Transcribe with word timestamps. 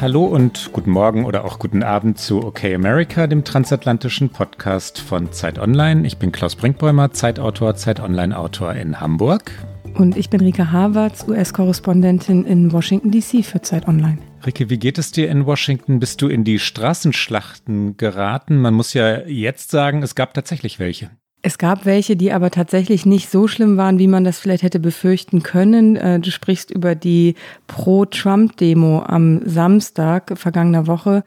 Hallo 0.00 0.24
und 0.24 0.70
guten 0.72 0.92
Morgen 0.92 1.26
oder 1.26 1.44
auch 1.44 1.58
guten 1.58 1.82
Abend 1.82 2.18
zu 2.18 2.42
OK 2.42 2.64
America, 2.64 3.26
dem 3.26 3.44
transatlantischen 3.44 4.30
Podcast 4.30 4.98
von 4.98 5.30
Zeit 5.30 5.58
Online. 5.58 6.06
Ich 6.06 6.16
bin 6.16 6.32
Klaus 6.32 6.56
Brinkbäumer, 6.56 7.10
Zeitautor, 7.12 7.76
Zeit 7.76 8.00
Online 8.00 8.34
Autor 8.34 8.72
in 8.72 8.98
Hamburg. 8.98 9.52
Und 9.92 10.16
ich 10.16 10.30
bin 10.30 10.40
Rike 10.40 10.72
Havertz, 10.72 11.26
US-Korrespondentin 11.28 12.46
in 12.46 12.72
Washington 12.72 13.10
DC 13.10 13.44
für 13.44 13.60
Zeit 13.60 13.88
Online. 13.88 14.16
Rike, 14.46 14.70
wie 14.70 14.78
geht 14.78 14.96
es 14.96 15.12
dir 15.12 15.28
in 15.28 15.44
Washington? 15.44 16.00
Bist 16.00 16.22
du 16.22 16.28
in 16.28 16.44
die 16.44 16.58
Straßenschlachten 16.58 17.98
geraten? 17.98 18.56
Man 18.56 18.72
muss 18.72 18.94
ja 18.94 19.26
jetzt 19.26 19.70
sagen, 19.70 20.02
es 20.02 20.14
gab 20.14 20.32
tatsächlich 20.32 20.78
welche. 20.78 21.10
Es 21.42 21.56
gab 21.56 21.86
welche, 21.86 22.16
die 22.16 22.32
aber 22.32 22.50
tatsächlich 22.50 23.06
nicht 23.06 23.30
so 23.30 23.48
schlimm 23.48 23.78
waren, 23.78 23.98
wie 23.98 24.08
man 24.08 24.24
das 24.24 24.38
vielleicht 24.38 24.62
hätte 24.62 24.78
befürchten 24.78 25.42
können. 25.42 25.96
Äh, 25.96 26.20
du 26.20 26.30
sprichst 26.30 26.70
über 26.70 26.94
die 26.94 27.34
Pro-Trump-Demo 27.66 29.02
am 29.06 29.40
Samstag 29.46 30.32
vergangener 30.36 30.86
Woche. 30.86 31.24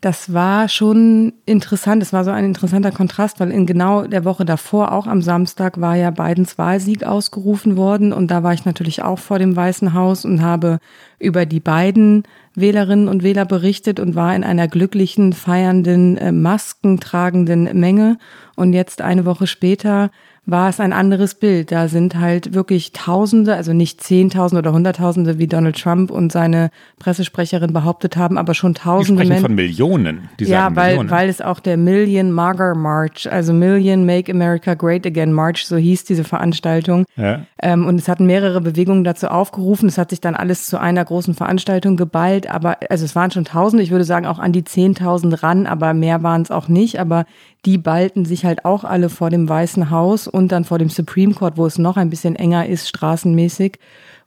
Das 0.00 0.32
war 0.32 0.70
schon 0.70 1.34
interessant. 1.44 2.02
Es 2.02 2.14
war 2.14 2.24
so 2.24 2.30
ein 2.30 2.46
interessanter 2.46 2.90
Kontrast, 2.90 3.38
weil 3.38 3.50
in 3.50 3.66
genau 3.66 4.06
der 4.06 4.24
Woche 4.24 4.46
davor, 4.46 4.92
auch 4.92 5.06
am 5.06 5.20
Samstag, 5.20 5.78
war 5.78 5.94
ja 5.94 6.10
Bidens 6.10 6.56
Wahlsieg 6.56 7.04
ausgerufen 7.04 7.76
worden. 7.76 8.14
Und 8.14 8.30
da 8.30 8.42
war 8.42 8.54
ich 8.54 8.64
natürlich 8.64 9.02
auch 9.02 9.18
vor 9.18 9.38
dem 9.38 9.54
Weißen 9.54 9.92
Haus 9.92 10.24
und 10.24 10.40
habe 10.40 10.78
über 11.18 11.44
die 11.44 11.60
beiden 11.60 12.22
Wählerinnen 12.54 13.08
und 13.08 13.22
Wähler 13.22 13.44
berichtet 13.44 14.00
und 14.00 14.14
war 14.14 14.34
in 14.34 14.44
einer 14.44 14.68
glücklichen, 14.68 15.32
feiernden, 15.32 16.16
äh, 16.16 16.32
maskentragenden 16.32 17.78
Menge. 17.78 18.18
Und 18.56 18.72
jetzt 18.72 19.00
eine 19.02 19.24
Woche 19.24 19.46
später 19.46 20.10
war 20.50 20.68
es 20.68 20.80
ein 20.80 20.92
anderes 20.92 21.34
Bild. 21.34 21.72
Da 21.72 21.88
sind 21.88 22.18
halt 22.18 22.54
wirklich 22.54 22.92
Tausende, 22.92 23.54
also 23.54 23.72
nicht 23.72 24.02
Zehntausende 24.02 24.60
oder 24.60 24.72
Hunderttausende, 24.72 25.38
wie 25.38 25.46
Donald 25.46 25.80
Trump 25.80 26.10
und 26.10 26.32
seine 26.32 26.70
Pressesprecherin 26.98 27.72
behauptet 27.72 28.16
haben, 28.16 28.36
aber 28.38 28.54
schon 28.54 28.74
Tausende 28.74 29.24
Menschen. 29.24 29.42
von 29.42 29.54
Millionen. 29.54 30.28
Die 30.38 30.44
ja, 30.44 30.74
weil, 30.74 30.90
Millionen. 30.90 31.10
weil 31.10 31.28
es 31.28 31.40
auch 31.40 31.60
der 31.60 31.76
Million 31.76 32.32
Mager 32.32 32.74
March, 32.74 33.30
also 33.30 33.52
Million 33.52 34.04
Make 34.04 34.32
America 34.32 34.74
Great 34.74 35.06
Again 35.06 35.32
March, 35.32 35.66
so 35.66 35.76
hieß 35.76 36.04
diese 36.04 36.24
Veranstaltung. 36.24 37.04
Ja. 37.16 37.42
Ähm, 37.62 37.86
und 37.86 38.00
es 38.00 38.08
hatten 38.08 38.26
mehrere 38.26 38.60
Bewegungen 38.60 39.04
dazu 39.04 39.28
aufgerufen. 39.28 39.88
Es 39.88 39.98
hat 39.98 40.10
sich 40.10 40.20
dann 40.20 40.34
alles 40.34 40.66
zu 40.66 40.80
einer 40.80 41.04
großen 41.04 41.34
Veranstaltung 41.34 41.96
geballt, 41.96 42.50
aber 42.50 42.78
also 42.88 43.04
es 43.04 43.14
waren 43.14 43.30
schon 43.30 43.44
Tausende, 43.44 43.82
ich 43.82 43.90
würde 43.90 44.04
sagen 44.04 44.26
auch 44.26 44.38
an 44.38 44.52
die 44.52 44.64
Zehntausend 44.64 45.42
ran, 45.42 45.66
aber 45.66 45.94
mehr 45.94 46.22
waren 46.22 46.42
es 46.42 46.50
auch 46.50 46.68
nicht. 46.68 47.00
Aber 47.00 47.24
die 47.66 47.78
ballten 47.78 48.24
sich 48.24 48.44
halt 48.44 48.64
auch 48.64 48.84
alle 48.84 49.08
vor 49.10 49.30
dem 49.30 49.48
Weißen 49.48 49.90
Haus 49.90 50.26
und 50.26 50.50
dann 50.50 50.64
vor 50.64 50.78
dem 50.78 50.88
Supreme 50.88 51.34
Court, 51.34 51.56
wo 51.56 51.66
es 51.66 51.78
noch 51.78 51.96
ein 51.96 52.10
bisschen 52.10 52.36
enger 52.36 52.66
ist, 52.66 52.88
straßenmäßig. 52.88 53.78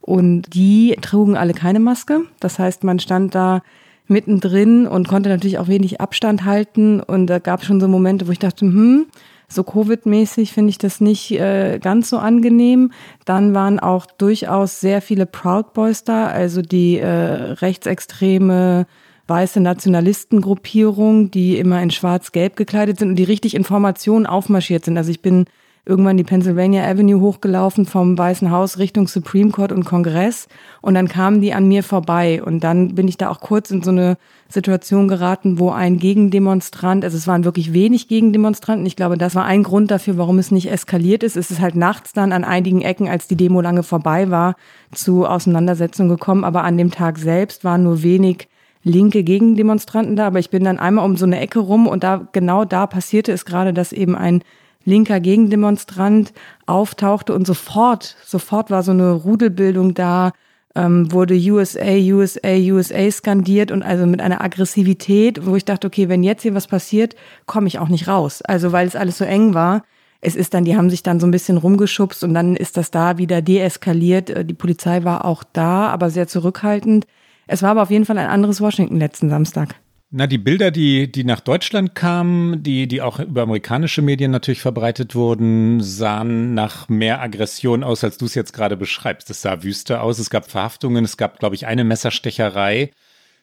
Und 0.02 0.54
die 0.54 0.98
trugen 1.02 1.38
alle 1.38 1.54
keine 1.54 1.80
Maske. 1.80 2.22
Das 2.40 2.60
heißt, 2.60 2.84
man 2.84 3.00
stand 3.00 3.34
da 3.34 3.62
mittendrin 4.08 4.86
und 4.86 5.08
konnte 5.08 5.30
natürlich 5.30 5.58
auch 5.58 5.68
wenig 5.68 6.02
Abstand 6.02 6.44
halten. 6.46 7.00
Und 7.00 7.28
da 7.28 7.40
gab 7.40 7.62
es 7.62 7.68
schon 7.68 7.80
so 7.80 7.88
Momente, 7.88 8.28
wo 8.28 8.32
ich 8.32 8.40
dachte, 8.40 8.66
hm, 8.66 9.06
so 9.48 9.64
Covid-mäßig 9.64 10.52
finde 10.52 10.72
ich 10.72 10.78
das 10.78 11.00
nicht 11.00 11.32
äh, 11.32 11.80
ganz 11.80 12.10
so 12.10 12.18
angenehm. 12.18 12.92
Dann 13.26 13.54
waren 13.54 13.80
auch 13.80 14.06
durchaus 14.06 14.80
sehr 14.80 15.02
viele 15.02 15.26
Proud 15.26 15.74
Boys 15.74 16.04
da, 16.04 16.28
also 16.28 16.62
die 16.62 17.00
äh, 17.00 17.08
rechtsextreme 17.08 18.86
weiße 19.28 19.60
Nationalistengruppierung, 19.60 21.32
die 21.32 21.58
immer 21.58 21.82
in 21.82 21.92
schwarz-gelb 21.92 22.56
gekleidet 22.56 23.00
sind 23.00 23.10
und 23.10 23.16
die 23.16 23.24
richtig 23.24 23.56
Informationen 23.56 24.26
aufmarschiert 24.26 24.86
sind. 24.86 24.98
Also 24.98 25.12
ich 25.12 25.22
bin 25.22 25.46
irgendwann 25.86 26.16
die 26.16 26.24
Pennsylvania 26.24 26.86
Avenue 26.86 27.20
hochgelaufen 27.20 27.86
vom 27.86 28.18
Weißen 28.18 28.52
Haus 28.52 28.78
Richtung 28.78 29.08
Supreme 29.08 29.52
Court 29.52 29.74
und 29.74 29.84
Kongress 29.84 30.48
und 30.82 30.94
dann 30.94 31.10
kamen 31.10 31.42
die 31.42 31.54
an 31.54 31.68
mir 31.68 31.84
vorbei 31.84 32.42
und 32.42 32.64
dann 32.64 32.96
bin 32.96 33.10
ich 33.10 33.18
da 33.18 33.30
auch 33.30 33.42
kurz 33.42 33.70
in 33.70 33.84
so 33.84 33.92
eine 33.92 34.18
Situation 34.48 35.10
geraten, 35.10 35.60
wo 35.60 35.72
ein 35.72 35.98
Gegendemonstrant, 35.98 37.04
also 37.04 37.18
es 37.18 37.28
waren 37.28 37.44
wirklich 37.44 37.74
wenig 37.74 38.08
Gegendemonstranten, 38.08 38.86
ich 38.86 38.96
glaube, 38.96 39.18
das 39.18 39.36
war 39.36 39.44
ein 39.44 39.64
Grund 39.64 39.92
dafür, 39.92 40.18
warum 40.18 40.40
es 40.40 40.52
nicht 40.52 40.72
eskaliert 40.72 41.22
ist. 41.22 41.36
Es 41.36 41.52
ist 41.52 41.60
halt 41.60 41.76
nachts 41.76 42.14
dann 42.14 42.32
an 42.32 42.46
einigen 42.46 42.82
Ecken, 42.82 43.10
als 43.10 43.28
die 43.28 43.36
Demo 43.36 43.60
lange 43.60 43.84
vorbei 43.84 44.30
war, 44.30 44.56
zu 44.94 45.26
Auseinandersetzungen 45.26 46.10
gekommen, 46.10 46.46
aber 46.46 46.64
an 46.64 46.78
dem 46.78 46.92
Tag 46.92 47.18
selbst 47.18 47.66
waren 47.66 47.84
nur 47.84 48.04
wenig 48.04 48.48
linke 48.84 49.24
Gegendemonstranten 49.24 50.16
da, 50.16 50.28
aber 50.28 50.40
ich 50.40 50.50
bin 50.50 50.64
dann 50.64 50.80
einmal 50.80 51.06
um 51.06 51.16
so 51.16 51.26
eine 51.26 51.40
Ecke 51.40 51.60
rum 51.60 51.88
und 51.88 52.04
da 52.04 52.28
genau 52.32 52.66
da 52.66 52.88
passierte 52.88 53.32
es 53.32 53.46
gerade, 53.46 53.74
dass 53.74 53.94
eben 53.94 54.16
ein 54.16 54.44
linker 54.86 55.20
Gegendemonstrant 55.20 56.34
auftauchte 56.66 57.34
und 57.34 57.48
sofort, 57.48 58.18
sofort 58.26 58.70
war 58.70 58.84
so 58.84 58.92
eine 58.92 59.12
Rudelbildung 59.12 59.94
da, 59.94 60.32
ähm, 60.76 61.12
wurde 61.12 61.36
USA, 61.36 61.94
USA, 61.96 62.50
USA 62.50 63.12
skandiert 63.12 63.72
und 63.72 63.84
also 63.84 64.06
mit 64.06 64.22
einer 64.22 64.42
Aggressivität, 64.42 65.46
wo 65.46 65.56
ich 65.56 65.66
dachte, 65.66 65.88
okay, 65.88 66.10
wenn 66.10 66.24
jetzt 66.24 66.42
hier 66.42 66.56
was 66.56 66.68
passiert, 66.68 67.16
komme 67.46 67.68
ich 67.68 67.80
auch 67.80 67.90
nicht 67.90 68.08
raus. 68.08 68.42
Also 68.42 68.72
weil 68.72 68.88
es 68.88 68.96
alles 68.96 69.18
so 69.18 69.26
eng 69.26 69.54
war. 69.54 69.84
Es 70.20 70.36
ist 70.36 70.54
dann, 70.54 70.64
die 70.64 70.76
haben 70.78 70.90
sich 70.90 71.04
dann 71.04 71.20
so 71.20 71.28
ein 71.28 71.32
bisschen 71.32 71.58
rumgeschubst 71.58 72.24
und 72.24 72.34
dann 72.34 72.56
ist 72.56 72.78
das 72.78 72.92
da 72.92 73.18
wieder 73.18 73.42
deeskaliert. 73.42 74.30
Äh, 74.30 74.46
die 74.46 74.54
Polizei 74.54 75.04
war 75.04 75.26
auch 75.26 75.44
da, 75.54 75.90
aber 75.90 76.10
sehr 76.10 76.28
zurückhaltend. 76.28 77.06
Es 77.48 77.62
war 77.62 77.72
aber 77.72 77.84
auf 77.84 77.92
jeden 77.92 78.06
Fall 78.06 78.18
ein 78.18 78.30
anderes 78.30 78.62
Washington 78.62 78.98
letzten 78.98 79.30
Samstag. 79.30 79.76
Na, 80.16 80.28
die 80.28 80.38
Bilder, 80.38 80.70
die, 80.70 81.12
die 81.12 81.24
nach 81.24 81.40
Deutschland 81.40 81.96
kamen, 81.96 82.62
die, 82.62 82.88
die 82.88 83.02
auch 83.02 83.20
über 83.20 83.42
amerikanische 83.42 84.04
Medien 84.04 84.30
natürlich 84.30 84.62
verbreitet 84.62 85.16
wurden, 85.16 85.82
sahen 85.82 86.54
nach 86.54 86.88
mehr 86.88 87.20
Aggression 87.20 87.84
aus, 87.84 88.04
als 88.04 88.20
du 88.20 88.26
es 88.26 88.36
jetzt 88.36 88.54
gerade 88.54 88.78
beschreibst. 88.78 89.32
Es 89.32 89.42
sah 89.42 89.64
wüster 89.64 90.04
aus, 90.04 90.20
es 90.20 90.30
gab 90.30 90.52
Verhaftungen, 90.52 91.04
es 91.04 91.18
gab, 91.18 91.40
glaube 91.40 91.56
ich, 91.56 91.66
eine 91.66 91.84
Messerstecherei. 91.84 92.92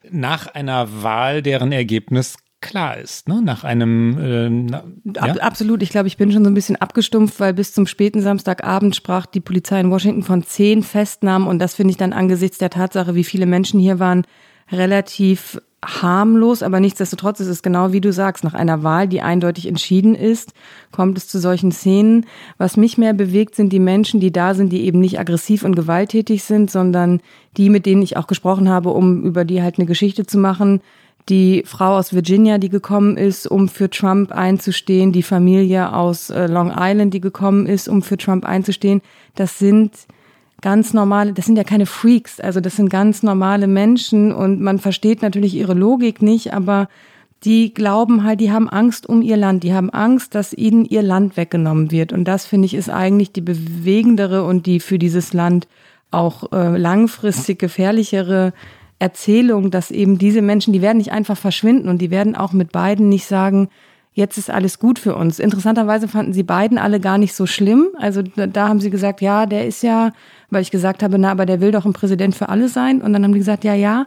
Nach 0.09 0.47
einer 0.47 1.03
Wahl, 1.03 1.43
deren 1.43 1.72
Ergebnis 1.72 2.37
klar 2.60 2.98
ist, 2.98 3.28
ne? 3.28 3.41
Nach 3.43 3.65
einem 3.65 4.19
äh, 4.19 4.50
na, 4.50 4.84
ja? 5.26 5.34
Absolut, 5.37 5.82
ich 5.82 5.91
glaube, 5.91 6.09
ich 6.09 6.16
bin 6.16 6.31
schon 6.32 6.44
so 6.44 6.50
ein 6.50 6.54
bisschen 6.54 6.76
abgestumpft, 6.76 7.41
weil 7.41 7.54
bis 7.54 7.72
zum 7.72 7.87
späten 7.87 8.21
Samstagabend 8.21 8.94
sprach 8.94 9.26
die 9.26 9.41
Polizei 9.41 9.81
in 9.81 9.91
Washington 9.91 10.22
von 10.22 10.43
zehn 10.43 10.82
Festnahmen 10.82 11.48
und 11.48 11.59
das 11.59 11.75
finde 11.75 11.93
ich 11.93 11.97
dann 11.97 12.12
angesichts 12.12 12.59
der 12.59 12.71
Tatsache, 12.71 13.15
wie 13.15 13.25
viele 13.25 13.47
Menschen 13.47 13.81
hier 13.81 13.98
waren, 13.98 14.26
relativ 14.71 15.60
harmlos, 15.82 16.62
aber 16.62 16.78
nichtsdestotrotz 16.78 17.41
ist 17.41 17.47
es 17.47 17.62
genau 17.62 17.93
wie 17.93 18.03
du 18.03 18.12
sagst, 18.12 18.44
nach 18.44 18.53
einer 18.53 18.82
Wahl, 18.82 19.09
die 19.09 19.22
eindeutig 19.22 19.66
entschieden 19.66 20.15
ist, 20.15 20.53
kommt 20.92 21.16
es 21.16 21.27
zu 21.27 21.38
solchen 21.38 21.72
Szenen. 21.72 22.27
Was 22.59 22.77
mich 22.77 22.98
mehr 22.98 23.15
bewegt, 23.15 23.54
sind 23.54 23.72
die 23.72 23.81
Menschen, 23.81 24.21
die 24.21 24.31
da 24.31 24.53
sind, 24.53 24.72
die 24.72 24.82
eben 24.82 25.00
nicht 25.00 25.19
aggressiv 25.19 25.65
und 25.65 25.75
gewalttätig 25.75 26.44
sind, 26.44 26.71
sondern 26.71 27.21
die, 27.56 27.71
mit 27.71 27.87
denen 27.87 28.03
ich 28.03 28.19
auch 28.19 28.27
gesprochen 28.27 28.69
habe, 28.69 28.91
um 28.91 29.25
über 29.25 29.47
die 29.47 29.62
halt 29.62 29.78
eine 29.78 29.87
Geschichte 29.87 30.27
zu 30.27 30.37
machen, 30.37 30.82
die 31.30 31.62
Frau 31.64 31.96
aus 31.96 32.12
Virginia, 32.12 32.58
die 32.58 32.68
gekommen 32.68 33.16
ist, 33.16 33.46
um 33.46 33.68
für 33.68 33.88
Trump 33.88 34.32
einzustehen, 34.32 35.12
die 35.12 35.22
Familie 35.22 35.94
aus 35.94 36.28
äh, 36.28 36.46
Long 36.46 36.72
Island, 36.76 37.14
die 37.14 37.20
gekommen 37.20 37.66
ist, 37.66 37.88
um 37.88 38.02
für 38.02 38.18
Trump 38.18 38.44
einzustehen, 38.44 39.00
das 39.36 39.58
sind 39.58 39.92
ganz 40.60 40.92
normale, 40.92 41.32
das 41.32 41.46
sind 41.46 41.56
ja 41.56 41.64
keine 41.64 41.86
Freaks, 41.86 42.41
also 42.41 42.60
das 42.60 42.76
sind 42.76 42.91
ganz 42.91 43.22
normale 43.22 43.66
Menschen 43.66 44.32
und 44.32 44.60
man 44.60 44.78
versteht 44.78 45.22
natürlich 45.22 45.54
ihre 45.54 45.74
Logik 45.74 46.20
nicht, 46.20 46.52
aber 46.52 46.88
die 47.44 47.72
glauben 47.72 48.24
halt, 48.24 48.41
die 48.41 48.52
haben 48.52 48.68
Angst 48.68 49.08
um 49.08 49.22
ihr 49.22 49.36
Land, 49.36 49.62
die 49.62 49.72
haben 49.72 49.88
Angst, 49.88 50.34
dass 50.34 50.52
ihnen 50.52 50.84
ihr 50.84 51.02
Land 51.02 51.38
weggenommen 51.38 51.91
wird. 51.91 52.12
Und 52.12 52.24
das 52.24 52.44
finde 52.44 52.66
ich 52.66 52.74
ist 52.74 52.91
eigentlich 52.91 53.32
die 53.32 53.41
bewegendere 53.41 54.44
und 54.44 54.66
die 54.66 54.78
für 54.78 54.98
dieses 54.98 55.32
Land 55.32 55.66
auch 56.10 56.53
äh, 56.53 56.76
langfristig 56.76 57.59
gefährlichere 57.59 58.53
Erzählung, 59.00 59.70
dass 59.70 59.91
eben 59.91 60.18
diese 60.18 60.42
Menschen, 60.42 60.72
die 60.72 60.82
werden 60.82 60.98
nicht 60.98 61.10
einfach 61.10 61.36
verschwinden 61.36 61.88
und 61.88 61.98
die 61.98 62.10
werden 62.10 62.36
auch 62.36 62.52
mit 62.52 62.70
beiden 62.70 63.08
nicht 63.08 63.26
sagen, 63.26 63.68
jetzt 64.12 64.36
ist 64.36 64.50
alles 64.50 64.78
gut 64.78 64.98
für 64.98 65.16
uns. 65.16 65.38
Interessanterweise 65.38 66.06
fanden 66.06 66.32
sie 66.32 66.42
beiden 66.42 66.78
alle 66.78 67.00
gar 67.00 67.16
nicht 67.16 67.34
so 67.34 67.47
schlimm. 67.47 67.88
Also 67.98 68.22
da 68.22 68.68
haben 68.68 68.80
sie 68.80 68.91
gesagt, 68.91 69.22
ja, 69.22 69.47
der 69.47 69.66
ist 69.66 69.82
ja, 69.82 70.12
weil 70.50 70.62
ich 70.62 70.70
gesagt 70.70 71.02
habe, 71.02 71.18
na, 71.18 71.30
aber 71.30 71.47
der 71.47 71.60
will 71.60 71.72
doch 71.72 71.86
ein 71.86 71.94
Präsident 71.94 72.34
für 72.34 72.50
alle 72.50 72.68
sein. 72.68 73.00
Und 73.00 73.12
dann 73.12 73.24
haben 73.24 73.32
die 73.32 73.38
gesagt, 73.38 73.64
ja, 73.64 73.74
ja, 73.74 74.06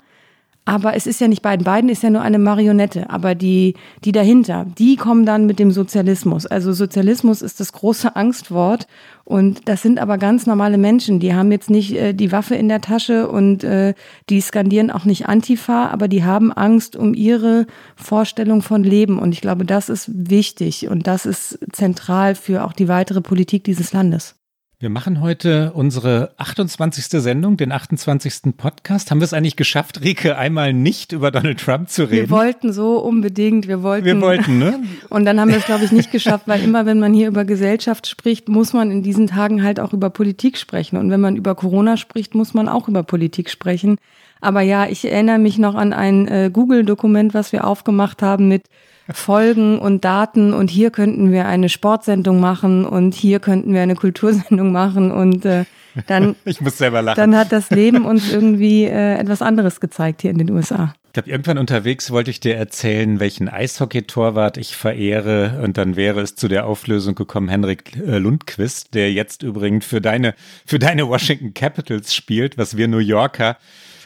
aber 0.65 0.95
es 0.95 1.07
ist 1.07 1.19
ja 1.19 1.27
nicht 1.27 1.41
beiden. 1.41 1.65
Beiden 1.65 1.89
ist 1.89 2.03
ja 2.03 2.09
nur 2.09 2.21
eine 2.21 2.39
Marionette. 2.39 3.09
Aber 3.09 3.35
die, 3.35 3.75
die 4.05 4.13
dahinter, 4.13 4.65
die 4.77 4.95
kommen 4.95 5.25
dann 5.25 5.45
mit 5.45 5.59
dem 5.59 5.71
Sozialismus. 5.71 6.45
Also 6.45 6.71
Sozialismus 6.71 7.41
ist 7.41 7.59
das 7.59 7.73
große 7.73 8.15
Angstwort. 8.15 8.87
Und 9.25 9.67
das 9.67 9.81
sind 9.81 9.99
aber 9.99 10.17
ganz 10.17 10.45
normale 10.45 10.77
Menschen. 10.77 11.19
Die 11.19 11.33
haben 11.33 11.51
jetzt 11.51 11.69
nicht 11.69 11.93
äh, 11.93 12.13
die 12.13 12.31
Waffe 12.31 12.55
in 12.55 12.69
der 12.69 12.79
Tasche 12.79 13.27
und 13.27 13.63
äh, 13.63 13.93
die 14.29 14.39
skandieren 14.39 14.89
auch 14.89 15.03
nicht 15.03 15.27
Antifa, 15.27 15.87
aber 15.87 16.07
die 16.07 16.23
haben 16.23 16.51
Angst 16.53 16.95
um 16.95 17.13
ihre 17.13 17.65
Vorstellung 17.95 18.61
von 18.61 18.83
Leben. 18.83 19.19
Und 19.19 19.33
ich 19.33 19.41
glaube, 19.41 19.65
das 19.65 19.89
ist 19.89 20.09
wichtig 20.13 20.87
und 20.87 21.07
das 21.07 21.25
ist 21.25 21.59
zentral 21.73 22.35
für 22.35 22.63
auch 22.63 22.73
die 22.73 22.87
weitere 22.87 23.21
Politik 23.21 23.65
dieses 23.65 23.91
Landes. 23.91 24.35
Wir 24.83 24.89
machen 24.89 25.21
heute 25.21 25.71
unsere 25.75 26.33
28. 26.35 27.05
Sendung, 27.05 27.55
den 27.55 27.71
28. 27.71 28.53
Podcast. 28.57 29.11
Haben 29.11 29.21
wir 29.21 29.23
es 29.23 29.31
eigentlich 29.31 29.55
geschafft, 29.55 30.01
Rike, 30.01 30.37
einmal 30.37 30.73
nicht 30.73 31.13
über 31.13 31.31
Donald 31.31 31.61
Trump 31.61 31.87
zu 31.87 32.03
reden? 32.03 32.29
Wir 32.29 32.29
wollten 32.29 32.73
so 32.73 32.97
unbedingt, 32.97 33.69
wir 33.69 33.81
wollten. 33.81 34.03
Wir 34.03 34.19
wollten, 34.19 34.57
ne? 34.57 34.83
Und 35.09 35.23
dann 35.23 35.39
haben 35.39 35.51
wir 35.51 35.57
es, 35.59 35.65
glaube 35.65 35.85
ich, 35.85 35.93
nicht 35.93 36.11
geschafft, 36.11 36.49
weil 36.49 36.61
immer, 36.61 36.85
wenn 36.85 36.99
man 36.99 37.13
hier 37.13 37.29
über 37.29 37.45
Gesellschaft 37.45 38.07
spricht, 38.07 38.49
muss 38.49 38.73
man 38.73 38.91
in 38.91 39.03
diesen 39.03 39.27
Tagen 39.27 39.63
halt 39.63 39.79
auch 39.79 39.93
über 39.93 40.09
Politik 40.09 40.57
sprechen. 40.57 40.97
Und 40.97 41.09
wenn 41.09 41.21
man 41.21 41.37
über 41.37 41.55
Corona 41.55 41.95
spricht, 41.95 42.35
muss 42.35 42.53
man 42.53 42.67
auch 42.67 42.89
über 42.89 43.03
Politik 43.03 43.49
sprechen. 43.49 43.95
Aber 44.43 44.61
ja, 44.61 44.87
ich 44.87 45.09
erinnere 45.09 45.39
mich 45.39 45.57
noch 45.57 45.75
an 45.75 45.93
ein 45.93 46.27
äh, 46.27 46.49
Google-Dokument, 46.51 47.33
was 47.33 47.51
wir 47.51 47.65
aufgemacht 47.65 48.21
haben 48.21 48.47
mit 48.47 48.63
Folgen 49.11 49.79
und 49.79 50.05
Daten 50.05 50.53
und 50.53 50.69
hier 50.69 50.89
könnten 50.91 51.31
wir 51.31 51.45
eine 51.45 51.69
Sportsendung 51.69 52.39
machen 52.39 52.85
und 52.85 53.13
hier 53.13 53.39
könnten 53.39 53.73
wir 53.73 53.81
eine 53.81 53.95
Kultursendung 53.95 54.71
machen 54.71 55.11
und 55.11 55.45
äh, 55.45 55.65
dann, 56.07 56.35
ich 56.45 56.61
muss 56.61 56.77
selber 56.77 57.01
lachen. 57.01 57.17
dann 57.17 57.35
hat 57.35 57.51
das 57.51 57.69
Leben 57.69 58.05
uns 58.05 58.31
irgendwie 58.31 58.85
äh, 58.85 59.15
etwas 59.15 59.41
anderes 59.41 59.79
gezeigt 59.79 60.21
hier 60.21 60.31
in 60.31 60.37
den 60.37 60.51
USA. 60.51 60.93
Ich 61.07 61.13
glaube, 61.13 61.29
irgendwann 61.29 61.57
unterwegs 61.59 62.09
wollte 62.11 62.31
ich 62.31 62.39
dir 62.39 62.55
erzählen, 62.55 63.19
welchen 63.19 63.47
Eishockey-Torwart 63.47 64.57
ich 64.57 64.75
verehre. 64.75 65.61
Und 65.63 65.77
dann 65.77 65.95
wäre 65.95 66.21
es 66.21 66.35
zu 66.35 66.47
der 66.47 66.65
Auflösung 66.65 67.13
gekommen, 67.13 67.49
Henrik 67.49 67.95
äh, 67.97 68.17
Lundquist, 68.17 68.95
der 68.95 69.13
jetzt 69.13 69.43
übrigens 69.43 69.85
für 69.85 70.01
deine, 70.01 70.33
für 70.65 70.79
deine 70.79 71.07
Washington 71.07 71.53
Capitals 71.53 72.15
spielt, 72.15 72.57
was 72.57 72.77
wir 72.77 72.87
New 72.87 72.97
Yorker 72.97 73.57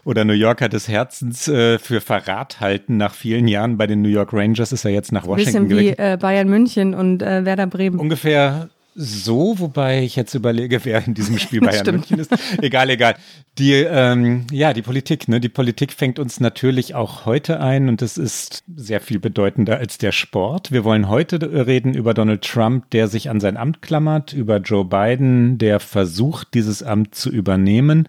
oder 0.08 0.24
New 0.24 0.34
Yorker 0.34 0.70
des 0.70 0.88
Herzens 0.88 1.50
äh, 1.50 1.80
für 1.80 2.00
Verrat 2.00 2.62
halten. 2.62 2.96
Nach 2.96 3.14
vielen 3.14 3.48
Jahren 3.50 3.78
bei 3.78 3.88
den 3.88 4.02
New 4.02 4.08
York 4.08 4.32
Rangers 4.32 4.72
ist 4.72 4.86
er 4.86 4.92
jetzt 4.92 5.12
nach 5.12 5.28
Washington 5.28 5.68
Bisschen 5.68 5.84
wie 5.84 5.90
äh, 5.90 6.18
Bayern 6.18 6.48
München 6.48 6.94
und 6.94 7.22
äh, 7.22 7.44
Werder 7.44 7.68
Bremen. 7.68 8.00
Ungefähr 8.00 8.70
so, 8.96 9.60
wobei 9.60 10.04
ich 10.04 10.16
jetzt 10.16 10.34
überlege, 10.34 10.86
wer 10.86 11.06
in 11.06 11.14
diesem 11.14 11.38
Spiel 11.38 11.60
Bayern 11.62 11.86
München 11.88 12.20
ist. 12.20 12.32
Egal, 12.62 12.90
egal. 12.90 13.16
Die, 13.58 13.74
ähm, 13.74 14.48
ja, 14.50 14.72
die 14.72 14.82
Politik, 14.82 15.28
ne? 15.28 15.42
Die 15.42 15.50
Politik 15.50 15.92
fängt 15.92 16.20
uns 16.20 16.40
natürlich 16.40 16.96
auch 16.96 17.26
heute 17.26 17.60
ein 17.60 17.90
und 17.90 18.02
es 18.02 18.18
ist 18.18 18.64
sehr 18.78 19.02
viel 19.02 19.20
bedeutender 19.20 19.78
als 19.78 19.98
der 19.98 20.14
Sport. 20.14 20.72
Wir 20.72 20.86
wollen 20.86 21.10
heute 21.10 21.68
reden 21.68 21.94
über 21.94 22.14
Donald 22.14 22.44
Trump, 22.44 22.90
der 22.92 23.10
sich 23.10 23.30
an 23.30 23.42
sein 23.42 23.58
Amt 23.58 23.82
klammert, 23.82 24.32
über 24.32 24.58
Joe 24.60 24.86
Biden, 24.86 25.58
der 25.58 25.82
versucht, 25.82 26.54
dieses 26.54 26.82
Amt 26.82 27.14
zu 27.14 27.30
übernehmen 27.30 28.08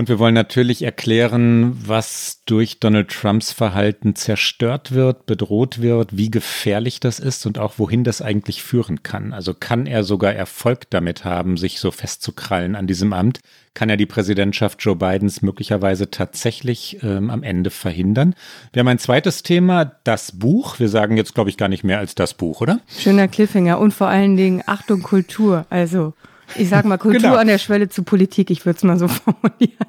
und 0.00 0.08
wir 0.08 0.18
wollen 0.18 0.34
natürlich 0.34 0.80
erklären, 0.80 1.78
was 1.86 2.40
durch 2.46 2.80
Donald 2.80 3.10
Trumps 3.10 3.52
Verhalten 3.52 4.16
zerstört 4.16 4.92
wird, 4.92 5.26
bedroht 5.26 5.82
wird, 5.82 6.16
wie 6.16 6.30
gefährlich 6.30 7.00
das 7.00 7.18
ist 7.18 7.44
und 7.44 7.58
auch 7.58 7.74
wohin 7.76 8.02
das 8.02 8.22
eigentlich 8.22 8.62
führen 8.62 9.02
kann. 9.02 9.34
Also 9.34 9.52
kann 9.52 9.84
er 9.84 10.02
sogar 10.02 10.32
Erfolg 10.32 10.88
damit 10.88 11.26
haben, 11.26 11.58
sich 11.58 11.80
so 11.80 11.90
festzukrallen 11.90 12.76
an 12.76 12.86
diesem 12.86 13.12
Amt? 13.12 13.40
Kann 13.74 13.90
er 13.90 13.98
die 13.98 14.06
Präsidentschaft 14.06 14.82
Joe 14.82 14.96
Bidens 14.96 15.42
möglicherweise 15.42 16.10
tatsächlich 16.10 17.02
ähm, 17.02 17.28
am 17.28 17.42
Ende 17.42 17.68
verhindern? 17.68 18.34
Wir 18.72 18.80
haben 18.80 18.88
ein 18.88 18.98
zweites 18.98 19.42
Thema, 19.42 19.84
das 19.84 20.32
Buch. 20.32 20.78
Wir 20.78 20.88
sagen 20.88 21.18
jetzt, 21.18 21.34
glaube 21.34 21.50
ich, 21.50 21.58
gar 21.58 21.68
nicht 21.68 21.84
mehr 21.84 21.98
als 21.98 22.14
das 22.14 22.32
Buch, 22.32 22.62
oder? 22.62 22.80
Schöner 22.88 23.28
Cliffhanger 23.28 23.78
und 23.78 23.92
vor 23.92 24.08
allen 24.08 24.38
Dingen 24.38 24.62
Achtung 24.64 25.02
Kultur. 25.02 25.66
Also 25.68 26.14
ich 26.56 26.68
sag 26.68 26.84
mal, 26.84 26.98
Kultur 26.98 27.20
genau. 27.20 27.36
an 27.36 27.46
der 27.46 27.58
Schwelle 27.58 27.88
zu 27.88 28.02
Politik, 28.02 28.50
ich 28.50 28.64
würde 28.66 28.76
es 28.76 28.82
mal 28.82 28.98
so 28.98 29.08
formulieren. 29.08 29.86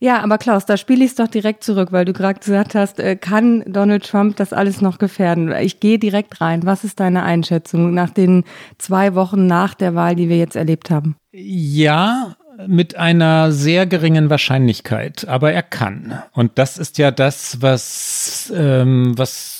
Ja, 0.00 0.22
aber 0.22 0.38
Klaus, 0.38 0.64
da 0.64 0.76
spiele 0.76 1.04
ich 1.04 1.10
es 1.10 1.16
doch 1.16 1.26
direkt 1.26 1.64
zurück, 1.64 1.90
weil 1.90 2.04
du 2.04 2.12
gerade 2.12 2.38
gesagt 2.38 2.76
hast, 2.76 3.00
äh, 3.00 3.16
kann 3.16 3.64
Donald 3.66 4.08
Trump 4.08 4.36
das 4.36 4.52
alles 4.52 4.80
noch 4.80 4.98
gefährden? 4.98 5.52
Ich 5.60 5.80
gehe 5.80 5.98
direkt 5.98 6.40
rein. 6.40 6.64
Was 6.64 6.84
ist 6.84 7.00
deine 7.00 7.24
Einschätzung 7.24 7.92
nach 7.94 8.10
den 8.10 8.44
zwei 8.78 9.16
Wochen 9.16 9.46
nach 9.46 9.74
der 9.74 9.96
Wahl, 9.96 10.14
die 10.14 10.28
wir 10.28 10.38
jetzt 10.38 10.54
erlebt 10.54 10.90
haben? 10.90 11.16
Ja, 11.32 12.36
mit 12.66 12.96
einer 12.96 13.50
sehr 13.50 13.86
geringen 13.86 14.30
Wahrscheinlichkeit, 14.30 15.26
aber 15.26 15.52
er 15.52 15.62
kann. 15.62 16.22
Und 16.32 16.58
das 16.58 16.78
ist 16.78 16.98
ja 16.98 17.10
das, 17.10 17.60
was, 17.60 18.52
ähm, 18.54 19.14
was 19.16 19.57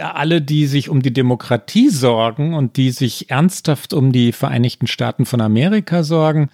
alle, 0.00 0.42
die 0.42 0.66
sich 0.66 0.88
um 0.88 1.02
die 1.02 1.12
Demokratie 1.12 1.88
sorgen 1.88 2.54
und 2.54 2.76
die 2.76 2.90
sich 2.90 3.30
ernsthaft 3.30 3.92
um 3.92 4.12
die 4.12 4.32
Vereinigten 4.32 4.86
Staaten 4.86 5.26
von 5.26 5.40
Amerika 5.40 6.02
sorgen, 6.02 6.50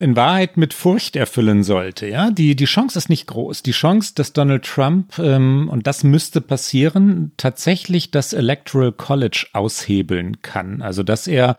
in 0.00 0.16
Wahrheit 0.16 0.56
mit 0.56 0.72
Furcht 0.72 1.14
erfüllen 1.14 1.62
sollte. 1.62 2.06
Ja, 2.08 2.30
die, 2.30 2.56
die 2.56 2.64
Chance 2.64 2.98
ist 2.98 3.10
nicht 3.10 3.26
groß. 3.26 3.62
Die 3.62 3.72
Chance, 3.72 4.12
dass 4.14 4.32
Donald 4.32 4.64
Trump, 4.64 5.18
ähm, 5.18 5.68
und 5.70 5.86
das 5.86 6.04
müsste 6.04 6.40
passieren, 6.40 7.32
tatsächlich 7.36 8.10
das 8.10 8.32
Electoral 8.32 8.92
College 8.92 9.46
aushebeln 9.52 10.40
kann. 10.40 10.80
Also, 10.80 11.02
dass 11.02 11.26
er 11.26 11.58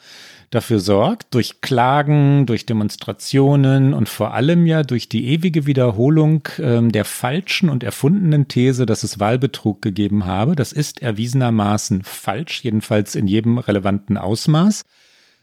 dafür 0.51 0.79
sorgt, 0.79 1.33
durch 1.33 1.61
Klagen, 1.61 2.45
durch 2.45 2.65
Demonstrationen 2.65 3.93
und 3.93 4.09
vor 4.09 4.33
allem 4.33 4.67
ja 4.67 4.83
durch 4.83 5.09
die 5.09 5.27
ewige 5.29 5.65
Wiederholung 5.65 6.47
ähm, 6.59 6.91
der 6.91 7.05
falschen 7.05 7.69
und 7.69 7.83
erfundenen 7.83 8.47
These, 8.47 8.85
dass 8.85 9.03
es 9.03 9.19
Wahlbetrug 9.19 9.81
gegeben 9.81 10.25
habe. 10.25 10.55
Das 10.55 10.73
ist 10.73 11.01
erwiesenermaßen 11.01 12.03
falsch, 12.03 12.63
jedenfalls 12.63 13.15
in 13.15 13.27
jedem 13.27 13.57
relevanten 13.57 14.17
Ausmaß. 14.17 14.83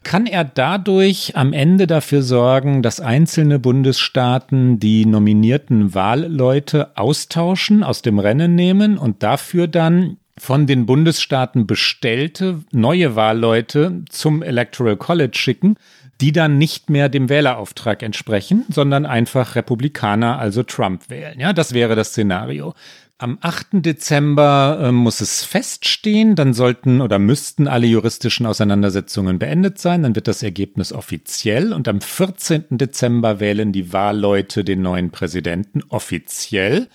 Kann 0.05 0.26
er 0.26 0.44
dadurch 0.44 1.37
am 1.37 1.52
Ende 1.52 1.87
dafür 1.87 2.22
sorgen, 2.22 2.82
dass 2.82 3.00
einzelne 3.00 3.58
Bundesstaaten 3.58 4.78
die 4.78 5.06
nominierten 5.06 5.94
Wahlleute 5.94 6.96
austauschen, 6.96 7.82
aus 7.82 8.02
dem 8.02 8.19
Rennen 8.19 8.55
nehmen 8.55 8.96
und 8.96 9.22
dafür 9.22 9.66
dann 9.66 10.19
von 10.38 10.67
den 10.67 10.87
Bundesstaaten 10.87 11.67
bestellte 11.67 12.61
neue 12.73 13.17
Wahlleute 13.17 14.05
zum 14.08 14.43
Electoral 14.43 14.96
College 14.96 15.37
schicken, 15.37 15.76
die 16.20 16.32
dann 16.32 16.58
nicht 16.58 16.90
mehr 16.90 17.08
dem 17.08 17.29
Wählerauftrag 17.29 18.02
entsprechen, 18.02 18.64
sondern 18.69 19.06
einfach 19.06 19.55
Republikaner, 19.55 20.38
also 20.38 20.62
Trump 20.62 21.11
wählen. 21.11 21.38
Ja, 21.38 21.52
das 21.52 21.75
wäre 21.75 21.94
das 21.94 22.08
Szenario. 22.08 22.75
Am 23.20 23.38
8. 23.40 23.67
Dezember 23.85 24.79
äh, 24.81 24.93
muss 24.93 25.20
es 25.20 25.43
feststehen, 25.43 26.37
dann 26.37 26.55
sollten 26.55 27.00
oder 27.00 27.19
müssten 27.19 27.67
alle 27.67 27.88
juristischen 27.88 28.46
Auseinandersetzungen 28.46 29.41
beendet 29.41 29.79
sein, 29.79 30.05
dann 30.05 30.14
wird 30.14 30.29
das 30.29 30.44
Ergebnis 30.44 30.93
offiziell 30.93 31.73
und 31.73 31.88
am 31.88 32.00
14. 32.00 32.67
Dezember 32.70 33.41
wählen 33.41 33.73
die 33.73 33.93
Wahlleute 33.93 34.62
den 34.62 34.82
neuen 34.82 35.11
Präsidenten 35.11 35.82
offiziell 35.88 36.87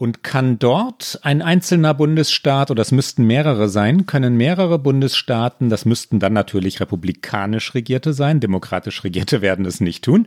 und 0.00 0.22
kann 0.22 0.58
dort 0.58 1.20
ein 1.24 1.42
einzelner 1.42 1.92
Bundesstaat, 1.92 2.70
oder 2.70 2.80
es 2.80 2.90
müssten 2.90 3.26
mehrere 3.26 3.68
sein, 3.68 4.06
können 4.06 4.34
mehrere 4.34 4.78
Bundesstaaten, 4.78 5.68
das 5.68 5.84
müssten 5.84 6.20
dann 6.20 6.32
natürlich 6.32 6.80
republikanisch 6.80 7.74
regierte 7.74 8.14
sein, 8.14 8.40
demokratisch 8.40 9.04
regierte 9.04 9.42
werden 9.42 9.66
es 9.66 9.82
nicht 9.82 10.02
tun, 10.02 10.26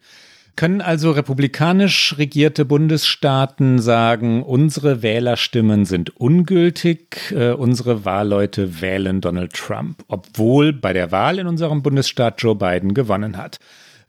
können 0.55 0.81
also 0.81 1.09
republikanisch 1.09 2.13
regierte 2.19 2.65
Bundesstaaten 2.65 3.79
sagen, 3.79 4.43
unsere 4.43 5.01
Wählerstimmen 5.01 5.85
sind 5.85 6.15
ungültig, 6.17 7.33
äh, 7.35 7.53
unsere 7.53 8.05
Wahlleute 8.05 8.79
wählen 8.79 9.21
Donald 9.21 9.53
Trump, 9.53 10.03
obwohl 10.07 10.71
bei 10.71 10.93
der 10.93 11.11
Wahl 11.11 11.39
in 11.39 11.47
unserem 11.47 11.81
Bundesstaat 11.81 12.39
Joe 12.43 12.53
Biden 12.53 12.93
gewonnen 12.93 13.37
hat. 13.37 13.57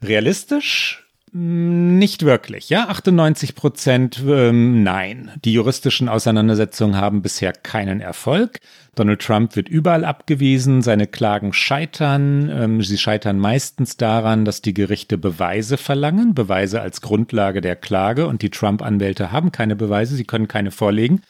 Realistisch 0.03 1.04
nicht 1.37 2.23
wirklich, 2.23 2.69
ja. 2.69 2.87
98 2.87 3.55
Prozent 3.55 4.23
ähm, 4.25 4.83
nein. 4.83 5.31
Die 5.43 5.51
juristischen 5.51 6.07
Auseinandersetzungen 6.07 6.95
haben 6.95 7.21
bisher 7.21 7.51
keinen 7.51 7.99
Erfolg. 7.99 8.59
Donald 8.95 9.21
Trump 9.21 9.57
wird 9.57 9.67
überall 9.67 10.05
abgewiesen, 10.05 10.81
seine 10.81 11.07
Klagen 11.07 11.51
scheitern. 11.51 12.49
Ähm, 12.49 12.81
sie 12.81 12.97
scheitern 12.97 13.37
meistens 13.37 13.97
daran, 13.97 14.45
dass 14.45 14.61
die 14.61 14.73
Gerichte 14.73 15.17
Beweise 15.17 15.75
verlangen, 15.75 16.35
Beweise 16.35 16.79
als 16.79 17.01
Grundlage 17.01 17.59
der 17.59 17.75
Klage 17.75 18.27
und 18.27 18.41
die 18.41 18.49
Trump-Anwälte 18.49 19.33
haben 19.33 19.51
keine 19.51 19.75
Beweise, 19.75 20.15
sie 20.15 20.23
können 20.23 20.47
keine 20.47 20.71
vorlegen 20.71 21.21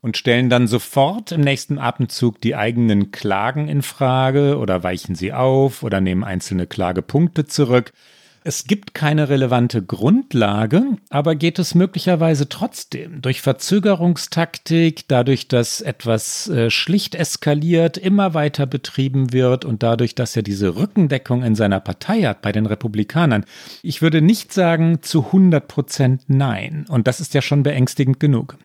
und 0.00 0.16
stellen 0.16 0.50
dann 0.50 0.66
sofort 0.66 1.30
im 1.30 1.42
nächsten 1.42 1.78
Atemzug 1.78 2.40
die 2.40 2.56
eigenen 2.56 3.12
Klagen 3.12 3.68
in 3.68 3.82
Frage 3.82 4.58
oder 4.58 4.82
weichen 4.82 5.14
sie 5.14 5.32
auf 5.32 5.84
oder 5.84 6.00
nehmen 6.00 6.24
einzelne 6.24 6.66
Klagepunkte 6.66 7.46
zurück. 7.46 7.92
Es 8.46 8.64
gibt 8.64 8.92
keine 8.92 9.30
relevante 9.30 9.82
Grundlage, 9.82 10.98
aber 11.08 11.34
geht 11.34 11.58
es 11.58 11.74
möglicherweise 11.74 12.46
trotzdem 12.46 13.22
durch 13.22 13.40
Verzögerungstaktik, 13.40 15.08
dadurch, 15.08 15.48
dass 15.48 15.80
etwas 15.80 16.48
äh, 16.50 16.68
schlicht 16.68 17.14
eskaliert, 17.14 17.96
immer 17.96 18.34
weiter 18.34 18.66
betrieben 18.66 19.32
wird 19.32 19.64
und 19.64 19.82
dadurch, 19.82 20.14
dass 20.14 20.36
er 20.36 20.42
diese 20.42 20.76
Rückendeckung 20.76 21.42
in 21.42 21.54
seiner 21.54 21.80
Partei 21.80 22.20
hat 22.24 22.42
bei 22.42 22.52
den 22.52 22.66
Republikanern. 22.66 23.46
Ich 23.82 24.02
würde 24.02 24.20
nicht 24.20 24.52
sagen 24.52 24.98
zu 25.00 25.24
100 25.24 25.66
Prozent 25.66 26.24
nein. 26.26 26.84
Und 26.90 27.06
das 27.06 27.20
ist 27.20 27.32
ja 27.32 27.40
schon 27.40 27.62
beängstigend 27.62 28.20
genug. 28.20 28.58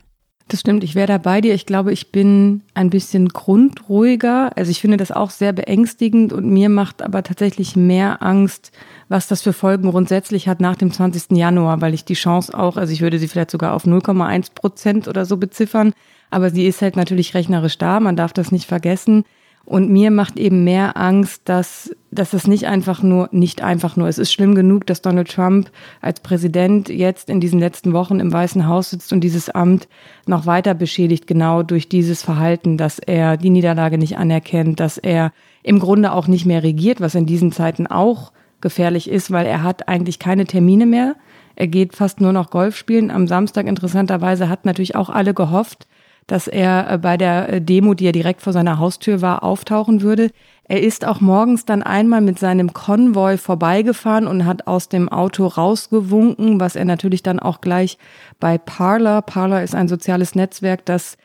Das 0.50 0.62
stimmt, 0.62 0.84
ich 0.84 0.96
wäre 0.96 1.08
da 1.08 1.20
bei 1.20 1.42
dir. 1.42 1.54
Ich 1.54 1.68
glaube, 1.68 1.94
ich 1.94 2.12
bin 2.12 2.64
ein 2.74 2.90
bisschen 2.90 3.30
grundruhiger. 3.30 4.52
Also 4.58 4.72
ich 4.72 4.82
finde 4.82 4.98
das 4.98 5.12
auch 5.12 5.30
sehr 5.30 5.54
beängstigend 5.54 6.34
und 6.34 6.50
mir 6.50 6.70
macht 6.70 7.04
aber 7.04 7.22
tatsächlich 7.22 7.76
mehr 7.76 8.24
Angst, 8.24 8.72
was 9.10 9.28
das 9.28 9.42
für 9.42 9.54
Folgen 9.54 9.90
grundsätzlich 9.90 10.48
hat 10.48 10.62
nach 10.62 10.76
dem 10.76 10.92
20. 10.92 11.36
Januar, 11.36 11.82
weil 11.82 11.94
ich 11.94 12.06
die 12.06 12.14
Chance 12.14 12.58
auch, 12.58 12.78
also 12.78 12.94
ich 12.94 13.02
würde 13.02 13.20
sie 13.20 13.28
vielleicht 13.28 13.52
sogar 13.52 13.74
auf 13.74 13.86
0,1 13.86 14.54
Prozent 14.54 15.08
oder 15.08 15.26
so 15.26 15.38
beziffern, 15.38 15.94
aber 16.30 16.52
sie 16.52 16.68
ist 16.68 16.82
halt 16.82 16.96
natürlich 16.96 17.34
rechnerisch 17.34 17.80
da, 17.80 18.00
man 18.00 18.16
darf 18.16 18.34
das 18.34 18.52
nicht 18.52 18.68
vergessen. 18.68 19.26
Und 19.66 19.92
mir 19.92 20.10
macht 20.10 20.40
eben 20.40 20.64
mehr 20.64 20.98
Angst, 20.98 21.44
dass, 21.46 21.96
dass 22.10 22.34
es 22.34 22.48
nicht 22.48 22.66
einfach 22.66 23.04
nur, 23.04 23.30
nicht 23.32 23.62
einfach 23.62 23.98
nur, 23.98 24.08
es 24.08 24.18
ist 24.18 24.34
schlimm 24.34 24.56
genug, 24.56 24.88
dass 24.88 25.04
Donald 25.04 25.30
Trump 25.30 25.70
als 26.02 26.22
Präsident 26.22 26.90
jetzt 26.90 27.30
in 27.30 27.40
diesen 27.40 27.60
letzten 27.60 27.94
Wochen 27.94 28.20
im 28.20 28.34
Weißen 28.34 28.66
Haus 28.66 28.90
sitzt 28.90 29.14
und 29.14 29.22
dieses 29.22 29.50
Amt 29.52 29.88
noch 30.26 30.48
weiter 30.48 30.74
beschädigt, 30.74 31.28
genau 31.28 31.62
durch 31.62 31.88
dieses 31.88 32.24
Verhalten, 32.24 32.78
dass 32.78 32.98
er 32.98 33.38
die 33.38 33.52
Niederlage 33.52 34.00
nicht 34.00 34.18
anerkennt, 34.18 34.80
dass 34.80 34.98
er 34.98 35.34
im 35.62 35.78
Grunde 35.78 36.14
auch 36.14 36.28
nicht 36.28 36.48
mehr 36.48 36.64
regiert, 36.64 37.00
was 37.00 37.14
in 37.14 37.28
diesen 37.28 37.52
Zeiten 37.52 37.86
auch 37.86 38.32
gefährlich 38.62 39.10
ist, 39.10 39.32
weil 39.32 39.46
er 39.46 39.64
hat 39.64 39.88
eigentlich 39.88 40.20
keine 40.20 40.46
Termine 40.46 40.86
mehr. 40.86 41.16
Er 41.56 41.68
geht 41.68 41.96
fast 41.96 42.22
nur 42.22 42.34
noch 42.34 42.52
Golf 42.52 42.76
spielen. 42.76 43.12
Am 43.12 43.28
Samstag 43.28 43.68
interessanterweise 43.68 44.50
hat 44.50 44.66
natürlich 44.66 44.96
auch 44.96 45.10
alle 45.10 45.34
gehofft, 45.34 45.88
dass 46.30 46.48
er 46.48 46.90
äh, 46.92 46.98
bei 46.98 47.18
der 47.18 47.50
äh, 47.50 47.62
Demo, 47.62 47.94
die 47.94 48.06
ja 48.06 48.12
direkt 48.12 48.42
vor 48.42 48.54
seiner 48.54 48.80
Haustür 48.80 49.22
war, 49.22 49.44
auftauchen 49.44 50.02
würde. 50.02 50.32
Er 50.64 50.82
ist 50.82 51.06
auch 51.06 51.20
morgens 51.20 51.66
dann 51.66 51.82
einmal 51.82 52.22
mit 52.22 52.38
seinem 52.38 52.74
Konvoi 52.74 53.38
vorbeigefahren 53.38 54.28
und 54.28 54.46
hat 54.46 54.68
aus 54.68 54.88
dem 54.88 55.10
Auto 55.10 55.48
rausgewunken, 55.48 56.60
was 56.60 56.76
er 56.76 56.86
natürlich 56.86 57.24
dann 57.24 57.40
auch 57.40 57.60
gleich 57.60 57.98
bei 58.40 58.58
Parler, 58.58 59.22
Parler 59.24 59.64
ist 59.64 59.74
ein 59.74 59.88
soziales 59.88 60.36
Netzwerk, 60.36 60.86
das 60.86 61.18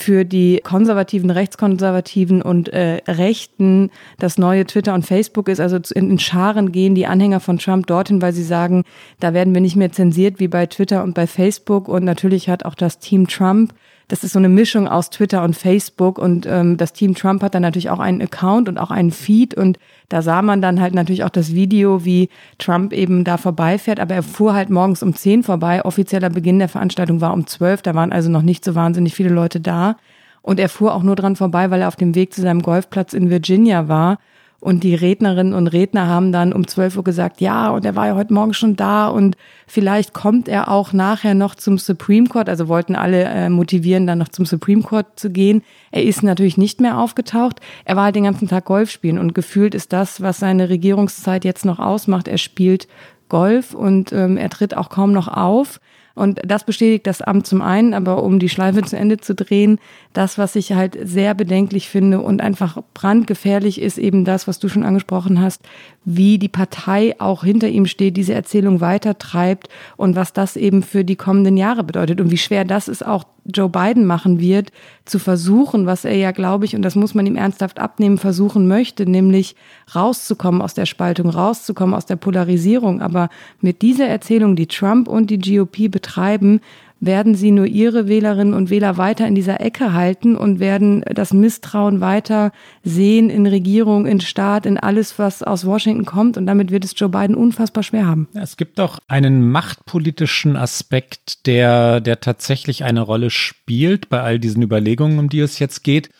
für 0.00 0.24
die 0.24 0.60
konservativen, 0.64 1.30
rechtskonservativen 1.30 2.40
und 2.40 2.68
äh, 2.70 3.02
Rechten 3.06 3.90
das 4.18 4.38
neue 4.38 4.64
Twitter 4.64 4.94
und 4.94 5.04
Facebook 5.04 5.48
ist. 5.48 5.60
Also 5.60 5.78
in, 5.94 6.10
in 6.10 6.18
Scharen 6.18 6.72
gehen 6.72 6.94
die 6.94 7.06
Anhänger 7.06 7.40
von 7.40 7.58
Trump 7.58 7.86
dorthin, 7.86 8.22
weil 8.22 8.32
sie 8.32 8.42
sagen, 8.42 8.84
da 9.20 9.34
werden 9.34 9.52
wir 9.52 9.60
nicht 9.60 9.76
mehr 9.76 9.92
zensiert 9.92 10.40
wie 10.40 10.48
bei 10.48 10.66
Twitter 10.66 11.02
und 11.02 11.14
bei 11.14 11.26
Facebook. 11.26 11.86
Und 11.88 12.04
natürlich 12.04 12.48
hat 12.48 12.64
auch 12.64 12.74
das 12.74 12.98
Team 12.98 13.28
Trump 13.28 13.74
das 14.10 14.24
ist 14.24 14.32
so 14.32 14.40
eine 14.40 14.48
Mischung 14.48 14.88
aus 14.88 15.10
Twitter 15.10 15.44
und 15.44 15.54
Facebook 15.56 16.18
und 16.18 16.44
ähm, 16.44 16.76
das 16.76 16.92
Team 16.92 17.14
Trump 17.14 17.42
hat 17.44 17.54
dann 17.54 17.62
natürlich 17.62 17.90
auch 17.90 18.00
einen 18.00 18.20
Account 18.20 18.68
und 18.68 18.76
auch 18.76 18.90
einen 18.90 19.12
Feed 19.12 19.54
und 19.54 19.78
da 20.08 20.20
sah 20.20 20.42
man 20.42 20.60
dann 20.60 20.80
halt 20.80 20.94
natürlich 20.94 21.22
auch 21.22 21.30
das 21.30 21.54
Video, 21.54 22.04
wie 22.04 22.28
Trump 22.58 22.92
eben 22.92 23.22
da 23.22 23.36
vorbeifährt, 23.36 24.00
aber 24.00 24.16
er 24.16 24.24
fuhr 24.24 24.52
halt 24.52 24.68
morgens 24.68 25.04
um 25.04 25.14
10 25.14 25.44
vorbei. 25.44 25.84
Offizieller 25.84 26.28
Beginn 26.28 26.58
der 26.58 26.68
Veranstaltung 26.68 27.20
war 27.20 27.32
um 27.32 27.46
12, 27.46 27.82
da 27.82 27.94
waren 27.94 28.12
also 28.12 28.30
noch 28.30 28.42
nicht 28.42 28.64
so 28.64 28.74
wahnsinnig 28.74 29.14
viele 29.14 29.30
Leute 29.30 29.60
da. 29.60 29.96
Und 30.42 30.58
er 30.58 30.68
fuhr 30.68 30.94
auch 30.94 31.04
nur 31.04 31.14
dran 31.14 31.36
vorbei, 31.36 31.70
weil 31.70 31.82
er 31.82 31.88
auf 31.88 31.96
dem 31.96 32.14
Weg 32.16 32.34
zu 32.34 32.40
seinem 32.40 32.62
Golfplatz 32.62 33.12
in 33.12 33.30
Virginia 33.30 33.86
war. 33.86 34.18
Und 34.60 34.84
die 34.84 34.94
Rednerinnen 34.94 35.54
und 35.54 35.68
Redner 35.68 36.06
haben 36.06 36.32
dann 36.32 36.52
um 36.52 36.66
12 36.66 36.98
Uhr 36.98 37.04
gesagt, 37.04 37.40
ja, 37.40 37.70
und 37.70 37.86
er 37.86 37.96
war 37.96 38.08
ja 38.08 38.14
heute 38.14 38.34
Morgen 38.34 38.52
schon 38.52 38.76
da 38.76 39.08
und 39.08 39.38
vielleicht 39.66 40.12
kommt 40.12 40.48
er 40.48 40.70
auch 40.70 40.92
nachher 40.92 41.32
noch 41.32 41.54
zum 41.54 41.78
Supreme 41.78 42.28
Court. 42.28 42.50
Also 42.50 42.68
wollten 42.68 42.94
alle 42.94 43.24
äh, 43.24 43.48
motivieren, 43.48 44.06
dann 44.06 44.18
noch 44.18 44.28
zum 44.28 44.44
Supreme 44.44 44.82
Court 44.82 45.06
zu 45.18 45.30
gehen. 45.30 45.62
Er 45.92 46.04
ist 46.04 46.22
natürlich 46.22 46.58
nicht 46.58 46.78
mehr 46.78 46.98
aufgetaucht. 46.98 47.60
Er 47.86 47.96
war 47.96 48.04
halt 48.04 48.16
den 48.16 48.24
ganzen 48.24 48.48
Tag 48.48 48.66
Golf 48.66 48.90
spielen 48.90 49.18
und 49.18 49.34
gefühlt 49.34 49.74
ist 49.74 49.94
das, 49.94 50.20
was 50.20 50.38
seine 50.38 50.68
Regierungszeit 50.68 51.46
jetzt 51.46 51.64
noch 51.64 51.78
ausmacht. 51.78 52.28
Er 52.28 52.38
spielt 52.38 52.86
Golf 53.30 53.72
und 53.72 54.12
ähm, 54.12 54.36
er 54.36 54.50
tritt 54.50 54.76
auch 54.76 54.90
kaum 54.90 55.12
noch 55.12 55.28
auf. 55.28 55.80
Und 56.14 56.40
das 56.44 56.64
bestätigt 56.64 57.06
das 57.06 57.22
Amt 57.22 57.46
zum 57.46 57.62
einen, 57.62 57.94
aber 57.94 58.22
um 58.22 58.38
die 58.38 58.48
Schleife 58.48 58.82
zu 58.82 58.96
Ende 58.96 59.18
zu 59.18 59.34
drehen, 59.34 59.78
das, 60.12 60.38
was 60.38 60.56
ich 60.56 60.72
halt 60.72 60.98
sehr 61.02 61.34
bedenklich 61.34 61.88
finde 61.88 62.20
und 62.20 62.40
einfach 62.40 62.78
brandgefährlich 62.94 63.80
ist, 63.80 63.98
eben 63.98 64.24
das, 64.24 64.48
was 64.48 64.58
du 64.58 64.68
schon 64.68 64.82
angesprochen 64.82 65.40
hast, 65.40 65.62
wie 66.04 66.38
die 66.38 66.48
Partei 66.48 67.14
auch 67.18 67.44
hinter 67.44 67.68
ihm 67.68 67.86
steht, 67.86 68.16
diese 68.16 68.32
Erzählung 68.32 68.80
weitertreibt 68.80 69.68
und 69.96 70.16
was 70.16 70.32
das 70.32 70.56
eben 70.56 70.82
für 70.82 71.04
die 71.04 71.16
kommenden 71.16 71.56
Jahre 71.56 71.84
bedeutet 71.84 72.20
und 72.20 72.30
wie 72.30 72.38
schwer 72.38 72.64
das 72.64 72.88
ist 72.88 73.04
auch 73.04 73.24
Joe 73.44 73.68
Biden 73.68 74.06
machen 74.06 74.40
wird, 74.40 74.70
zu 75.04 75.18
versuchen, 75.18 75.86
was 75.86 76.04
er 76.04 76.14
ja, 76.14 76.30
glaube 76.30 76.64
ich, 76.64 76.76
und 76.76 76.82
das 76.82 76.94
muss 76.94 77.14
man 77.14 77.26
ihm 77.26 77.36
ernsthaft 77.36 77.78
abnehmen, 77.78 78.18
versuchen 78.18 78.68
möchte, 78.68 79.08
nämlich 79.08 79.56
rauszukommen 79.94 80.62
aus 80.62 80.74
der 80.74 80.86
Spaltung, 80.86 81.30
rauszukommen 81.30 81.94
aus 81.94 82.06
der 82.06 82.16
Polarisierung. 82.16 83.00
Aber 83.00 83.28
mit 83.60 83.82
dieser 83.82 84.06
Erzählung, 84.06 84.56
die 84.56 84.66
Trump 84.66 85.08
und 85.08 85.30
die 85.30 85.38
GOP 85.38 85.90
betreiben, 85.90 86.60
werden 87.00 87.34
sie 87.34 87.50
nur 87.50 87.66
ihre 87.66 88.06
Wählerinnen 88.06 88.54
und 88.54 88.68
Wähler 88.68 88.98
weiter 88.98 89.26
in 89.26 89.34
dieser 89.34 89.60
Ecke 89.60 89.94
halten 89.94 90.36
und 90.36 90.60
werden 90.60 91.02
das 91.12 91.32
Misstrauen 91.32 92.00
weiter 92.00 92.52
sehen 92.84 93.30
in 93.30 93.46
Regierung, 93.46 94.06
in 94.06 94.20
Staat, 94.20 94.66
in 94.66 94.76
alles, 94.76 95.18
was 95.18 95.42
aus 95.42 95.64
Washington 95.64 96.04
kommt. 96.04 96.36
Und 96.36 96.46
damit 96.46 96.70
wird 96.70 96.84
es 96.84 96.92
Joe 96.94 97.08
Biden 97.08 97.34
unfassbar 97.34 97.82
schwer 97.82 98.06
haben. 98.06 98.28
Es 98.34 98.58
gibt 98.58 98.78
auch 98.78 98.98
einen 99.08 99.50
machtpolitischen 99.50 100.56
Aspekt, 100.56 101.46
der, 101.46 102.00
der 102.00 102.20
tatsächlich 102.20 102.84
eine 102.84 103.00
Rolle 103.00 103.30
spielt 103.30 104.10
bei 104.10 104.20
all 104.20 104.38
diesen 104.38 104.62
Überlegungen, 104.62 105.18
um 105.18 105.28
die 105.30 105.40
es 105.40 105.58
jetzt 105.58 105.82
geht. 105.82 106.10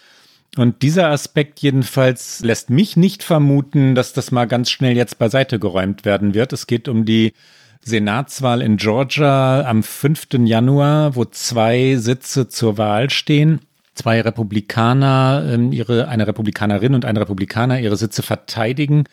Und 0.57 0.83
dieser 0.83 1.11
Aspekt 1.11 1.61
jedenfalls 1.61 2.41
lässt 2.41 2.71
mich 2.71 2.97
nicht 2.97 3.23
vermuten, 3.23 3.95
dass 3.95 4.15
das 4.15 4.33
mal 4.33 4.47
ganz 4.47 4.71
schnell 4.71 4.97
jetzt 4.97 5.19
beiseite 5.19 5.59
geräumt 5.59 6.05
werden 6.05 6.35
wird. 6.35 6.53
Es 6.53 6.67
geht 6.67 6.89
um 6.89 7.05
die 7.05 7.35
Senatswahl 7.83 8.63
in 8.63 8.77
Georgia 8.77 9.63
am 9.63 9.83
5. 9.83 10.29
Januar, 10.45 11.17
wo 11.17 11.25
zwei 11.25 11.97
Sitze 11.97 12.49
zur 12.49 12.79
Wahl 12.79 13.11
stehen. 13.11 13.61
Zwei 13.95 14.21
Republikaner, 14.21 15.45
ähm, 15.51 15.73
ihre, 15.73 16.09
eine 16.09 16.27
Republikanerin 16.27 16.95
und 16.95 17.05
ein 17.05 17.17
Republikaner 17.17 17.81
ihre 17.81 17.97
Sitze 17.97 18.23
verteidigen. 18.23 19.05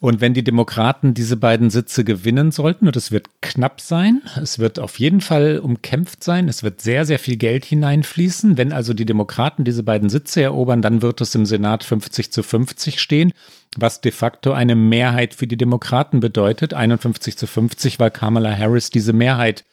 Und 0.00 0.20
wenn 0.20 0.32
die 0.32 0.44
Demokraten 0.44 1.12
diese 1.12 1.36
beiden 1.36 1.70
Sitze 1.70 2.04
gewinnen 2.04 2.52
sollten, 2.52 2.86
und 2.86 2.96
es 2.96 3.10
wird 3.10 3.28
knapp 3.42 3.80
sein, 3.80 4.22
es 4.40 4.60
wird 4.60 4.78
auf 4.78 5.00
jeden 5.00 5.20
Fall 5.20 5.58
umkämpft 5.58 6.22
sein, 6.22 6.48
es 6.48 6.62
wird 6.62 6.80
sehr, 6.80 7.04
sehr 7.04 7.18
viel 7.18 7.36
Geld 7.36 7.64
hineinfließen. 7.64 8.56
Wenn 8.56 8.72
also 8.72 8.94
die 8.94 9.06
Demokraten 9.06 9.64
diese 9.64 9.82
beiden 9.82 10.08
Sitze 10.08 10.40
erobern, 10.40 10.82
dann 10.82 11.02
wird 11.02 11.20
es 11.20 11.34
im 11.34 11.46
Senat 11.46 11.82
50 11.82 12.30
zu 12.30 12.44
50 12.44 13.00
stehen, 13.00 13.32
was 13.76 14.00
de 14.00 14.12
facto 14.12 14.52
eine 14.52 14.76
Mehrheit 14.76 15.34
für 15.34 15.48
die 15.48 15.56
Demokraten 15.56 16.20
bedeutet. 16.20 16.74
51 16.74 17.36
zu 17.36 17.48
50, 17.48 17.98
weil 17.98 18.12
Kamala 18.12 18.56
Harris 18.56 18.90
diese 18.90 19.12
Mehrheit 19.12 19.64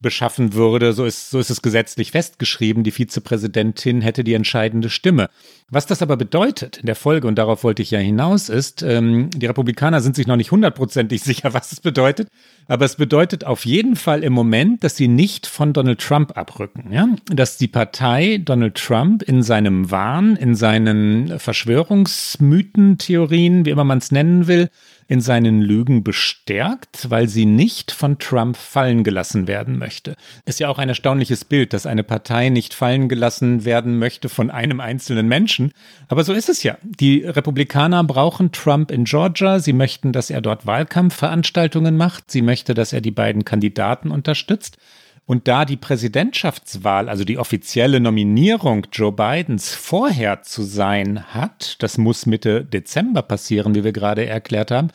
beschaffen 0.00 0.52
würde. 0.52 0.92
So 0.92 1.04
ist, 1.04 1.30
so 1.30 1.38
ist 1.38 1.50
es 1.50 1.62
gesetzlich 1.62 2.10
festgeschrieben. 2.10 2.84
Die 2.84 2.90
Vizepräsidentin 2.90 4.02
hätte 4.02 4.24
die 4.24 4.34
entscheidende 4.34 4.90
Stimme. 4.90 5.30
Was 5.70 5.86
das 5.86 6.02
aber 6.02 6.16
bedeutet 6.16 6.76
in 6.76 6.86
der 6.86 6.94
Folge, 6.94 7.26
und 7.26 7.36
darauf 7.36 7.64
wollte 7.64 7.82
ich 7.82 7.90
ja 7.90 7.98
hinaus, 7.98 8.48
ist, 8.48 8.82
ähm, 8.82 9.30
die 9.30 9.46
Republikaner 9.46 10.00
sind 10.00 10.14
sich 10.14 10.26
noch 10.26 10.36
nicht 10.36 10.50
hundertprozentig 10.50 11.20
sicher, 11.24 11.54
was 11.54 11.72
es 11.72 11.80
bedeutet. 11.80 12.28
Aber 12.68 12.84
es 12.84 12.96
bedeutet 12.96 13.44
auf 13.44 13.64
jeden 13.64 13.96
Fall 13.96 14.22
im 14.22 14.32
Moment, 14.32 14.84
dass 14.84 14.96
sie 14.96 15.08
nicht 15.08 15.46
von 15.46 15.72
Donald 15.72 16.00
Trump 16.00 16.36
abrücken. 16.36 16.92
Ja? 16.92 17.08
Dass 17.26 17.56
die 17.56 17.68
Partei 17.68 18.38
Donald 18.44 18.74
Trump 18.74 19.22
in 19.22 19.42
seinem 19.42 19.90
Wahn, 19.90 20.36
in 20.36 20.54
seinen 20.54 21.38
Verschwörungsmythen, 21.38 22.98
Theorien, 22.98 23.64
wie 23.64 23.70
immer 23.70 23.84
man 23.84 23.98
es 23.98 24.12
nennen 24.12 24.46
will, 24.46 24.68
in 25.08 25.20
seinen 25.20 25.62
Lügen 25.62 26.02
bestärkt, 26.02 27.10
weil 27.10 27.28
sie 27.28 27.46
nicht 27.46 27.92
von 27.92 28.18
Trump 28.18 28.56
fallen 28.56 29.04
gelassen 29.04 29.46
werden 29.46 29.78
möchte. 29.78 30.16
Ist 30.44 30.60
ja 30.60 30.68
auch 30.68 30.78
ein 30.78 30.88
erstaunliches 30.88 31.44
Bild, 31.44 31.72
dass 31.72 31.86
eine 31.86 32.02
Partei 32.02 32.48
nicht 32.48 32.74
fallen 32.74 33.08
gelassen 33.08 33.64
werden 33.64 33.98
möchte 33.98 34.28
von 34.28 34.50
einem 34.50 34.80
einzelnen 34.80 35.28
Menschen. 35.28 35.72
Aber 36.08 36.24
so 36.24 36.32
ist 36.32 36.48
es 36.48 36.62
ja. 36.62 36.78
Die 36.82 37.22
Republikaner 37.24 38.02
brauchen 38.04 38.52
Trump 38.52 38.90
in 38.90 39.04
Georgia. 39.04 39.60
Sie 39.60 39.72
möchten, 39.72 40.12
dass 40.12 40.30
er 40.30 40.40
dort 40.40 40.66
Wahlkampfveranstaltungen 40.66 41.96
macht. 41.96 42.30
Sie 42.30 42.42
möchte, 42.42 42.74
dass 42.74 42.92
er 42.92 43.00
die 43.00 43.10
beiden 43.10 43.44
Kandidaten 43.44 44.10
unterstützt. 44.10 44.78
Und 45.26 45.48
da 45.48 45.64
die 45.64 45.76
Präsidentschaftswahl, 45.76 47.08
also 47.08 47.24
die 47.24 47.38
offizielle 47.38 47.98
Nominierung 47.98 48.86
Joe 48.92 49.10
Bidens 49.10 49.74
vorher 49.74 50.42
zu 50.42 50.62
sein 50.62 51.34
hat, 51.34 51.82
das 51.82 51.98
muss 51.98 52.26
Mitte 52.26 52.64
Dezember 52.64 53.22
passieren, 53.22 53.74
wie 53.74 53.82
wir 53.82 53.92
gerade 53.92 54.24
erklärt 54.24 54.70
haben, 54.70 54.90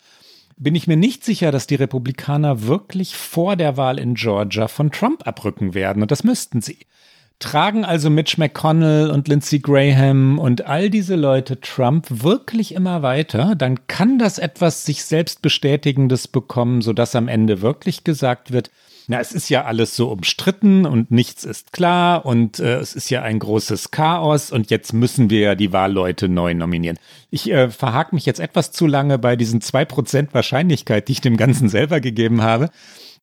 bin 0.56 0.74
ich 0.74 0.86
mir 0.86 0.96
nicht 0.96 1.24
sicher, 1.24 1.52
dass 1.52 1.66
die 1.66 1.74
Republikaner 1.74 2.66
wirklich 2.66 3.14
vor 3.14 3.56
der 3.56 3.76
Wahl 3.76 3.98
in 3.98 4.14
Georgia 4.14 4.68
von 4.68 4.90
Trump 4.90 5.26
abrücken 5.26 5.74
werden. 5.74 6.02
Und 6.02 6.10
das 6.10 6.24
müssten 6.24 6.62
sie. 6.62 6.78
Tragen 7.38 7.84
also 7.84 8.08
Mitch 8.08 8.36
McConnell 8.38 9.10
und 9.10 9.26
Lindsey 9.26 9.58
Graham 9.58 10.38
und 10.38 10.64
all 10.64 10.88
diese 10.88 11.16
Leute 11.16 11.60
Trump 11.60 12.06
wirklich 12.08 12.72
immer 12.74 13.02
weiter, 13.02 13.56
dann 13.56 13.86
kann 13.88 14.18
das 14.18 14.38
etwas 14.38 14.86
sich 14.86 15.04
selbst 15.04 15.42
bestätigendes 15.42 16.28
bekommen, 16.28 16.82
sodass 16.82 17.16
am 17.16 17.26
Ende 17.26 17.60
wirklich 17.60 18.04
gesagt 18.04 18.52
wird, 18.52 18.70
na, 19.12 19.20
es 19.20 19.32
ist 19.32 19.50
ja 19.50 19.66
alles 19.66 19.94
so 19.94 20.10
umstritten 20.10 20.86
und 20.86 21.10
nichts 21.10 21.44
ist 21.44 21.74
klar 21.74 22.24
und 22.24 22.58
äh, 22.60 22.76
es 22.76 22.94
ist 22.94 23.10
ja 23.10 23.20
ein 23.20 23.38
großes 23.38 23.90
Chaos 23.90 24.50
und 24.50 24.70
jetzt 24.70 24.94
müssen 24.94 25.28
wir 25.28 25.40
ja 25.40 25.54
die 25.54 25.70
Wahlleute 25.70 26.30
neu 26.30 26.54
nominieren. 26.54 26.98
Ich 27.30 27.50
äh, 27.50 27.68
verhake 27.68 28.14
mich 28.14 28.24
jetzt 28.24 28.40
etwas 28.40 28.72
zu 28.72 28.86
lange 28.86 29.18
bei 29.18 29.36
diesen 29.36 29.60
zwei 29.60 29.84
Prozent 29.84 30.32
Wahrscheinlichkeit, 30.32 31.08
die 31.08 31.12
ich 31.12 31.20
dem 31.20 31.36
Ganzen 31.36 31.68
selber 31.68 32.00
gegeben 32.00 32.40
habe. 32.40 32.70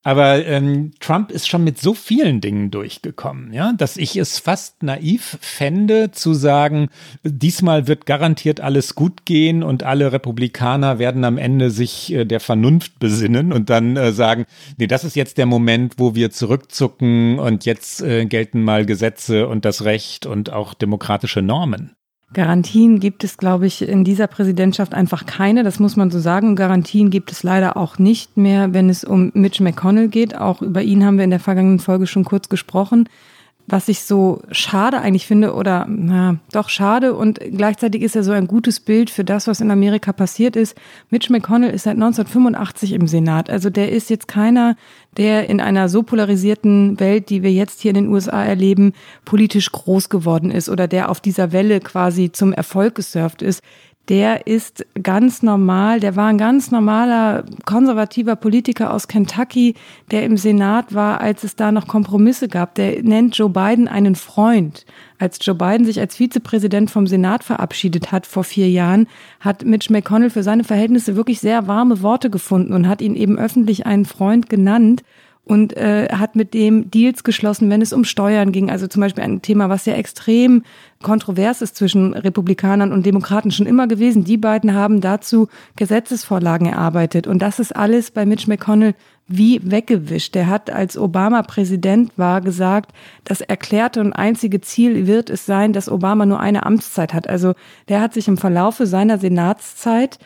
Aber 0.04 0.46
ähm, 0.46 0.92
Trump 1.02 1.30
ist 1.30 1.50
schon 1.50 1.66
mit 1.66 1.78
so 1.78 1.94
vielen 1.94 2.40
Dingen 2.40 2.72
durchgekommen, 2.72 3.52
ja, 3.52 3.74
dass 3.74 3.98
ich 3.98 4.16
es 4.16 4.40
fast 4.40 4.82
naiv 4.82 5.38
fände 5.42 6.12
zu 6.12 6.34
sagen, 6.34 6.88
diesmal 7.24 7.88
wird 7.88 8.06
garantiert 8.06 8.62
alles 8.62 8.96
gut 8.96 9.26
gehen 9.26 9.62
und 9.62 9.84
alle 9.84 10.14
Republikaner 10.14 11.00
werden 11.00 11.26
am 11.26 11.38
Ende 11.38 11.70
sich 11.70 12.14
äh, 12.14 12.24
der 12.24 12.40
Vernunft 12.40 12.98
besinnen 13.00 13.52
und 13.52 13.70
dann 13.70 13.98
äh, 13.98 14.14
sagen, 14.14 14.46
nee, 14.78 14.88
das 14.88 15.04
ist 15.04 15.18
jetzt 15.18 15.38
der 15.38 15.46
Moment, 15.46 15.96
wo 15.98 16.16
wir 16.16 16.32
zurückzucken 16.32 17.38
und 17.38 17.66
jetzt 17.66 18.02
äh, 18.02 18.26
gelten 18.26 18.64
mal 18.64 18.86
Gesetze 18.86 19.50
und 19.50 19.66
das 19.66 19.84
Recht 19.84 20.26
und 20.26 20.50
auch 20.50 20.74
demokratische 20.74 21.42
Normen. 21.42 21.99
Garantien 22.34 23.00
gibt 23.00 23.24
es, 23.24 23.38
glaube 23.38 23.66
ich, 23.66 23.82
in 23.82 24.04
dieser 24.04 24.28
Präsidentschaft 24.28 24.94
einfach 24.94 25.26
keine. 25.26 25.64
Das 25.64 25.80
muss 25.80 25.96
man 25.96 26.12
so 26.12 26.20
sagen. 26.20 26.56
Garantien 26.56 27.10
gibt 27.10 27.32
es 27.32 27.42
leider 27.42 27.76
auch 27.76 27.98
nicht 27.98 28.38
mehr, 28.38 28.74
wenn 28.74 28.90
es 28.90 29.04
um 29.04 29.32
Mitch 29.34 29.64
McConnell 29.64 30.10
geht. 30.10 30.38
Auch 30.38 30.62
über 30.62 30.84
ihn 30.84 31.04
haben 31.04 31.18
wir 31.18 31.24
in 31.24 31.32
der 31.32 31.40
vergangenen 31.40 31.80
Folge 31.80 32.06
schon 32.06 32.26
kurz 32.26 32.48
gesprochen 32.48 33.10
was 33.72 33.88
ich 33.88 34.02
so 34.02 34.42
schade 34.52 35.00
eigentlich 35.00 35.28
finde 35.28 35.54
oder 35.54 35.86
na, 35.88 36.38
doch 36.52 36.70
schade 36.70 37.14
und 37.14 37.40
gleichzeitig 37.40 38.02
ist 38.02 38.16
er 38.16 38.24
so 38.24 38.32
ein 38.32 38.48
gutes 38.48 38.80
Bild 38.80 39.10
für 39.10 39.24
das, 39.24 39.48
was 39.48 39.62
in 39.62 39.72
Amerika 39.72 40.12
passiert 40.12 40.56
ist. 40.56 40.76
Mitch 41.10 41.32
McConnell 41.32 41.72
ist 41.72 41.84
seit 41.84 41.94
1985 41.94 42.94
im 42.94 43.08
Senat. 43.08 43.50
Also 43.50 43.70
der 43.70 43.92
ist 43.92 44.10
jetzt 44.10 44.28
keiner, 44.28 44.76
der 45.18 45.50
in 45.50 45.62
einer 45.62 45.88
so 45.90 46.04
polarisierten 46.04 47.00
Welt, 47.00 47.30
die 47.30 47.44
wir 47.44 47.52
jetzt 47.52 47.82
hier 47.82 47.90
in 47.90 47.96
den 47.96 48.08
USA 48.08 48.44
erleben, 48.44 48.94
politisch 49.26 49.72
groß 49.72 50.10
geworden 50.10 50.52
ist 50.52 50.70
oder 50.70 50.88
der 50.88 51.10
auf 51.10 51.20
dieser 51.20 51.52
Welle 51.52 51.80
quasi 51.80 52.32
zum 52.32 52.54
Erfolg 52.54 52.96
gesurft 52.96 53.42
ist 53.42 53.62
der 54.10 54.48
ist 54.48 54.88
ganz 55.02 55.44
normal, 55.44 56.00
der 56.00 56.16
war 56.16 56.28
ein 56.28 56.40
ganz 56.40 56.72
normaler 56.72 57.46
konservativer 57.66 58.36
Politiker 58.36 58.92
aus 58.92 59.08
Kentucky, 59.08 59.76
der 60.10 60.24
im 60.24 60.36
Senat 60.36 60.96
war, 60.96 61.22
als 61.22 61.44
es 61.44 61.56
da 61.56 61.72
noch 61.72 61.88
Kompromisse 61.88 62.48
gab. 62.48 62.74
Der 62.74 63.04
nennt 63.04 63.38
Joe 63.38 63.50
Biden 63.50 63.88
einen 63.88 64.16
Freund. 64.16 64.88
Als 65.20 65.38
Joe 65.46 65.54
Biden 65.54 65.86
sich 65.86 66.00
als 66.00 66.16
Vizepräsident 66.16 66.90
vom 66.90 67.06
Senat 67.06 67.44
verabschiedet 67.44 68.12
hat 68.12 68.26
vor 68.26 68.44
vier 68.44 68.70
Jahren, 68.70 69.08
hat 69.40 69.64
Mitch 69.64 69.94
McConnell 69.94 70.32
für 70.32 70.44
seine 70.44 70.64
Verhältnisse 70.64 71.16
wirklich 71.16 71.40
sehr 71.40 71.68
warme 71.68 72.02
Worte 72.02 72.32
gefunden 72.32 72.74
und 72.74 72.88
hat 72.88 73.02
ihn 73.02 73.16
eben 73.16 73.38
öffentlich 73.38 73.86
einen 73.86 74.06
Freund 74.06 74.50
genannt 74.50 75.04
und 75.46 75.76
äh, 75.76 76.10
hat 76.12 76.36
mit 76.36 76.54
dem 76.54 76.92
Deals 76.92 77.24
geschlossen, 77.24 77.72
wenn 77.72 77.82
es 77.82 77.92
um 77.92 78.04
Steuern 78.04 78.52
ging. 78.52 78.70
Also 78.70 78.86
zum 78.86 79.02
Beispiel 79.02 79.24
ein 79.24 79.42
Thema, 79.42 79.68
was 79.68 79.86
ja 79.86 79.94
extrem 79.94 80.64
kontrovers 81.02 81.64
ist 81.64 81.76
zwischen 81.76 82.14
Republikanern 82.14 82.94
und 82.94 83.06
Demokraten 83.06 83.50
schon 83.50 83.66
immer 83.66 83.88
gewesen. 83.88 84.24
Die 84.24 84.38
beiden 84.38 84.76
haben 84.76 85.02
dazu 85.02 85.48
Gesetzesvorlagen 85.76 86.68
erarbeitet. 86.68 87.26
Und 87.26 87.42
das 87.42 87.60
ist 87.60 87.76
alles 87.76 88.12
bei 88.12 88.28
Mitch 88.28 88.48
McConnell 88.48 88.94
wie 89.28 89.60
weggewischt. 89.64 90.36
Der 90.36 90.48
hat, 90.48 90.70
als 90.70 90.98
Obama 90.98 91.42
Präsident 91.44 92.12
war, 92.18 92.42
gesagt, 92.42 92.92
das 93.24 93.42
erklärte 93.42 94.02
und 94.02 94.14
einzige 94.14 94.62
Ziel 94.62 95.08
wird 95.08 95.30
es 95.30 95.46
sein, 95.46 95.74
dass 95.74 95.90
Obama 95.90 96.26
nur 96.26 96.40
eine 96.40 96.66
Amtszeit 96.66 97.14
hat. 97.14 97.28
Also 97.30 97.54
der 97.88 98.02
hat 98.02 98.14
sich 98.14 98.28
im 98.28 98.38
Verlaufe 98.38 98.86
seiner 98.86 99.18
Senatszeit 99.18 100.20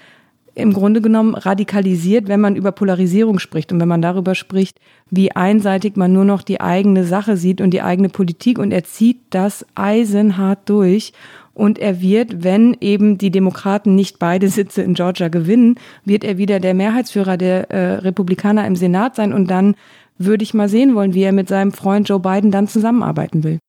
im 0.55 0.73
Grunde 0.73 1.01
genommen 1.01 1.35
radikalisiert, 1.35 2.27
wenn 2.27 2.39
man 2.39 2.55
über 2.55 2.71
Polarisierung 2.71 3.39
spricht 3.39 3.71
und 3.71 3.79
wenn 3.79 3.87
man 3.87 4.01
darüber 4.01 4.35
spricht, 4.35 4.79
wie 5.09 5.31
einseitig 5.31 5.95
man 5.95 6.13
nur 6.13 6.25
noch 6.25 6.43
die 6.43 6.61
eigene 6.61 7.05
Sache 7.05 7.37
sieht 7.37 7.59
und 7.59 7.71
die 7.71 7.81
eigene 7.81 8.09
Politik. 8.09 8.59
Und 8.59 8.71
er 8.71 8.83
zieht 8.83 9.19
das 9.31 9.65
eisenhart 9.75 10.69
durch. 10.69 11.13
Und 11.55 11.77
er 11.79 12.01
wird, 12.01 12.43
wenn 12.43 12.75
eben 12.81 13.17
die 13.17 13.31
Demokraten 13.31 13.95
nicht 13.95 14.19
beide 14.19 14.49
Sitze 14.49 14.81
in 14.81 14.95
Georgia 14.95 15.27
gewinnen, 15.27 15.75
wird 16.03 16.23
er 16.23 16.37
wieder 16.37 16.59
der 16.59 16.73
Mehrheitsführer 16.73 17.37
der 17.37 17.69
äh, 17.69 17.93
Republikaner 17.95 18.65
im 18.65 18.75
Senat 18.75 19.15
sein. 19.15 19.33
Und 19.33 19.49
dann 19.49 19.75
würde 20.17 20.43
ich 20.43 20.53
mal 20.53 20.69
sehen 20.69 20.95
wollen, 20.95 21.13
wie 21.13 21.23
er 21.23 21.31
mit 21.31 21.47
seinem 21.47 21.71
Freund 21.71 22.09
Joe 22.09 22.19
Biden 22.19 22.51
dann 22.51 22.67
zusammenarbeiten 22.67 23.43
will. 23.43 23.59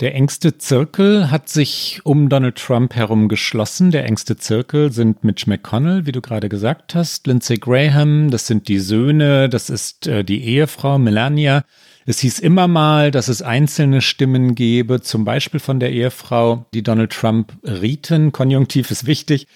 Der 0.00 0.14
engste 0.14 0.56
Zirkel 0.56 1.30
hat 1.30 1.50
sich 1.50 2.00
um 2.04 2.30
Donald 2.30 2.56
Trump 2.56 2.94
herum 2.94 3.28
geschlossen. 3.28 3.90
Der 3.90 4.06
engste 4.06 4.38
Zirkel 4.38 4.90
sind 4.92 5.24
Mitch 5.24 5.44
McConnell, 5.46 6.06
wie 6.06 6.12
du 6.12 6.22
gerade 6.22 6.48
gesagt 6.48 6.94
hast, 6.94 7.26
Lindsey 7.26 7.58
Graham, 7.58 8.30
das 8.30 8.46
sind 8.46 8.68
die 8.68 8.78
Söhne, 8.78 9.50
das 9.50 9.68
ist 9.68 10.06
äh, 10.06 10.24
die 10.24 10.42
Ehefrau 10.42 10.98
Melania. 10.98 11.64
Es 12.06 12.20
hieß 12.20 12.38
immer 12.38 12.66
mal, 12.66 13.10
dass 13.10 13.28
es 13.28 13.42
einzelne 13.42 14.00
Stimmen 14.00 14.54
gebe, 14.54 15.02
zum 15.02 15.26
Beispiel 15.26 15.60
von 15.60 15.80
der 15.80 15.92
Ehefrau, 15.92 16.64
die 16.72 16.82
Donald 16.82 17.12
Trump 17.12 17.52
rieten. 17.62 18.32
Konjunktiv 18.32 18.90
ist 18.90 19.06
wichtig 19.06 19.48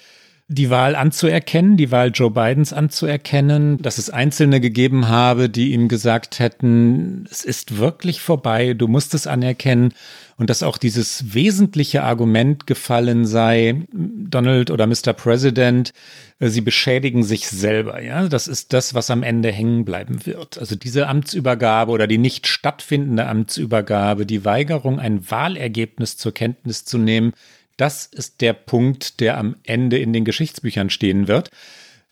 die 0.49 0.69
Wahl 0.69 0.95
anzuerkennen, 0.95 1.79
die 1.79 1.91
Wahl 1.91 2.11
Joe 2.13 2.31
Bidens 2.31 2.75
anzuerkennen, 2.75 3.79
dass 3.79 3.97
es 3.97 4.11
Einzelne 4.11 4.61
gegeben 4.61 5.09
habe, 5.09 5.49
die 5.49 5.73
ihm 5.73 5.89
gesagt 5.89 6.39
hätten, 6.39 7.27
es 7.31 7.45
ist 7.45 7.79
wirklich 7.79 8.21
vorbei, 8.21 8.75
du 8.75 8.87
musst 8.87 9.15
es 9.15 9.27
anerkennen 9.27 9.95
und 10.37 10.51
dass 10.51 10.63
auch 10.63 10.77
dieses 10.77 11.33
wesentliche 11.33 12.03
Argument 12.03 12.67
gefallen 12.67 13.25
sei, 13.25 13.87
Donald 13.93 14.71
oder 14.71 14.87
Mr. 14.87 15.15
President, 15.15 15.95
äh, 16.41 16.49
sie 16.49 16.61
beschädigen 16.61 17.23
sich 17.23 17.49
selber, 17.49 18.03
ja, 18.03 18.29
das 18.29 18.47
ist 18.47 18.75
das, 18.75 18.93
was 18.93 19.11
am 19.11 19.23
Ende 19.23 19.51
hängen 19.51 19.87
bleiben 19.87 20.27
wird. 20.27 20.59
Also 20.59 20.77
diese 20.77 21.07
Amtsübergabe 21.09 21.91
oder 21.91 22.07
die 22.07 22.19
nicht 22.19 22.49
stattfindende 22.49 23.27
Amtsübergabe, 23.27 24.27
die 24.27 24.45
Weigerung, 24.45 24.99
ein 24.99 25.31
Wahlergebnis 25.31 26.19
zur 26.19 26.35
Kenntnis 26.35 26.85
zu 26.85 26.99
nehmen, 26.99 27.33
das 27.77 28.07
ist 28.07 28.41
der 28.41 28.53
Punkt, 28.53 29.21
der 29.21 29.39
am 29.39 29.57
Ende 29.65 29.99
in 29.99 30.13
den 30.13 30.25
Geschichtsbüchern 30.25 30.91
stehen 30.91 31.29
wird. 31.29 31.51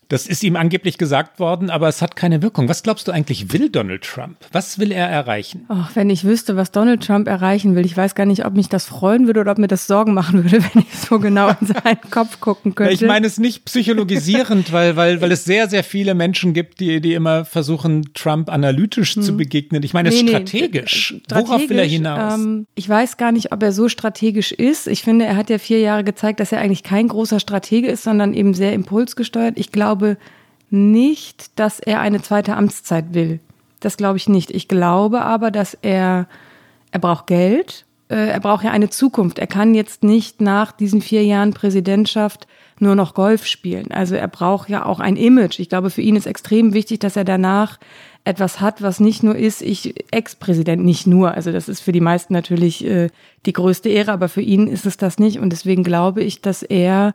Das 0.09 0.27
ist 0.27 0.43
ihm 0.43 0.55
angeblich 0.55 0.97
gesagt 0.97 1.39
worden, 1.39 1.69
aber 1.69 1.87
es 1.87 2.01
hat 2.01 2.15
keine 2.15 2.41
Wirkung. 2.41 2.69
Was 2.69 2.83
glaubst 2.83 3.07
du 3.07 3.11
eigentlich, 3.11 3.51
will 3.53 3.69
Donald 3.69 4.03
Trump? 4.03 4.37
Was 4.51 4.79
will 4.79 4.91
er 4.91 5.07
erreichen? 5.07 5.65
Ach, 5.69 5.95
wenn 5.95 6.09
ich 6.09 6.23
wüsste, 6.23 6.55
was 6.55 6.71
Donald 6.71 7.03
Trump 7.05 7.27
erreichen 7.27 7.75
will, 7.75 7.85
ich 7.85 7.95
weiß 7.95 8.15
gar 8.15 8.25
nicht, 8.25 8.45
ob 8.45 8.53
mich 8.53 8.69
das 8.69 8.85
freuen 8.85 9.27
würde 9.27 9.41
oder 9.41 9.51
ob 9.51 9.57
mir 9.57 9.67
das 9.67 9.87
Sorgen 9.87 10.13
machen 10.13 10.43
würde, 10.43 10.63
wenn 10.73 10.83
ich 10.83 10.93
so 10.97 11.19
genau 11.19 11.49
in 11.49 11.67
seinen 11.67 12.01
Kopf 12.11 12.39
gucken 12.39 12.75
könnte. 12.75 12.93
Ich 12.93 13.01
meine 13.01 13.27
es 13.27 13.37
nicht 13.37 13.65
psychologisierend, 13.65 14.71
weil, 14.71 14.95
weil, 14.95 15.21
weil 15.21 15.31
es 15.31 15.45
sehr, 15.45 15.69
sehr 15.69 15.83
viele 15.83 16.13
Menschen 16.13 16.53
gibt, 16.53 16.79
die, 16.79 17.01
die 17.01 17.13
immer 17.13 17.45
versuchen, 17.45 18.13
Trump 18.13 18.49
analytisch 18.49 19.15
hm. 19.15 19.23
zu 19.23 19.37
begegnen. 19.37 19.83
Ich 19.83 19.93
meine 19.93 20.09
es 20.09 20.21
nee, 20.21 20.29
strategisch. 20.29 21.11
Nee, 21.13 21.21
strategisch. 21.25 21.49
Worauf 21.49 21.69
will 21.69 21.79
er 21.79 21.85
hinaus? 21.85 22.35
Ähm, 22.35 22.67
ich 22.75 22.87
weiß 22.87 23.17
gar 23.17 23.31
nicht, 23.31 23.51
ob 23.51 23.63
er 23.63 23.71
so 23.71 23.89
strategisch 23.89 24.51
ist. 24.51 24.87
Ich 24.87 25.01
finde, 25.01 25.25
er 25.25 25.35
hat 25.35 25.49
ja 25.49 25.57
vier 25.57 25.79
Jahre 25.79 26.03
gezeigt, 26.03 26.39
dass 26.39 26.51
er 26.51 26.59
eigentlich 26.59 26.83
kein 26.83 27.07
großer 27.07 27.39
Stratege 27.39 27.87
ist, 27.87 28.03
sondern 28.03 28.33
eben 28.33 28.53
sehr 28.53 28.73
impulsgesteuert. 28.73 29.57
Ich 29.57 29.71
glaube, 29.71 30.02
glaube 30.03 30.17
nicht, 30.69 31.59
dass 31.59 31.79
er 31.79 31.99
eine 31.99 32.21
zweite 32.21 32.55
Amtszeit 32.55 33.13
will. 33.13 33.39
Das 33.79 33.95
glaube 33.95 34.17
ich 34.17 34.27
nicht. 34.27 34.49
Ich 34.49 34.67
glaube 34.67 35.21
aber, 35.21 35.51
dass 35.51 35.77
er, 35.81 36.27
er 36.91 36.99
braucht 36.99 37.27
Geld, 37.27 37.85
äh, 38.09 38.29
er 38.29 38.39
braucht 38.39 38.63
ja 38.63 38.71
eine 38.71 38.89
Zukunft. 38.89 39.37
Er 39.37 39.45
kann 39.47 39.75
jetzt 39.75 40.03
nicht 40.03 40.41
nach 40.41 40.71
diesen 40.71 41.01
vier 41.01 41.23
Jahren 41.23 41.53
Präsidentschaft 41.53 42.47
nur 42.79 42.95
noch 42.95 43.13
Golf 43.13 43.45
spielen. 43.45 43.91
Also 43.91 44.15
er 44.15 44.27
braucht 44.27 44.67
ja 44.67 44.83
auch 44.85 44.99
ein 44.99 45.15
Image. 45.15 45.59
Ich 45.59 45.69
glaube, 45.69 45.91
für 45.91 46.01
ihn 46.01 46.15
ist 46.15 46.25
extrem 46.25 46.73
wichtig, 46.73 46.99
dass 46.99 47.15
er 47.17 47.23
danach 47.23 47.77
etwas 48.23 48.59
hat, 48.59 48.81
was 48.81 48.99
nicht 48.99 49.21
nur 49.21 49.35
ist, 49.35 49.61
ich 49.61 49.93
Ex-Präsident, 50.11 50.83
nicht 50.83 51.05
nur. 51.05 51.35
Also 51.35 51.51
das 51.51 51.69
ist 51.69 51.81
für 51.81 51.91
die 51.91 52.01
meisten 52.01 52.33
natürlich 52.33 52.83
äh, 52.83 53.09
die 53.45 53.53
größte 53.53 53.89
Ehre, 53.89 54.13
aber 54.13 54.27
für 54.27 54.41
ihn 54.41 54.67
ist 54.67 54.87
es 54.87 54.97
das 54.97 55.19
nicht. 55.19 55.37
Und 55.39 55.51
deswegen 55.51 55.83
glaube 55.83 56.23
ich, 56.23 56.41
dass 56.41 56.63
er 56.63 57.13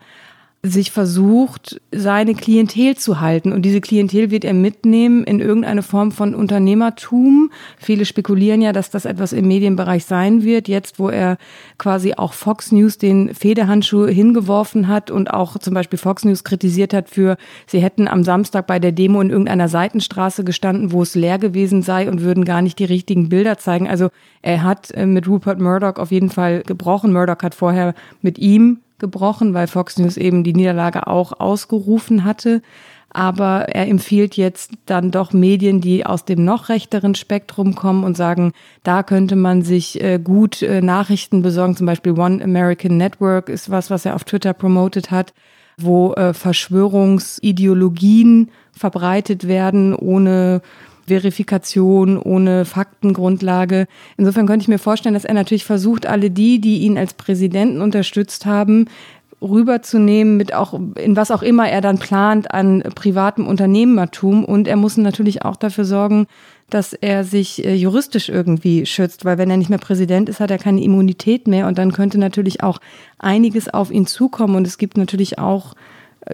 sich 0.64 0.90
versucht, 0.90 1.80
seine 1.92 2.34
Klientel 2.34 2.96
zu 2.96 3.20
halten. 3.20 3.52
Und 3.52 3.62
diese 3.62 3.80
Klientel 3.80 4.32
wird 4.32 4.44
er 4.44 4.54
mitnehmen 4.54 5.22
in 5.22 5.38
irgendeine 5.38 5.82
Form 5.82 6.10
von 6.10 6.34
Unternehmertum. 6.34 7.52
Viele 7.76 8.04
spekulieren 8.04 8.60
ja, 8.60 8.72
dass 8.72 8.90
das 8.90 9.04
etwas 9.04 9.32
im 9.32 9.46
Medienbereich 9.46 10.04
sein 10.04 10.42
wird. 10.42 10.66
Jetzt, 10.66 10.98
wo 10.98 11.10
er 11.10 11.38
quasi 11.78 12.14
auch 12.14 12.32
Fox 12.32 12.72
News 12.72 12.98
den 12.98 13.34
Federhandschuh 13.34 14.06
hingeworfen 14.06 14.88
hat 14.88 15.12
und 15.12 15.30
auch 15.32 15.58
zum 15.58 15.74
Beispiel 15.74 15.98
Fox 15.98 16.24
News 16.24 16.42
kritisiert 16.42 16.92
hat 16.92 17.08
für, 17.08 17.36
sie 17.66 17.80
hätten 17.80 18.08
am 18.08 18.24
Samstag 18.24 18.66
bei 18.66 18.80
der 18.80 18.90
Demo 18.90 19.20
in 19.20 19.30
irgendeiner 19.30 19.68
Seitenstraße 19.68 20.42
gestanden, 20.42 20.90
wo 20.90 21.02
es 21.02 21.14
leer 21.14 21.38
gewesen 21.38 21.82
sei 21.82 22.10
und 22.10 22.22
würden 22.22 22.44
gar 22.44 22.62
nicht 22.62 22.80
die 22.80 22.84
richtigen 22.84 23.28
Bilder 23.28 23.58
zeigen. 23.58 23.88
Also 23.88 24.08
er 24.42 24.64
hat 24.64 24.90
äh, 24.90 25.06
mit 25.06 25.28
Rupert 25.28 25.60
Murdoch 25.60 25.98
auf 25.98 26.10
jeden 26.10 26.30
Fall 26.30 26.64
gebrochen. 26.66 27.12
Murdoch 27.12 27.42
hat 27.42 27.54
vorher 27.54 27.94
mit 28.22 28.38
ihm 28.38 28.80
gebrochen, 28.98 29.54
weil 29.54 29.66
Fox 29.66 29.98
News 29.98 30.16
eben 30.16 30.44
die 30.44 30.54
Niederlage 30.54 31.06
auch 31.06 31.38
ausgerufen 31.38 32.24
hatte. 32.24 32.62
Aber 33.10 33.70
er 33.70 33.88
empfiehlt 33.88 34.36
jetzt 34.36 34.72
dann 34.84 35.10
doch 35.10 35.32
Medien, 35.32 35.80
die 35.80 36.04
aus 36.04 36.26
dem 36.26 36.44
noch 36.44 36.68
rechteren 36.68 37.14
Spektrum 37.14 37.74
kommen 37.74 38.04
und 38.04 38.18
sagen, 38.18 38.52
da 38.82 39.02
könnte 39.02 39.34
man 39.34 39.62
sich 39.62 39.98
äh, 40.02 40.20
gut 40.22 40.60
äh, 40.60 40.82
Nachrichten 40.82 41.40
besorgen. 41.40 41.74
Zum 41.74 41.86
Beispiel 41.86 42.18
One 42.18 42.44
American 42.44 42.98
Network 42.98 43.48
ist 43.48 43.70
was, 43.70 43.90
was 43.90 44.04
er 44.04 44.14
auf 44.14 44.24
Twitter 44.24 44.52
promotet 44.52 45.10
hat, 45.10 45.32
wo 45.78 46.12
äh, 46.12 46.34
Verschwörungsideologien 46.34 48.50
verbreitet 48.72 49.48
werden, 49.48 49.94
ohne 49.94 50.60
Verifikation, 51.08 52.18
ohne 52.18 52.64
Faktengrundlage. 52.64 53.86
Insofern 54.16 54.46
könnte 54.46 54.62
ich 54.62 54.68
mir 54.68 54.78
vorstellen, 54.78 55.14
dass 55.14 55.24
er 55.24 55.34
natürlich 55.34 55.64
versucht, 55.64 56.06
alle 56.06 56.30
die, 56.30 56.60
die 56.60 56.78
ihn 56.78 56.96
als 56.96 57.14
Präsidenten 57.14 57.82
unterstützt 57.82 58.46
haben, 58.46 58.86
rüberzunehmen 59.40 60.36
mit 60.36 60.52
auch, 60.54 60.78
in 60.96 61.16
was 61.16 61.30
auch 61.30 61.42
immer 61.42 61.68
er 61.68 61.80
dann 61.80 61.98
plant 61.98 62.52
an 62.52 62.82
privatem 62.94 63.46
Unternehmertum. 63.46 64.44
Und 64.44 64.68
er 64.68 64.76
muss 64.76 64.96
natürlich 64.96 65.42
auch 65.42 65.56
dafür 65.56 65.84
sorgen, 65.84 66.26
dass 66.70 66.92
er 66.92 67.24
sich 67.24 67.64
äh, 67.64 67.74
juristisch 67.74 68.28
irgendwie 68.28 68.84
schützt, 68.84 69.24
weil 69.24 69.38
wenn 69.38 69.50
er 69.50 69.56
nicht 69.56 69.70
mehr 69.70 69.78
Präsident 69.78 70.28
ist, 70.28 70.40
hat 70.40 70.50
er 70.50 70.58
keine 70.58 70.82
Immunität 70.82 71.46
mehr 71.46 71.66
und 71.66 71.78
dann 71.78 71.92
könnte 71.92 72.18
natürlich 72.18 72.62
auch 72.62 72.78
einiges 73.18 73.68
auf 73.68 73.90
ihn 73.90 74.06
zukommen. 74.06 74.56
Und 74.56 74.66
es 74.66 74.76
gibt 74.76 74.96
natürlich 74.96 75.38
auch 75.38 75.74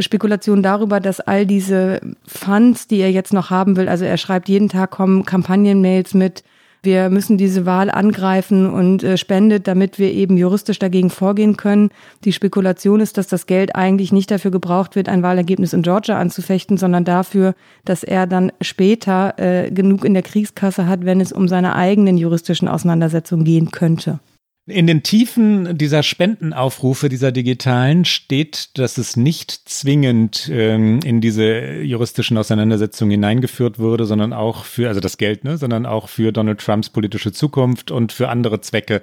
Spekulationen 0.01 0.63
darüber, 0.63 1.01
dass 1.01 1.21
all 1.21 1.47
diese 1.47 2.01
Funds, 2.27 2.87
die 2.87 3.01
er 3.01 3.11
jetzt 3.11 3.33
noch 3.33 3.51
haben 3.51 3.77
will, 3.77 3.89
also 3.89 4.05
er 4.05 4.17
schreibt 4.17 4.49
jeden 4.49 4.69
Tag 4.69 4.91
kommen 4.91 5.25
Kampagnenmails 5.25 6.15
mit 6.15 6.45
wir 6.85 7.09
müssen 7.09 7.39
diese 7.39 7.65
Wahl 7.65 7.91
angreifen 7.91 8.71
und 8.71 9.03
äh, 9.03 9.17
spendet, 9.17 9.67
damit 9.67 9.99
wir 9.99 10.13
eben 10.13 10.37
juristisch 10.37 10.79
dagegen 10.79 11.09
vorgehen 11.09 11.57
können. 11.57 11.91
Die 12.25 12.33
Spekulation 12.33 13.01
ist, 13.01 13.17
dass 13.17 13.27
das 13.27 13.47
Geld 13.47 13.75
eigentlich 13.75 14.13
nicht 14.13 14.31
dafür 14.31 14.51
gebraucht 14.51 14.95
wird, 14.95 15.09
ein 15.09 15.23
Wahlergebnis 15.23 15.73
in 15.73 15.83
Georgia 15.83 16.19
anzufechten, 16.19 16.77
sondern 16.77 17.05
dafür, 17.05 17.55
dass 17.87 18.05
er 18.05 18.27
dann 18.27 18.53
später 18.61 19.35
äh, 19.39 19.71
genug 19.71 20.05
in 20.05 20.13
der 20.13 20.23
Kriegskasse 20.23 20.87
hat, 20.87 21.07
wenn 21.07 21.21
es 21.21 21.33
um 21.33 21.49
seine 21.49 21.75
eigenen 21.75 22.19
juristischen 22.19 22.69
Auseinandersetzungen 22.69 23.45
gehen 23.45 23.71
könnte. 23.71 24.21
In 24.67 24.87
den 24.87 25.03
Tiefen 25.03 25.77
dieser 25.77 26.03
Spendenaufrufe, 26.03 27.11
dieser 27.11 27.33
digitalen, 27.33 28.07
steht, 28.07 28.79
dass 28.79 28.97
es 28.97 29.15
nicht 29.15 29.51
zwingend 29.51 30.49
ähm, 30.51 31.01
in 31.05 31.21
diese 31.21 31.83
juristischen 31.83 32.39
Auseinandersetzungen 32.39 33.11
hineingeführt 33.11 33.79
wurde, 33.79 34.07
sondern 34.07 34.33
auch 34.33 34.65
für, 34.65 34.89
also 34.89 35.01
das 35.01 35.19
Geld, 35.19 35.45
ne, 35.45 35.59
sondern 35.59 35.85
auch 35.85 36.09
für 36.09 36.33
Donald 36.33 36.61
Trumps 36.61 36.89
politische 36.89 37.31
Zukunft 37.31 37.91
und 37.91 38.13
für 38.13 38.31
andere 38.31 38.63
Zwecke 38.63 39.03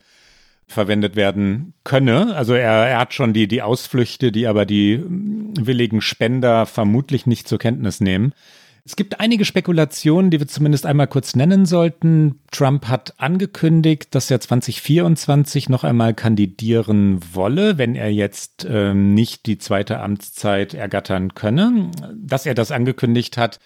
verwendet 0.67 1.15
werden 1.15 1.73
könne. 1.83 2.35
Also 2.35 2.55
er, 2.55 2.87
er 2.87 2.97
hat 2.97 3.13
schon 3.13 3.33
die, 3.33 3.47
die 3.47 3.61
Ausflüchte, 3.61 4.31
die 4.31 4.47
aber 4.47 4.65
die 4.65 5.03
willigen 5.07 6.01
Spender 6.01 6.65
vermutlich 6.65 7.27
nicht 7.27 7.47
zur 7.47 7.59
Kenntnis 7.59 8.01
nehmen. 8.01 8.33
Es 8.83 8.95
gibt 8.95 9.19
einige 9.19 9.45
Spekulationen, 9.45 10.31
die 10.31 10.39
wir 10.39 10.47
zumindest 10.47 10.85
einmal 10.85 11.07
kurz 11.07 11.35
nennen 11.35 11.65
sollten. 11.65 12.39
Trump 12.51 12.87
hat 12.87 13.13
angekündigt, 13.17 14.15
dass 14.15 14.31
er 14.31 14.39
2024 14.39 15.69
noch 15.69 15.83
einmal 15.83 16.13
kandidieren 16.15 17.19
wolle, 17.33 17.77
wenn 17.77 17.95
er 17.95 18.11
jetzt 18.11 18.65
äh, 18.65 18.93
nicht 18.93 19.45
die 19.45 19.59
zweite 19.59 19.99
Amtszeit 19.99 20.73
ergattern 20.73 21.35
könne. 21.35 21.91
Dass 22.15 22.45
er 22.45 22.55
das 22.55 22.71
angekündigt 22.71 23.37
hat, 23.37 23.59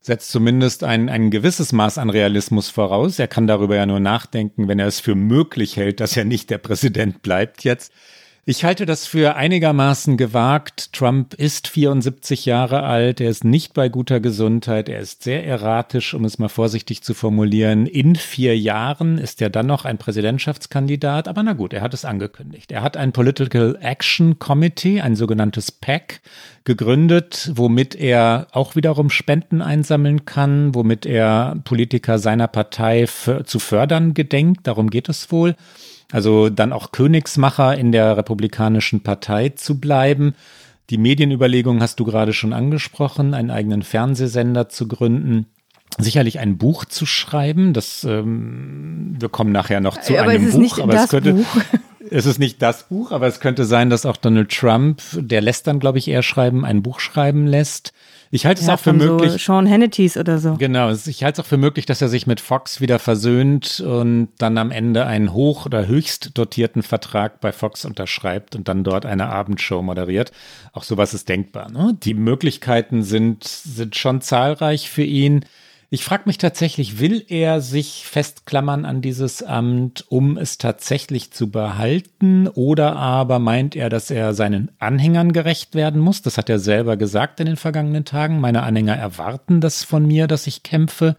setzt 0.00 0.30
zumindest 0.30 0.84
ein, 0.84 1.08
ein 1.08 1.30
gewisses 1.30 1.72
Maß 1.72 1.98
an 1.98 2.10
Realismus 2.10 2.68
voraus. 2.68 3.18
Er 3.18 3.28
kann 3.28 3.46
darüber 3.46 3.76
ja 3.76 3.86
nur 3.86 4.00
nachdenken, 4.00 4.68
wenn 4.68 4.78
er 4.78 4.86
es 4.86 5.00
für 5.00 5.14
möglich 5.14 5.76
hält, 5.76 6.00
dass 6.00 6.16
er 6.16 6.24
nicht 6.24 6.50
der 6.50 6.58
Präsident 6.58 7.22
bleibt 7.22 7.62
jetzt. 7.64 7.92
Ich 8.48 8.62
halte 8.62 8.86
das 8.86 9.08
für 9.08 9.34
einigermaßen 9.34 10.16
gewagt. 10.16 10.92
Trump 10.92 11.34
ist 11.34 11.66
74 11.66 12.46
Jahre 12.46 12.84
alt, 12.84 13.20
er 13.20 13.28
ist 13.28 13.42
nicht 13.42 13.74
bei 13.74 13.88
guter 13.88 14.20
Gesundheit, 14.20 14.88
er 14.88 15.00
ist 15.00 15.24
sehr 15.24 15.44
erratisch, 15.44 16.14
um 16.14 16.24
es 16.24 16.38
mal 16.38 16.48
vorsichtig 16.48 17.02
zu 17.02 17.12
formulieren. 17.12 17.86
In 17.86 18.14
vier 18.14 18.56
Jahren 18.56 19.18
ist 19.18 19.42
er 19.42 19.50
dann 19.50 19.66
noch 19.66 19.84
ein 19.84 19.98
Präsidentschaftskandidat, 19.98 21.26
aber 21.26 21.42
na 21.42 21.54
gut, 21.54 21.72
er 21.72 21.82
hat 21.82 21.92
es 21.92 22.04
angekündigt. 22.04 22.70
Er 22.70 22.82
hat 22.82 22.96
ein 22.96 23.10
Political 23.10 23.78
Action 23.80 24.38
Committee, 24.38 25.00
ein 25.00 25.16
sogenanntes 25.16 25.72
PAC, 25.72 26.20
gegründet, 26.62 27.50
womit 27.52 27.96
er 27.96 28.46
auch 28.52 28.76
wiederum 28.76 29.10
Spenden 29.10 29.60
einsammeln 29.60 30.24
kann, 30.24 30.72
womit 30.72 31.04
er 31.04 31.60
Politiker 31.64 32.20
seiner 32.20 32.46
Partei 32.46 33.06
zu 33.06 33.58
fördern 33.58 34.14
gedenkt. 34.14 34.68
Darum 34.68 34.88
geht 34.88 35.08
es 35.08 35.32
wohl. 35.32 35.56
Also 36.12 36.50
dann 36.50 36.72
auch 36.72 36.92
Königsmacher 36.92 37.76
in 37.76 37.92
der 37.92 38.16
Republikanischen 38.16 39.02
Partei 39.02 39.50
zu 39.50 39.80
bleiben. 39.80 40.34
Die 40.90 40.98
Medienüberlegung 40.98 41.80
hast 41.80 41.98
du 41.98 42.04
gerade 42.04 42.32
schon 42.32 42.52
angesprochen, 42.52 43.34
einen 43.34 43.50
eigenen 43.50 43.82
Fernsehsender 43.82 44.68
zu 44.68 44.86
gründen. 44.86 45.46
Sicherlich 45.98 46.38
ein 46.38 46.58
Buch 46.58 46.84
zu 46.84 47.06
schreiben, 47.06 47.72
das 47.72 48.04
ähm, 48.04 49.16
wir 49.18 49.30
kommen 49.30 49.50
nachher 49.50 49.80
noch 49.80 50.00
zu 50.00 50.16
aber 50.18 50.30
einem 50.30 50.50
Buch, 50.50 50.78
aber 50.78 50.94
es 50.94 51.08
könnte, 51.08 51.32
Buch. 51.34 51.46
Es 52.10 52.26
ist 52.26 52.38
nicht 52.38 52.62
das 52.62 52.84
Buch, 52.88 53.12
aber 53.12 53.26
es 53.26 53.40
könnte 53.40 53.64
sein, 53.64 53.90
dass 53.90 54.06
auch 54.06 54.16
Donald 54.16 54.50
Trump, 54.50 55.02
der 55.14 55.40
lässt 55.40 55.66
dann, 55.66 55.80
glaube 55.80 55.98
ich, 55.98 56.08
eher 56.08 56.22
schreiben, 56.22 56.64
ein 56.64 56.82
Buch 56.82 57.00
schreiben 57.00 57.46
lässt. 57.46 57.92
Ich 58.30 58.44
halte 58.44 58.60
es 58.60 58.68
auch 58.68 58.80
für 58.80 58.92
möglich. 58.92 59.32
So 59.32 59.38
Sean 59.38 59.70
Hannitys 59.70 60.16
oder 60.16 60.38
so. 60.38 60.54
Genau, 60.54 60.90
ich 60.90 61.22
halte 61.22 61.40
es 61.40 61.46
auch 61.46 61.48
für 61.48 61.56
möglich, 61.56 61.86
dass 61.86 62.02
er 62.02 62.08
sich 62.08 62.26
mit 62.26 62.40
Fox 62.40 62.80
wieder 62.80 62.98
versöhnt 62.98 63.80
und 63.80 64.28
dann 64.38 64.58
am 64.58 64.70
Ende 64.70 65.06
einen 65.06 65.32
hoch- 65.32 65.66
oder 65.66 65.86
höchst 65.86 66.36
dotierten 66.36 66.82
Vertrag 66.82 67.40
bei 67.40 67.52
Fox 67.52 67.84
unterschreibt 67.84 68.56
und 68.56 68.68
dann 68.68 68.84
dort 68.84 69.06
eine 69.06 69.28
Abendshow 69.28 69.82
moderiert. 69.82 70.32
Auch 70.72 70.82
sowas 70.82 71.14
ist 71.14 71.28
denkbar. 71.28 71.70
Ne? 71.70 71.96
Die 72.02 72.14
Möglichkeiten 72.14 73.04
sind, 73.04 73.44
sind 73.44 73.94
schon 73.96 74.20
zahlreich 74.20 74.90
für 74.90 75.04
ihn. 75.04 75.44
Ich 75.88 76.04
frage 76.04 76.24
mich 76.26 76.38
tatsächlich, 76.38 76.98
will 76.98 77.24
er 77.28 77.60
sich 77.60 78.04
festklammern 78.06 78.84
an 78.84 79.02
dieses 79.02 79.44
Amt, 79.44 80.04
um 80.08 80.36
es 80.36 80.58
tatsächlich 80.58 81.30
zu 81.30 81.48
behalten? 81.48 82.48
Oder 82.48 82.96
aber 82.96 83.38
meint 83.38 83.76
er, 83.76 83.88
dass 83.88 84.10
er 84.10 84.34
seinen 84.34 84.72
Anhängern 84.80 85.32
gerecht 85.32 85.76
werden 85.76 86.00
muss? 86.00 86.22
Das 86.22 86.38
hat 86.38 86.50
er 86.50 86.58
selber 86.58 86.96
gesagt 86.96 87.38
in 87.38 87.46
den 87.46 87.56
vergangenen 87.56 88.04
Tagen. 88.04 88.40
Meine 88.40 88.64
Anhänger 88.64 88.96
erwarten 88.96 89.60
das 89.60 89.84
von 89.84 90.04
mir, 90.04 90.26
dass 90.26 90.48
ich 90.48 90.64
kämpfe. 90.64 91.16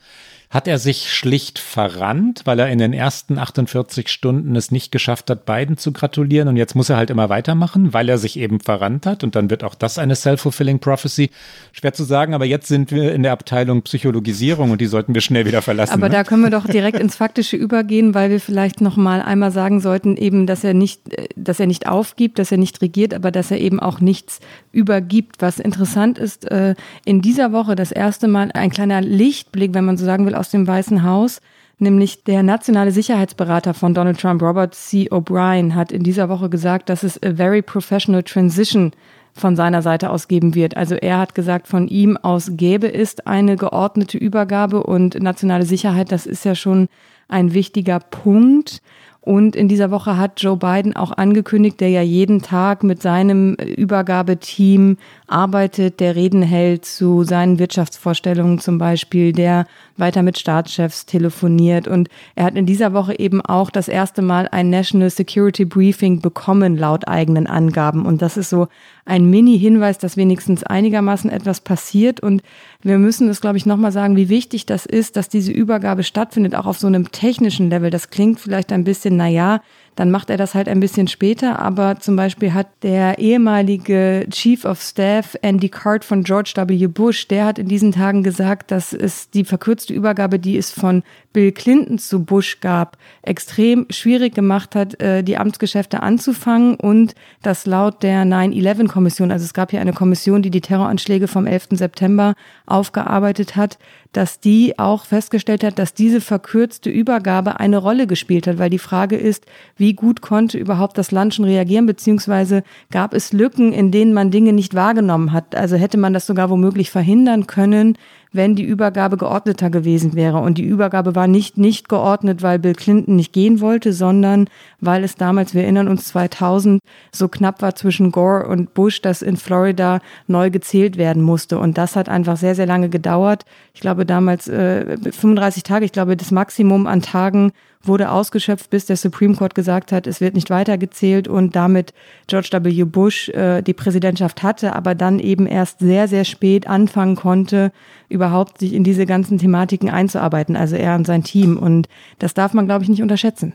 Hat 0.49 0.67
er 0.67 0.79
sich 0.79 1.12
schlicht 1.12 1.60
verrannt, 1.60 2.41
weil 2.45 2.60
er 2.60 2.69
in 2.69 2.79
den 2.79 2.93
ersten 2.93 3.38
48 3.38 4.07
Stunden 4.07 4.55
es 4.55 4.71
nicht 4.71 4.93
geschafft 4.93 5.29
hat, 5.29 5.45
beiden 5.45 5.77
zu 5.77 5.91
gratulieren 5.91 6.47
und 6.47 6.55
jetzt 6.55 6.73
muss 6.73 6.89
er 6.89 6.95
halt 6.95 7.10
immer 7.10 7.27
weitermachen, 7.27 7.93
weil 7.93 8.07
er 8.07 8.17
sich 8.17 8.39
eben 8.39 8.62
verrannt 8.62 9.05
hat 9.05 9.25
und 9.25 9.36
dann 9.36 9.49
wird 9.49 9.65
auch 9.65 9.75
das 9.75 9.97
eine 9.97 10.15
self-fulfilling 10.15 10.79
prophecy. 10.79 11.31
Schwer 11.73 11.91
zu 11.91 12.05
sagen, 12.05 12.33
aber 12.33 12.45
jetzt 12.45 12.67
sind 12.67 12.91
wir 12.91 13.13
in 13.13 13.23
der 13.23 13.33
Abteilung 13.33 13.81
Psychologisierung 13.81 14.71
und 14.71 14.79
die 14.79 14.86
sollten 14.86 15.13
wir 15.13 15.21
schnell 15.21 15.45
wieder 15.45 15.62
verlassen. 15.62 15.93
Aber 15.93 16.07
ne? 16.07 16.15
da 16.15 16.23
können 16.23 16.43
wir 16.43 16.49
doch 16.49 16.65
direkt 16.65 16.99
ins 16.99 17.17
Faktische 17.17 17.57
übergehen, 17.57 18.13
weil 18.13 18.29
wir 18.29 18.39
vielleicht 18.39 18.79
noch 18.79 18.95
mal 18.95 19.21
einmal 19.21 19.51
sagen 19.51 19.81
sollten, 19.81 20.15
eben, 20.15 20.47
dass 20.47 20.63
er 20.63 20.73
nicht, 20.73 21.01
dass 21.36 21.60
er 21.60 21.67
nicht 21.67 21.88
aufgibt, 21.88 22.39
dass 22.39 22.53
er 22.53 22.57
nicht 22.57 22.81
regiert, 22.81 23.13
aber 23.13 23.31
dass 23.31 23.51
er 23.51 23.60
eben 23.60 23.81
auch 23.81 23.99
nichts 23.99 24.39
übergibt. 24.71 25.41
Was 25.41 25.60
interessant 25.60 26.17
ist, 26.17 26.49
äh, 26.49 26.75
in 27.03 27.21
dieser 27.21 27.51
Woche 27.51 27.75
das 27.75 27.91
erste 27.91 28.27
Mal 28.27 28.51
ein 28.53 28.69
kleiner 28.69 29.01
Lichtblick, 29.01 29.73
wenn 29.73 29.83
man 29.83 29.97
so 29.97 30.05
sagen 30.05 30.25
will, 30.25 30.36
aus 30.39 30.50
dem 30.50 30.67
Weißen 30.67 31.04
Haus. 31.04 31.41
Nämlich 31.80 32.23
der 32.23 32.41
nationale 32.41 32.91
Sicherheitsberater 32.91 33.73
von 33.76 33.93
Donald 33.93 34.19
Trump, 34.19 34.41
Robert 34.41 34.73
C. 34.73 35.10
O'Brien, 35.12 35.76
hat 35.76 35.91
in 35.91 36.02
dieser 36.02 36.28
Woche 36.28 36.50
gesagt, 36.50 36.89
dass 36.89 37.04
es 37.04 37.21
a 37.21 37.34
very 37.34 37.62
professional 37.62 38.23
transition 38.23 38.91
von 39.34 39.56
seiner 39.56 39.84
Seite 39.84 40.10
aus 40.10 40.28
geben 40.28 40.56
wird. 40.56 40.76
Also 40.76 40.95
er 40.95 41.19
hat 41.19 41.36
gesagt, 41.36 41.67
von 41.67 41.88
ihm 41.88 42.17
aus 42.17 42.52
gäbe 42.54 42.91
es 42.91 43.19
eine 43.21 43.56
geordnete 43.56 44.17
Übergabe 44.17 44.84
und 44.84 45.21
nationale 45.21 45.65
Sicherheit, 45.65 46.12
das 46.12 46.26
ist 46.26 46.45
ja 46.45 46.56
schon 46.56 46.89
ein 47.28 47.54
wichtiger 47.54 48.00
Punkt. 48.00 48.82
Und 49.28 49.58
in 49.58 49.68
dieser 49.68 49.92
Woche 49.92 50.16
hat 50.16 50.42
Joe 50.42 50.56
Biden 50.56 50.96
auch 50.96 51.12
angekündigt, 51.12 51.82
der 51.82 51.90
ja 51.90 52.02
jeden 52.02 52.42
Tag 52.42 52.82
mit 52.86 53.02
seinem 53.02 53.56
Übergabeteam 53.56 54.96
arbeitet, 55.28 56.00
der 56.00 56.16
Reden 56.16 56.42
hält 56.42 56.86
zu 56.86 57.26
seinen 57.26 57.60
Wirtschaftsvorstellungen 57.60 58.60
zum 58.60 58.78
Beispiel, 58.78 59.34
der 59.34 59.66
weiter 59.98 60.24
mit 60.24 60.40
Staatschefs 60.40 61.06
telefoniert. 61.06 61.90
Und 61.90 62.08
er 62.36 62.46
hat 62.46 62.56
in 62.56 62.66
dieser 62.66 62.94
Woche 62.94 63.20
eben 63.20 63.42
auch 63.42 63.70
das 63.70 63.90
erste 63.90 64.22
Mal 64.22 64.48
ein 64.50 64.70
National 64.70 65.10
Security 65.10 65.66
Briefing 65.66 66.22
bekommen, 66.22 66.78
laut 66.78 67.10
eigenen 67.10 67.48
Angaben. 67.48 68.06
Und 68.06 68.22
das 68.22 68.38
ist 68.38 68.50
so 68.50 68.70
ein 69.08 69.30
Mini-Hinweis, 69.30 69.98
dass 69.98 70.17
wenigstens 70.17 70.63
einigermaßen 70.63 71.30
etwas 71.30 71.62
passiert. 71.62 72.20
Und 72.20 72.43
wir 72.82 72.98
müssen 72.98 73.30
es, 73.30 73.41
glaube 73.41 73.58
ich, 73.58 73.65
nochmal 73.65 73.91
sagen, 73.91 74.15
wie 74.15 74.30
wichtig 74.30 74.65
das 74.65 74.86
ist, 74.86 75.15
dass 75.15 75.30
diese 75.30 75.52
Übergabe 75.52 76.04
stattfindet, 76.04 76.56
auch 76.56 76.65
auf 76.65 76.78
so 76.78 76.88
einem 76.88 77.12
technischen 77.12 77.70
Level. 77.70 77.89
Das 77.89 78.10
klingt 78.10 78.39
vielleicht 78.39 78.72
ein 78.72 78.84
bisschen, 78.84 79.15
naja, 79.15 79.62
dann 79.97 80.12
macht 80.12 80.29
er 80.29 80.38
das 80.38 80.53
halt 80.53 80.69
ein 80.69 80.79
bisschen 80.79 81.07
später. 81.07 81.60
Aber 81.60 81.99
zum 81.99 82.15
Beispiel 82.15 82.53
hat 82.53 82.67
der 82.83 83.17
ehemalige 83.17 84.27
Chief 84.29 84.63
of 84.63 84.79
Staff 84.81 85.36
Andy 85.41 85.69
Card 85.69 86.05
von 86.05 86.23
George 86.23 86.53
W. 86.55 86.88
Bush, 86.88 87.27
der 87.27 87.45
hat 87.45 87.60
in 87.60 87.67
diesen 87.67 87.91
Tagen 87.91 88.21
gesagt, 88.23 88.69
dass 88.71 88.93
es 88.93 89.31
die 89.31 89.43
verkürzte 89.43 89.93
Übergabe, 89.93 90.38
die 90.38 90.55
es 90.55 90.71
von 90.71 91.03
Bill 91.33 91.51
Clinton 91.51 91.97
zu 91.97 92.23
Bush 92.23 92.60
gab, 92.62 92.97
extrem 93.23 93.88
schwierig 93.89 94.36
gemacht 94.36 94.75
hat, 94.75 95.01
äh, 95.01 95.23
die 95.23 95.38
Amtsgeschäfte 95.38 96.01
anzufangen 96.03 96.75
und 96.75 97.15
das 97.41 97.65
laut 97.65 98.03
der 98.03 98.23
9-11-Kommission, 98.23 99.31
also 99.31 99.45
es 99.45 99.53
gab 99.53 99.71
hier 99.71 99.81
eine 99.81 99.93
Kommission, 99.93 100.41
die 100.41 100.51
die 100.51 100.62
Terroranschläge 100.62 101.27
vom 101.27 101.45
11. 101.45 101.69
September 101.71 102.33
aufgearbeitet 102.65 103.55
hat, 103.55 103.77
dass 104.17 104.39
die 104.39 104.80
auch 104.80 105.06
festgestellt 105.06 105.63
hat, 105.63 105.77
dass 105.77 105.93
diese 105.93 106.21
verkürzte 106.21 106.89
Übergabe 106.89 107.60
eine 107.60 107.77
Rolle 107.77 108.08
gespielt 108.08 108.47
hat, 108.47 108.58
weil 108.58 108.71
die 108.71 108.80
Frage 108.80 109.15
ist, 109.15 109.45
wie 109.75 109.93
gut 109.93 110.21
konnte 110.21 110.58
überhaupt 110.58 110.97
das 110.97 111.12
Land 111.12 111.36
schon 111.36 111.45
reagieren, 111.45 111.86
beziehungsweise 111.86 112.63
gab 112.89 113.13
es 113.13 113.32
Lücken, 113.32 113.73
in 113.73 113.91
denen 113.91 114.15
man 114.15 114.32
Dinge 114.32 114.53
nicht 114.53 114.73
wahrgenommen 114.73 115.34
hat. 115.34 115.53
Also 115.53 115.75
hätte 115.75 115.99
man 115.99 116.13
das 116.13 116.25
sogar 116.25 116.49
womöglich 116.49 116.89
verhindern 116.89 117.45
können, 117.45 117.95
wenn 118.38 118.56
die 118.56 118.63
Übergabe 118.63 119.17
geordneter 119.17 119.69
gewesen 119.69 120.15
wäre. 120.15 120.38
Und 120.38 120.58
die 120.58 120.63
Übergabe 120.63 121.15
war 121.15 121.28
nicht 121.28 121.58
nicht 121.58 121.89
geordnet, 121.89 122.41
weil 122.41 122.60
Bill 122.60 122.73
Clinton 122.73 123.17
nicht 123.17 123.34
gehen 123.34 123.60
wollte, 123.60 123.91
sondern 123.91 124.47
weil 124.80 125.04
es 125.04 125.15
damals, 125.15 125.54
wir 125.54 125.63
erinnern 125.63 125.89
uns 125.89 126.08
2000, 126.08 126.80
so 127.12 127.28
knapp 127.28 127.62
war 127.62 127.76
zwischen 127.76 128.12
Gore 128.12 128.47
und 128.47 128.73
Bush, 128.73 129.02
dass 129.02 129.21
in 129.21 129.36
Florida 129.36 130.00
neu 130.28 130.50
gezählt 130.50 130.97
werden 130.97 131.21
musste. 131.21 131.60
Und 131.60 131.78
das 131.78 131.97
hat 131.97 132.08
einfach 132.08 132.38
sehr, 132.38 132.56
sehr 132.56 132.65
lange 132.65 132.88
gedauert. 132.88 133.43
Ich 133.73 133.82
glaube 133.82 134.06
damals 134.06 134.47
äh, 134.47 134.97
35 135.12 135.63
Tage, 135.63 135.84
ich 135.84 135.91
glaube 135.91 136.15
das 136.15 136.32
Maximum 136.32 136.88
an 136.88 137.02
Tagen, 137.02 137.52
wurde 137.88 138.12
ausgeschöpft, 138.12 138.69
bis 138.69 138.86
der 138.86 138.97
Supreme 138.97 139.36
Court 139.36 139.56
gesagt 139.56 139.91
hat, 139.91 140.08
es 140.08 140.21
wird 140.21 140.36
nicht 140.36 140.50
weitergezählt 140.50 141.28
und 141.28 141.56
damit 141.56 141.93
George 142.28 142.50
W. 142.52 142.84
Bush 142.86 143.30
äh, 143.30 143.62
die 143.62 143.73
Präsidentschaft 143.73 144.43
hatte, 144.43 144.76
aber 144.76 144.95
dann 144.95 145.19
eben 145.19 145.47
erst 145.47 145.80
sehr, 145.80 146.08
sehr 146.08 146.26
spät 146.26 146.67
anfangen 146.67 147.15
konnte, 147.15 147.71
überhaupt 148.10 148.60
sich 148.60 148.73
in 148.73 148.84
diese 148.84 149.06
ganzen 149.06 149.38
Thematiken 149.38 149.89
einzuarbeiten, 149.89 150.56
also 150.56 150.76
er 150.76 150.95
und 150.95 151.06
sein 151.06 151.23
Team. 151.23 151.58
Und 151.58 151.88
das 152.19 152.34
darf 152.34 152.54
man, 152.54 152.65
glaube 152.65 152.84
ich, 152.84 152.89
nicht 152.89 153.02
unterschätzen. 153.02 153.54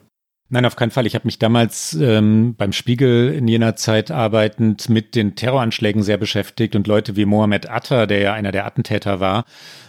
Nein, 0.52 0.66
auf 0.66 0.76
keinen 0.76 0.90
Fall. 0.90 1.06
Ich 1.06 1.14
habe 1.14 1.26
mich 1.26 1.38
damals 1.38 1.94
ähm, 1.94 2.54
beim 2.58 2.74
Spiegel 2.74 3.32
in 3.32 3.48
jener 3.48 3.74
Zeit 3.74 4.10
arbeitend 4.10 4.90
mit 4.90 5.14
den 5.14 5.34
Terroranschlägen 5.34 6.02
sehr 6.02 6.18
beschäftigt 6.18 6.76
und 6.76 6.86
Leute 6.86 7.16
wie 7.16 7.24
Mohammed 7.24 7.70
Atta, 7.70 8.04
der 8.04 8.18
ja 8.18 8.32
einer 8.34 8.52
der 8.52 8.66
Attentäter 8.66 9.18
war, 9.18 9.46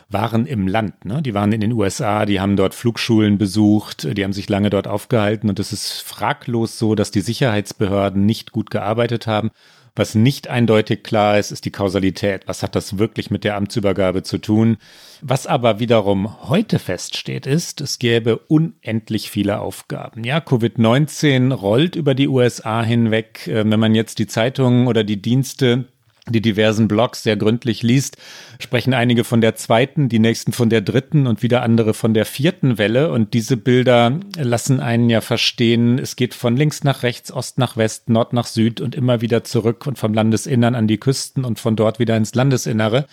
waren 0.07 0.45
im 0.45 0.69
Land. 0.69 1.03
Ne? 1.03 1.21
Die 1.21 1.33
waren 1.33 1.51
in 1.51 1.59
den 1.59 1.73
USA, 1.73 2.25
die 2.25 2.39
haben 2.39 2.55
dort 2.55 2.75
Flugschulen 2.75 3.37
besucht, 3.37 4.07
die 4.17 4.23
haben 4.23 4.31
sich 4.31 4.47
lange 4.47 4.69
dort 4.69 4.87
aufgehalten 4.87 5.49
und 5.49 5.59
es 5.59 5.73
ist 5.73 6.01
fraglos 6.01 6.79
so, 6.79 6.95
dass 6.95 7.11
die 7.11 7.19
Sicherheitsbehörden 7.19 8.25
nicht 8.25 8.53
gut 8.53 8.71
gearbeitet 8.71 9.27
haben. 9.27 9.51
Was 9.95 10.15
nicht 10.15 10.47
eindeutig 10.47 11.03
klar 11.03 11.37
ist, 11.37 11.51
ist 11.51 11.65
die 11.65 11.71
Kausalität. 11.71 12.47
Was 12.47 12.63
hat 12.63 12.75
das 12.75 12.97
wirklich 12.97 13.29
mit 13.29 13.43
der 13.43 13.55
Amtsübergabe 13.55 14.23
zu 14.23 14.39
tun? 14.39 14.77
Was 15.21 15.45
aber 15.45 15.79
wiederum 15.79 16.49
heute 16.49 16.79
feststeht, 16.79 17.45
ist, 17.45 17.79
es 17.79 17.99
gäbe 17.99 18.37
unendlich 18.37 19.29
viele 19.29 19.59
Aufgaben. 19.59 20.23
Ja, 20.23 20.39
Covid-19 20.39 21.53
rollt 21.53 21.95
über 21.95 22.15
die 22.15 22.27
USA 22.27 22.81
hinweg. 22.81 23.47
Äh, 23.47 23.69
wenn 23.69 23.79
man 23.79 23.93
jetzt 23.93 24.17
die 24.17 24.27
Zeitungen 24.27 24.87
oder 24.87 25.03
die 25.03 25.21
Dienste 25.21 25.85
die 26.29 26.41
diversen 26.41 26.87
Blogs 26.87 27.23
sehr 27.23 27.35
gründlich 27.35 27.83
liest, 27.83 28.15
sprechen 28.59 28.93
einige 28.93 29.25
von 29.25 29.41
der 29.41 29.55
zweiten, 29.55 30.07
die 30.07 30.19
nächsten 30.19 30.53
von 30.53 30.69
der 30.69 30.79
dritten 30.79 31.27
und 31.27 31.43
wieder 31.43 31.61
andere 31.63 31.93
von 31.93 32.13
der 32.13 32.25
vierten 32.25 32.77
Welle. 32.77 33.11
Und 33.11 33.33
diese 33.33 33.57
Bilder 33.57 34.19
lassen 34.37 34.79
einen 34.79 35.09
ja 35.09 35.19
verstehen, 35.19 35.99
es 35.99 36.15
geht 36.15 36.33
von 36.33 36.55
links 36.55 36.83
nach 36.83 37.03
rechts, 37.03 37.31
Ost 37.31 37.57
nach 37.57 37.75
West, 37.75 38.09
Nord 38.09 38.31
nach 38.31 38.47
Süd 38.47 38.79
und 38.79 38.95
immer 38.95 39.19
wieder 39.19 39.43
zurück 39.43 39.85
und 39.85 39.99
vom 39.99 40.13
Landesinnern 40.13 40.75
an 40.75 40.87
die 40.87 40.97
Küsten 40.97 41.43
und 41.43 41.59
von 41.59 41.75
dort 41.75 41.99
wieder 41.99 42.15
ins 42.15 42.35
Landesinnere. 42.35 43.05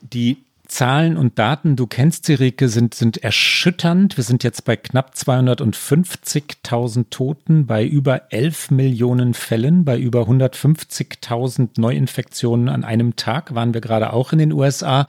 Die 0.00 0.45
Zahlen 0.66 1.16
und 1.16 1.38
Daten, 1.38 1.76
du 1.76 1.86
kennst 1.86 2.26
sie, 2.26 2.34
Rike, 2.34 2.68
sind, 2.68 2.94
sind 2.94 3.18
erschütternd. 3.18 4.16
Wir 4.16 4.24
sind 4.24 4.44
jetzt 4.44 4.64
bei 4.64 4.76
knapp 4.76 5.14
250.000 5.14 7.06
Toten, 7.10 7.66
bei 7.66 7.84
über 7.84 8.32
11 8.32 8.70
Millionen 8.70 9.34
Fällen, 9.34 9.84
bei 9.84 9.98
über 9.98 10.22
150.000 10.22 11.80
Neuinfektionen 11.80 12.68
an 12.68 12.84
einem 12.84 13.16
Tag 13.16 13.54
waren 13.54 13.74
wir 13.74 13.80
gerade 13.80 14.12
auch 14.12 14.32
in 14.32 14.38
den 14.38 14.52
USA. 14.52 15.08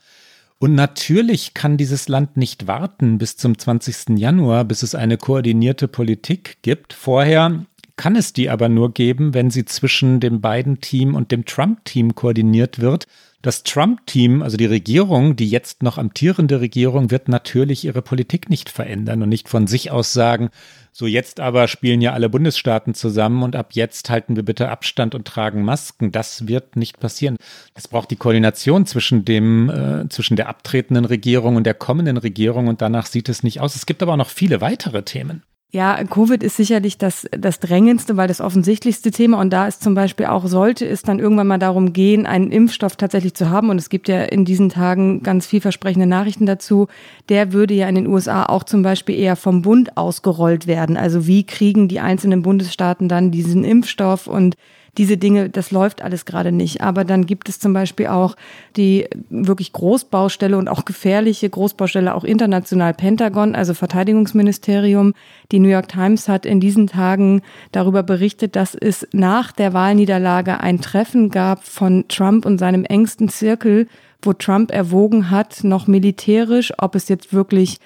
Und 0.60 0.74
natürlich 0.74 1.54
kann 1.54 1.78
dieses 1.78 2.08
Land 2.08 2.38
nicht 2.38 2.68
warten 2.68 3.18
bis 3.18 3.38
zum 3.38 3.58
20. 3.58 4.18
Januar, 4.18 4.66
bis 4.66 4.82
es 4.82 4.96
eine 4.96 5.18
koordinierte 5.18 5.88
Politik 5.88 6.58
gibt. 6.64 6.94
Vorher 6.94 7.66
kann 7.96 8.16
es 8.16 8.34
die 8.34 8.50
aber 8.50 8.70
nur 8.70 8.94
geben, 8.94 9.34
wenn 9.34 9.50
sie 9.50 9.66
zwischen 9.66 10.20
dem 10.20 10.42
Biden-Team 10.42 11.16
und 11.16 11.32
dem 11.32 11.46
Trump-Team 11.46 12.16
koordiniert 12.16 12.80
wird. 12.80 13.08
Das 13.44 13.62
Trump-Team, 13.62 14.42
also 14.42 14.58
die 14.58 14.66
Regierung, 14.66 15.36
die 15.36 15.48
jetzt 15.48 15.84
noch 15.84 16.00
amtierende 16.00 16.60
Regierung, 16.60 17.12
wird 17.12 17.30
natürlich 17.30 17.86
ihre 17.86 18.02
Politik 18.02 18.50
nicht 18.50 18.68
verändern 18.68 19.22
und 19.22 19.30
nicht 19.30 19.48
von 19.48 19.68
sich 19.68 19.92
aus 19.92 20.12
sagen, 20.12 20.50
so 20.92 21.06
jetzt 21.06 21.40
aber 21.40 21.68
spielen 21.68 22.02
ja 22.02 22.14
alle 22.14 22.30
Bundesstaaten 22.30 22.96
zusammen 22.96 23.44
und 23.44 23.56
ab 23.56 23.74
jetzt 23.74 24.10
halten 24.10 24.36
wir 24.36 24.44
bitte 24.44 24.70
Abstand 24.70 25.14
und 25.14 25.28
tragen 25.28 25.64
Masken. 25.64 26.12
Das 26.12 26.48
wird 26.48 26.76
nicht 26.76 27.00
passieren. 27.00 27.38
Es 27.76 27.88
braucht 27.88 28.10
die 28.10 28.16
Koordination 28.16 28.88
zwischen 28.88 29.24
dem, 29.24 29.70
äh, 29.70 30.10
zwischen 30.10 30.36
der 30.36 30.50
abtretenden 30.50 31.06
Regierung 31.06 31.56
und 31.56 31.66
der 31.66 31.76
kommenden 31.76 32.18
Regierung 32.18 32.68
und 32.68 32.82
danach 32.82 33.06
sieht 33.06 33.30
es 33.30 33.44
nicht 33.44 33.62
aus. 33.62 33.76
Es 33.76 33.86
gibt 33.86 34.02
aber 34.02 34.14
auch 34.14 34.18
noch 34.18 34.32
viele 34.32 34.62
weitere 34.62 35.04
Themen. 35.04 35.44
Ja, 35.70 36.02
Covid 36.06 36.44
ist 36.44 36.56
sicherlich 36.56 36.98
das, 36.98 37.28
das 37.32 37.60
drängendste, 37.60 38.16
weil 38.16 38.30
das 38.30 38.40
offensichtlichste 38.40 39.12
Thema. 39.12 39.42
Und 39.42 39.52
da 39.52 39.68
ist 39.68 39.84
zum 39.84 39.96
Beispiel 39.96 40.28
auch, 40.28 40.48
sollte 40.48 40.88
es 40.88 41.02
dann 41.02 41.20
irgendwann 41.20 41.48
mal 41.48 41.58
darum 41.58 41.92
gehen, 41.92 42.26
einen 42.26 42.52
Impfstoff 42.52 42.96
tatsächlich 42.96 43.34
zu 43.34 43.50
haben, 43.50 43.70
und 43.70 43.78
es 43.78 43.90
gibt 43.90 44.08
ja 44.08 44.24
in 44.24 44.46
diesen 44.46 44.70
Tagen 44.70 45.24
ganz 45.24 45.46
vielversprechende 45.46 46.08
Nachrichten 46.08 46.46
dazu, 46.46 46.88
der 47.28 47.52
würde 47.52 47.74
ja 47.74 47.90
in 47.90 47.96
den 47.96 48.08
USA 48.08 48.46
auch 48.46 48.64
zum 48.64 48.82
Beispiel 48.82 49.20
eher 49.20 49.36
vom 49.36 49.62
Bund 49.62 49.98
ausgerollt 49.98 50.68
werden. 50.68 50.96
Also 50.96 51.28
wie 51.28 51.46
kriegen 51.46 51.90
die 51.90 52.00
einzelnen 52.00 52.44
Bundesstaaten 52.44 53.10
dann 53.10 53.32
diesen 53.32 53.66
Impfstoff 53.66 54.28
und 54.28 54.56
diese 54.98 55.18
Dinge, 55.18 55.50
das 55.50 55.72
läuft 55.72 56.02
alles 56.02 56.26
gerade 56.26 56.52
nicht. 56.52 56.82
Aber 56.82 57.04
dann 57.04 57.26
gibt 57.26 57.50
es 57.50 57.60
zum 57.60 57.74
Beispiel 57.74 58.08
auch 58.08 58.36
die 58.76 59.08
wirklich 59.30 59.74
Großbaustelle 59.74 60.58
und 60.58 60.68
auch 60.68 60.86
gefährliche 60.86 61.50
Großbaustelle, 61.50 62.14
auch 62.14 62.24
international 62.24 62.94
Pentagon, 62.94 63.56
also 63.56 63.74
Verteidigungsministerium. 63.74 65.14
Die 65.52 65.60
New 65.60 65.70
York 65.70 65.88
Times 65.88 66.28
hat 66.28 66.46
in 66.46 66.60
diesen 66.60 66.88
Tagen 66.88 67.42
darüber 67.72 68.04
berichtet, 68.04 68.56
dass 68.56 68.76
es 68.76 69.08
nach 69.12 69.52
der 69.52 69.74
Wahlniederlage 69.74 70.60
ein 70.60 70.82
Treffen 70.82 71.30
gab 71.30 71.64
von 71.64 72.06
Trump 72.08 72.46
und 72.46 72.58
seinem 72.58 72.84
engsten 72.84 73.30
Zirkel, 73.30 73.88
wo 74.22 74.34
Trump 74.34 74.72
erwogen 74.72 75.30
hat, 75.30 75.64
noch 75.64 75.88
militärisch, 75.88 76.74
ob 76.78 76.96
es 76.96 77.08
jetzt 77.08 77.34
wirklich 77.34 77.78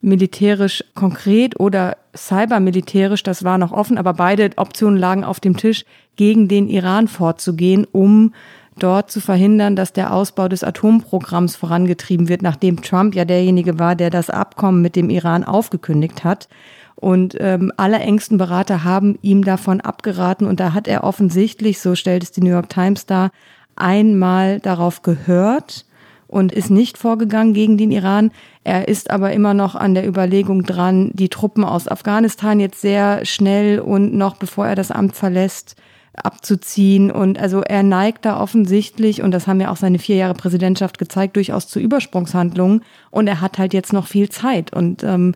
militärisch 0.00 0.82
konkret 0.94 1.58
oder 1.60 1.96
cybermilitärisch, 2.16 3.22
das 3.22 3.44
war 3.44 3.58
noch 3.58 3.72
offen, 3.72 3.98
aber 3.98 4.14
beide 4.14 4.50
Optionen 4.56 4.98
lagen 4.98 5.24
auf 5.24 5.40
dem 5.40 5.56
Tisch, 5.56 5.84
gegen 6.16 6.48
den 6.48 6.68
Iran 6.68 7.08
vorzugehen, 7.08 7.86
um 7.92 8.34
dort 8.78 9.10
zu 9.10 9.20
verhindern, 9.20 9.76
dass 9.76 9.92
der 9.92 10.12
Ausbau 10.12 10.48
des 10.48 10.64
Atomprogramms 10.64 11.56
vorangetrieben 11.56 12.28
wird, 12.28 12.42
nachdem 12.42 12.82
Trump 12.82 13.14
ja 13.14 13.24
derjenige 13.24 13.78
war, 13.78 13.94
der 13.94 14.10
das 14.10 14.30
Abkommen 14.30 14.82
mit 14.82 14.96
dem 14.96 15.10
Iran 15.10 15.44
aufgekündigt 15.44 16.24
hat. 16.24 16.48
Und 16.96 17.36
ähm, 17.40 17.72
alle 17.76 17.98
engsten 17.98 18.36
Berater 18.36 18.84
haben 18.84 19.18
ihm 19.22 19.44
davon 19.44 19.80
abgeraten 19.80 20.46
und 20.46 20.60
da 20.60 20.74
hat 20.74 20.86
er 20.86 21.04
offensichtlich, 21.04 21.80
so 21.80 21.94
stellt 21.94 22.22
es 22.22 22.32
die 22.32 22.42
New 22.42 22.50
York 22.50 22.68
Times 22.68 23.06
dar, 23.06 23.30
einmal 23.76 24.60
darauf 24.60 25.02
gehört 25.02 25.86
und 26.26 26.52
ist 26.52 26.70
nicht 26.70 26.98
vorgegangen 26.98 27.54
gegen 27.54 27.78
den 27.78 27.90
Iran. 27.90 28.30
Er 28.62 28.88
ist 28.88 29.10
aber 29.10 29.32
immer 29.32 29.54
noch 29.54 29.74
an 29.74 29.94
der 29.94 30.06
Überlegung 30.06 30.64
dran, 30.64 31.10
die 31.14 31.30
Truppen 31.30 31.64
aus 31.64 31.88
Afghanistan 31.88 32.60
jetzt 32.60 32.80
sehr 32.80 33.24
schnell 33.24 33.80
und 33.80 34.14
noch 34.14 34.36
bevor 34.36 34.66
er 34.66 34.74
das 34.74 34.90
Amt 34.90 35.16
verlässt, 35.16 35.76
abzuziehen. 36.14 37.10
Und 37.10 37.38
also 37.38 37.62
er 37.62 37.82
neigt 37.82 38.24
da 38.24 38.38
offensichtlich, 38.40 39.22
und 39.22 39.30
das 39.30 39.46
haben 39.46 39.60
ja 39.60 39.70
auch 39.70 39.76
seine 39.76 39.98
vier 39.98 40.16
Jahre 40.16 40.34
Präsidentschaft 40.34 40.98
gezeigt, 40.98 41.36
durchaus 41.36 41.68
zu 41.68 41.80
Übersprungshandlungen. 41.80 42.82
Und 43.10 43.26
er 43.26 43.40
hat 43.40 43.58
halt 43.58 43.72
jetzt 43.72 43.92
noch 43.92 44.06
viel 44.06 44.28
Zeit. 44.28 44.72
Und 44.74 45.02
ähm, 45.04 45.34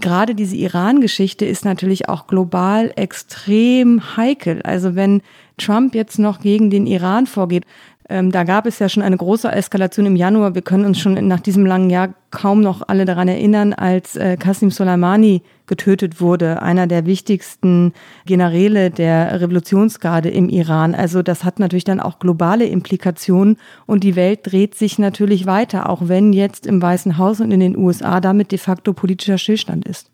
gerade 0.00 0.34
diese 0.34 0.56
Iran-Geschichte 0.56 1.44
ist 1.44 1.64
natürlich 1.64 2.08
auch 2.08 2.26
global 2.26 2.92
extrem 2.96 4.16
heikel. 4.16 4.62
Also 4.62 4.94
wenn 4.94 5.20
Trump 5.58 5.94
jetzt 5.94 6.18
noch 6.18 6.40
gegen 6.40 6.70
den 6.70 6.86
Iran 6.86 7.26
vorgeht, 7.26 7.64
ähm, 8.08 8.30
da 8.30 8.44
gab 8.44 8.66
es 8.66 8.78
ja 8.78 8.88
schon 8.88 9.02
eine 9.02 9.16
große 9.16 9.50
Eskalation 9.50 10.04
im 10.04 10.16
Januar. 10.16 10.54
Wir 10.54 10.62
können 10.62 10.84
uns 10.84 10.98
schon 10.98 11.26
nach 11.26 11.40
diesem 11.40 11.64
langen 11.64 11.88
Jahr 11.88 12.14
kaum 12.30 12.60
noch 12.60 12.82
alle 12.86 13.06
daran 13.06 13.28
erinnern, 13.28 13.72
als 13.72 14.16
äh, 14.16 14.36
Qasim 14.36 14.70
Soleimani 14.70 15.42
getötet 15.66 16.20
wurde, 16.20 16.60
einer 16.60 16.86
der 16.86 17.06
wichtigsten 17.06 17.94
Generäle 18.26 18.90
der 18.90 19.40
Revolutionsgarde 19.40 20.28
im 20.28 20.50
Iran. 20.50 20.94
Also 20.94 21.22
das 21.22 21.44
hat 21.44 21.58
natürlich 21.58 21.84
dann 21.84 22.00
auch 22.00 22.18
globale 22.18 22.66
Implikationen 22.66 23.56
und 23.86 24.04
die 24.04 24.16
Welt 24.16 24.40
dreht 24.42 24.74
sich 24.74 24.98
natürlich 24.98 25.46
weiter, 25.46 25.88
auch 25.88 26.08
wenn 26.08 26.34
jetzt 26.34 26.66
im 26.66 26.82
Weißen 26.82 27.16
Haus 27.16 27.40
und 27.40 27.52
in 27.52 27.60
den 27.60 27.76
USA 27.76 28.20
damit 28.20 28.52
de 28.52 28.58
facto 28.58 28.92
politischer 28.92 29.38
Stillstand 29.38 29.88
ist. 29.88 30.13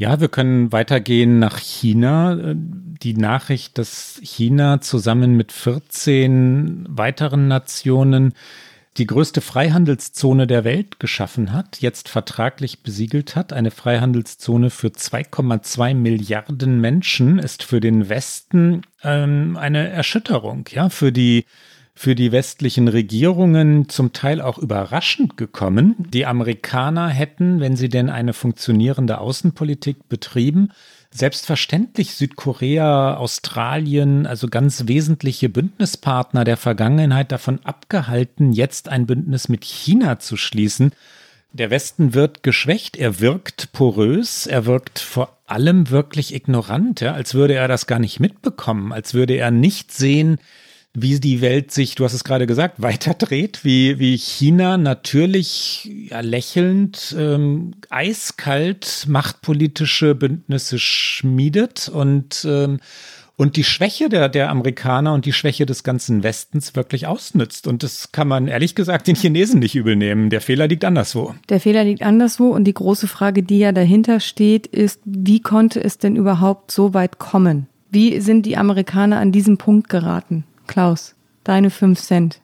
Ja, 0.00 0.18
wir 0.18 0.28
können 0.28 0.72
weitergehen 0.72 1.40
nach 1.40 1.58
China. 1.58 2.54
Die 2.54 3.12
Nachricht, 3.12 3.76
dass 3.76 4.18
China 4.22 4.80
zusammen 4.80 5.36
mit 5.36 5.52
14 5.52 6.86
weiteren 6.88 7.48
Nationen 7.48 8.32
die 8.96 9.06
größte 9.06 9.42
Freihandelszone 9.42 10.46
der 10.46 10.64
Welt 10.64 11.00
geschaffen 11.00 11.52
hat, 11.52 11.82
jetzt 11.82 12.08
vertraglich 12.08 12.82
besiegelt 12.82 13.36
hat. 13.36 13.52
Eine 13.52 13.70
Freihandelszone 13.70 14.70
für 14.70 14.88
2,2 14.88 15.92
Milliarden 15.92 16.80
Menschen 16.80 17.38
ist 17.38 17.62
für 17.62 17.80
den 17.80 18.08
Westen 18.08 18.80
ähm, 19.02 19.58
eine 19.58 19.90
Erschütterung, 19.90 20.66
ja, 20.72 20.88
für 20.88 21.12
die 21.12 21.44
für 22.00 22.14
die 22.14 22.32
westlichen 22.32 22.88
Regierungen 22.88 23.90
zum 23.90 24.14
Teil 24.14 24.40
auch 24.40 24.56
überraschend 24.56 25.36
gekommen. 25.36 25.96
Die 25.98 26.24
Amerikaner 26.24 27.08
hätten, 27.08 27.60
wenn 27.60 27.76
sie 27.76 27.90
denn 27.90 28.08
eine 28.08 28.32
funktionierende 28.32 29.18
Außenpolitik 29.18 30.08
betrieben, 30.08 30.70
selbstverständlich 31.10 32.14
Südkorea, 32.14 33.18
Australien, 33.18 34.26
also 34.26 34.48
ganz 34.48 34.88
wesentliche 34.88 35.50
Bündnispartner 35.50 36.44
der 36.44 36.56
Vergangenheit 36.56 37.32
davon 37.32 37.60
abgehalten, 37.64 38.54
jetzt 38.54 38.88
ein 38.88 39.04
Bündnis 39.04 39.50
mit 39.50 39.66
China 39.66 40.18
zu 40.18 40.38
schließen. 40.38 40.92
Der 41.52 41.68
Westen 41.68 42.14
wird 42.14 42.42
geschwächt, 42.42 42.96
er 42.96 43.20
wirkt 43.20 43.72
porös, 43.72 44.46
er 44.46 44.64
wirkt 44.64 45.00
vor 45.00 45.36
allem 45.46 45.90
wirklich 45.90 46.34
ignorant, 46.34 47.02
ja, 47.02 47.12
als 47.12 47.34
würde 47.34 47.56
er 47.56 47.68
das 47.68 47.86
gar 47.86 47.98
nicht 47.98 48.20
mitbekommen, 48.20 48.90
als 48.90 49.12
würde 49.12 49.34
er 49.34 49.50
nicht 49.50 49.92
sehen, 49.92 50.38
wie 50.92 51.20
die 51.20 51.40
Welt 51.40 51.70
sich, 51.70 51.94
du 51.94 52.04
hast 52.04 52.14
es 52.14 52.24
gerade 52.24 52.46
gesagt, 52.46 52.82
weiterdreht, 52.82 53.64
wie, 53.64 53.98
wie 53.98 54.16
China 54.16 54.76
natürlich 54.76 55.88
ja, 56.10 56.20
lächelnd, 56.20 57.14
ähm, 57.18 57.74
eiskalt 57.90 59.04
machtpolitische 59.08 60.14
Bündnisse 60.14 60.78
schmiedet 60.78 61.88
und 61.88 62.44
ähm, 62.48 62.80
und 63.40 63.56
die 63.56 63.64
Schwäche 63.64 64.10
der, 64.10 64.28
der 64.28 64.50
Amerikaner 64.50 65.14
und 65.14 65.24
die 65.24 65.32
Schwäche 65.32 65.64
des 65.64 65.82
ganzen 65.82 66.22
Westens 66.22 66.76
wirklich 66.76 67.06
ausnützt. 67.06 67.66
Und 67.66 67.82
das 67.82 68.12
kann 68.12 68.28
man 68.28 68.48
ehrlich 68.48 68.74
gesagt 68.74 69.06
den 69.06 69.16
Chinesen 69.16 69.60
nicht 69.60 69.74
übel 69.74 69.96
nehmen. 69.96 70.28
Der 70.28 70.42
Fehler 70.42 70.68
liegt 70.68 70.84
anderswo. 70.84 71.34
Der 71.48 71.58
Fehler 71.58 71.84
liegt 71.84 72.02
anderswo. 72.02 72.48
Und 72.48 72.64
die 72.64 72.74
große 72.74 73.08
Frage, 73.08 73.42
die 73.42 73.58
ja 73.58 73.72
dahinter 73.72 74.20
steht, 74.20 74.66
ist, 74.66 75.00
wie 75.06 75.40
konnte 75.40 75.82
es 75.82 75.96
denn 75.96 76.16
überhaupt 76.16 76.70
so 76.70 76.92
weit 76.92 77.18
kommen? 77.18 77.66
Wie 77.90 78.20
sind 78.20 78.44
die 78.44 78.58
Amerikaner 78.58 79.18
an 79.20 79.32
diesen 79.32 79.56
Punkt 79.56 79.88
geraten? 79.88 80.44
Klaus, 80.70 81.16
deine 81.42 81.68
fünf 81.68 82.00
Cent. 82.00 82.40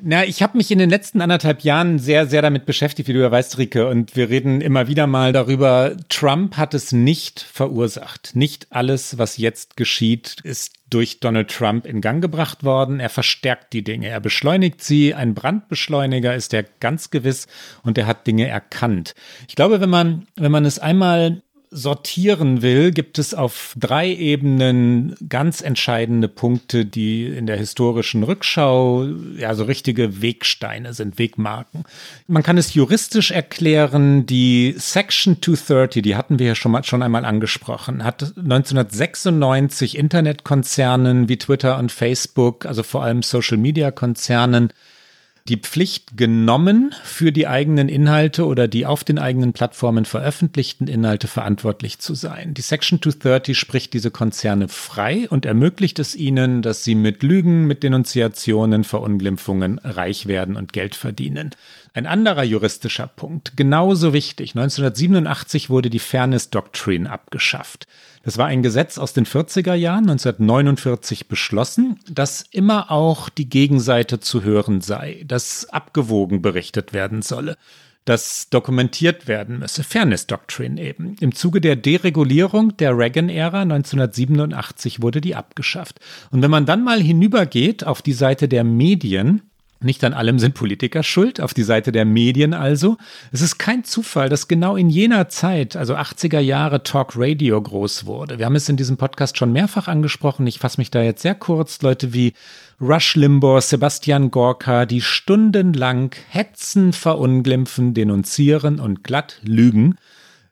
Na, 0.00 0.24
ich 0.24 0.42
habe 0.42 0.56
mich 0.56 0.70
in 0.70 0.78
den 0.78 0.88
letzten 0.88 1.20
anderthalb 1.20 1.60
Jahren 1.60 1.98
sehr, 1.98 2.26
sehr 2.26 2.40
damit 2.40 2.64
beschäftigt, 2.64 3.06
wie 3.06 3.12
du 3.12 3.20
ja 3.20 3.30
weißt, 3.30 3.58
Rike, 3.58 3.86
und 3.88 4.16
wir 4.16 4.30
reden 4.30 4.62
immer 4.62 4.88
wieder 4.88 5.06
mal 5.06 5.34
darüber. 5.34 5.94
Trump 6.08 6.56
hat 6.56 6.72
es 6.72 6.92
nicht 6.92 7.40
verursacht. 7.40 8.30
Nicht 8.34 8.68
alles, 8.70 9.18
was 9.18 9.36
jetzt 9.36 9.76
geschieht, 9.76 10.38
ist 10.42 10.72
durch 10.88 11.20
Donald 11.20 11.50
Trump 11.50 11.84
in 11.84 12.00
Gang 12.00 12.22
gebracht 12.22 12.64
worden. 12.64 12.98
Er 12.98 13.10
verstärkt 13.10 13.74
die 13.74 13.84
Dinge, 13.84 14.08
er 14.08 14.20
beschleunigt 14.20 14.82
sie. 14.82 15.14
Ein 15.14 15.34
Brandbeschleuniger 15.34 16.34
ist 16.34 16.54
er 16.54 16.64
ganz 16.80 17.10
gewiss 17.10 17.46
und 17.82 17.98
er 17.98 18.06
hat 18.06 18.26
Dinge 18.26 18.48
erkannt. 18.48 19.14
Ich 19.48 19.54
glaube, 19.54 19.82
wenn 19.82 19.90
man, 19.90 20.26
wenn 20.36 20.52
man 20.52 20.64
es 20.64 20.78
einmal 20.78 21.42
sortieren 21.76 22.62
will, 22.62 22.90
gibt 22.90 23.18
es 23.18 23.34
auf 23.34 23.74
drei 23.78 24.10
Ebenen 24.10 25.14
ganz 25.28 25.60
entscheidende 25.60 26.26
Punkte, 26.26 26.86
die 26.86 27.26
in 27.26 27.46
der 27.46 27.58
historischen 27.58 28.22
Rückschau 28.22 29.06
ja 29.36 29.54
so 29.54 29.64
richtige 29.64 30.22
Wegsteine 30.22 30.94
sind, 30.94 31.18
Wegmarken. 31.18 31.84
Man 32.26 32.42
kann 32.42 32.56
es 32.56 32.72
juristisch 32.72 33.30
erklären, 33.30 34.24
die 34.24 34.74
Section 34.78 35.42
230, 35.42 36.02
die 36.02 36.16
hatten 36.16 36.38
wir 36.38 36.46
ja 36.46 36.54
schon, 36.54 36.72
mal, 36.72 36.82
schon 36.82 37.02
einmal 37.02 37.26
angesprochen, 37.26 38.04
hat 38.04 38.22
1996 38.22 39.98
Internetkonzernen 39.98 41.28
wie 41.28 41.36
Twitter 41.36 41.78
und 41.78 41.92
Facebook, 41.92 42.64
also 42.64 42.82
vor 42.82 43.04
allem 43.04 43.22
Social-Media-Konzernen, 43.22 44.70
die 45.48 45.56
Pflicht 45.56 46.16
genommen, 46.16 46.94
für 47.04 47.30
die 47.30 47.46
eigenen 47.46 47.88
Inhalte 47.88 48.46
oder 48.46 48.66
die 48.68 48.84
auf 48.84 49.04
den 49.04 49.18
eigenen 49.18 49.52
Plattformen 49.52 50.04
veröffentlichten 50.04 50.88
Inhalte 50.88 51.28
verantwortlich 51.28 51.98
zu 52.00 52.14
sein. 52.14 52.54
Die 52.54 52.62
Section 52.62 53.00
230 53.00 53.58
spricht 53.58 53.94
diese 53.94 54.10
Konzerne 54.10 54.68
frei 54.68 55.28
und 55.30 55.46
ermöglicht 55.46 55.98
es 55.98 56.16
ihnen, 56.16 56.62
dass 56.62 56.82
sie 56.82 56.94
mit 56.94 57.22
Lügen, 57.22 57.66
mit 57.66 57.82
Denunziationen, 57.82 58.84
Verunglimpfungen 58.84 59.78
reich 59.78 60.26
werden 60.26 60.56
und 60.56 60.72
Geld 60.72 60.96
verdienen. 60.96 61.50
Ein 61.94 62.06
anderer 62.06 62.42
juristischer 62.42 63.06
Punkt, 63.06 63.56
genauso 63.56 64.12
wichtig. 64.12 64.50
1987 64.50 65.70
wurde 65.70 65.90
die 65.90 65.98
Fairness 65.98 66.50
Doctrine 66.50 67.10
abgeschafft. 67.10 67.86
Das 68.26 68.38
war 68.38 68.46
ein 68.46 68.64
Gesetz 68.64 68.98
aus 68.98 69.12
den 69.12 69.24
40er 69.24 69.74
Jahren, 69.74 70.10
1949 70.10 71.28
beschlossen, 71.28 72.00
dass 72.10 72.44
immer 72.50 72.90
auch 72.90 73.28
die 73.28 73.48
Gegenseite 73.48 74.18
zu 74.18 74.42
hören 74.42 74.80
sei, 74.80 75.22
dass 75.24 75.68
abgewogen 75.70 76.42
berichtet 76.42 76.92
werden 76.92 77.22
solle 77.22 77.56
dass 78.04 78.50
dokumentiert 78.50 79.26
werden 79.26 79.58
müsse. 79.58 79.82
Fairness 79.82 80.28
Doctrine 80.28 80.80
eben. 80.80 81.16
Im 81.18 81.34
Zuge 81.34 81.60
der 81.60 81.74
Deregulierung 81.74 82.76
der 82.76 82.96
Reagan-Ära 82.96 83.62
1987 83.62 85.02
wurde 85.02 85.20
die 85.20 85.34
abgeschafft. 85.34 85.98
Und 86.30 86.40
wenn 86.40 86.50
man 86.52 86.66
dann 86.66 86.84
mal 86.84 87.00
hinübergeht 87.02 87.84
auf 87.84 88.02
die 88.02 88.12
Seite 88.12 88.46
der 88.46 88.62
Medien, 88.62 89.42
nicht 89.86 90.04
an 90.04 90.12
allem 90.12 90.38
sind 90.38 90.54
Politiker 90.54 91.02
schuld, 91.02 91.40
auf 91.40 91.54
die 91.54 91.62
Seite 91.62 91.92
der 91.92 92.04
Medien 92.04 92.52
also. 92.52 92.98
Es 93.32 93.40
ist 93.40 93.58
kein 93.58 93.84
Zufall, 93.84 94.28
dass 94.28 94.48
genau 94.48 94.76
in 94.76 94.90
jener 94.90 95.28
Zeit, 95.28 95.76
also 95.76 95.94
80er 95.96 96.40
Jahre, 96.40 96.82
Talk 96.82 97.14
Radio 97.16 97.60
groß 97.62 98.04
wurde. 98.04 98.38
Wir 98.38 98.44
haben 98.44 98.56
es 98.56 98.68
in 98.68 98.76
diesem 98.76 98.98
Podcast 98.98 99.38
schon 99.38 99.52
mehrfach 99.52 99.88
angesprochen. 99.88 100.46
Ich 100.46 100.58
fasse 100.58 100.78
mich 100.78 100.90
da 100.90 101.02
jetzt 101.02 101.22
sehr 101.22 101.34
kurz. 101.34 101.80
Leute 101.80 102.12
wie 102.12 102.34
Rush 102.80 103.16
Limbaugh, 103.16 103.62
Sebastian 103.62 104.30
Gorka, 104.30 104.84
die 104.84 105.00
stundenlang 105.00 106.14
hetzen, 106.28 106.92
verunglimpfen, 106.92 107.94
denunzieren 107.94 108.78
und 108.80 109.02
glatt 109.02 109.40
lügen 109.42 109.96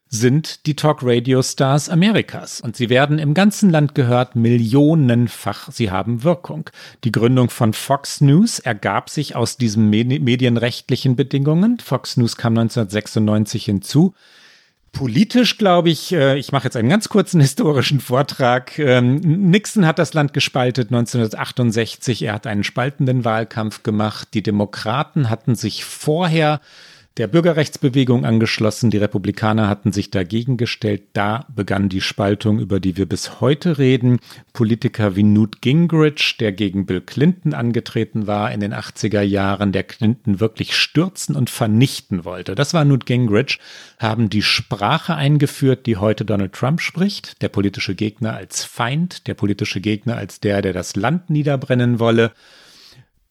sind 0.09 0.67
die 0.67 0.77
Talk-Radio-Stars 0.77 1.89
Amerikas. 1.89 2.61
Und 2.61 2.77
sie 2.77 2.89
werden 2.89 3.19
im 3.19 3.35
ganzen 3.35 3.71
Land 3.71 3.95
gehört, 3.95 4.37
millionenfach. 4.37 5.71
Sie 5.73 5.91
haben 5.91 6.23
Wirkung. 6.23 6.71
Die 7.03 7.13
Gründung 7.13 7.51
von 7.51 7.73
Fox 7.73 8.21
News 8.21 8.59
ergab 8.59 9.11
sich 9.11 9.35
aus 9.35 9.57
diesen 9.57 9.91
medienrechtlichen 9.91 11.17
Bedingungen. 11.17 11.79
Fox 11.81 12.17
News 12.17 12.37
kam 12.37 12.57
1996 12.57 13.65
hinzu. 13.65 14.15
Politisch 14.95 15.59
glaube 15.59 15.91
ich, 15.91 16.13
äh, 16.13 16.39
ich 16.39 16.53
mache 16.53 16.65
jetzt 16.65 16.77
einen 16.77 16.89
ganz 16.89 17.09
kurzen 17.09 17.41
historischen 17.43 18.01
Vortrag. 18.01 18.79
Ähm, 18.79 19.17
Nixon 19.17 19.87
hat 19.87 19.99
das 19.99 20.15
Land 20.15 20.33
gespaltet 20.33 20.89
1968. 20.89 22.23
Er 22.23 22.35
hat 22.35 22.47
einen 22.47 22.63
spaltenden 22.63 23.25
Wahlkampf 23.25 23.83
gemacht. 23.83 24.29
Die 24.33 24.43
Demokraten 24.43 25.29
hatten 25.29 25.57
sich 25.57 25.85
vorher 25.85 26.61
der 27.17 27.29
Bürgerrechtsbewegung 27.29 28.25
angeschlossen. 28.25 28.91
Die 28.91 28.99
Republikaner 28.99 29.69
hatten 29.69 29.93
sich 29.93 30.11
dagegen 30.11 30.57
gestellt. 30.57 31.03
Da 31.13 31.47
begann 31.55 31.89
die 31.89 32.01
Spaltung, 32.01 32.59
über 32.59 32.81
die 32.81 32.97
wir 32.97 33.07
bis 33.07 33.41
heute 33.41 33.79
reden. 33.79 34.19
Politiker 34.53 35.15
wie 35.15 35.23
Newt 35.23 35.63
Gingrich, 35.63 36.37
der 36.41 36.51
gegen 36.51 36.87
Bill 36.87 37.01
Clinton 37.01 37.55
angetreten 37.55 38.27
war 38.27 38.51
in 38.51 38.59
den 38.59 38.75
80er 38.75 39.23
Jahren, 39.23 39.71
der 39.71 39.85
Clinton 39.85 40.41
wirklich 40.41 40.77
stürzen 40.77 41.37
und 41.37 41.51
vernichten 41.51 42.25
wollte. 42.25 42.57
Das 42.57 42.75
war 42.75 42.85
Newt 42.85 43.07
Gingrich, 43.07 43.61
haben 43.99 44.29
die 44.29 44.43
Sprache 44.43 45.15
eingeführt, 45.15 45.87
die 45.87 45.97
heute 45.97 46.25
Donald 46.25 46.53
Trump 46.53 46.81
spricht. 46.81 47.41
Der 47.43 47.49
politische 47.49 47.95
Gegner 47.95 48.35
als 48.35 48.65
Feind, 48.65 49.29
der 49.29 49.35
politische 49.35 49.81
Gegner 49.81 50.17
als 50.17 50.41
der, 50.41 50.63
der 50.63 50.73
das 50.73 50.97
Land 50.97 51.31
niederbrennen 51.31 52.01
wolle. 52.01 52.33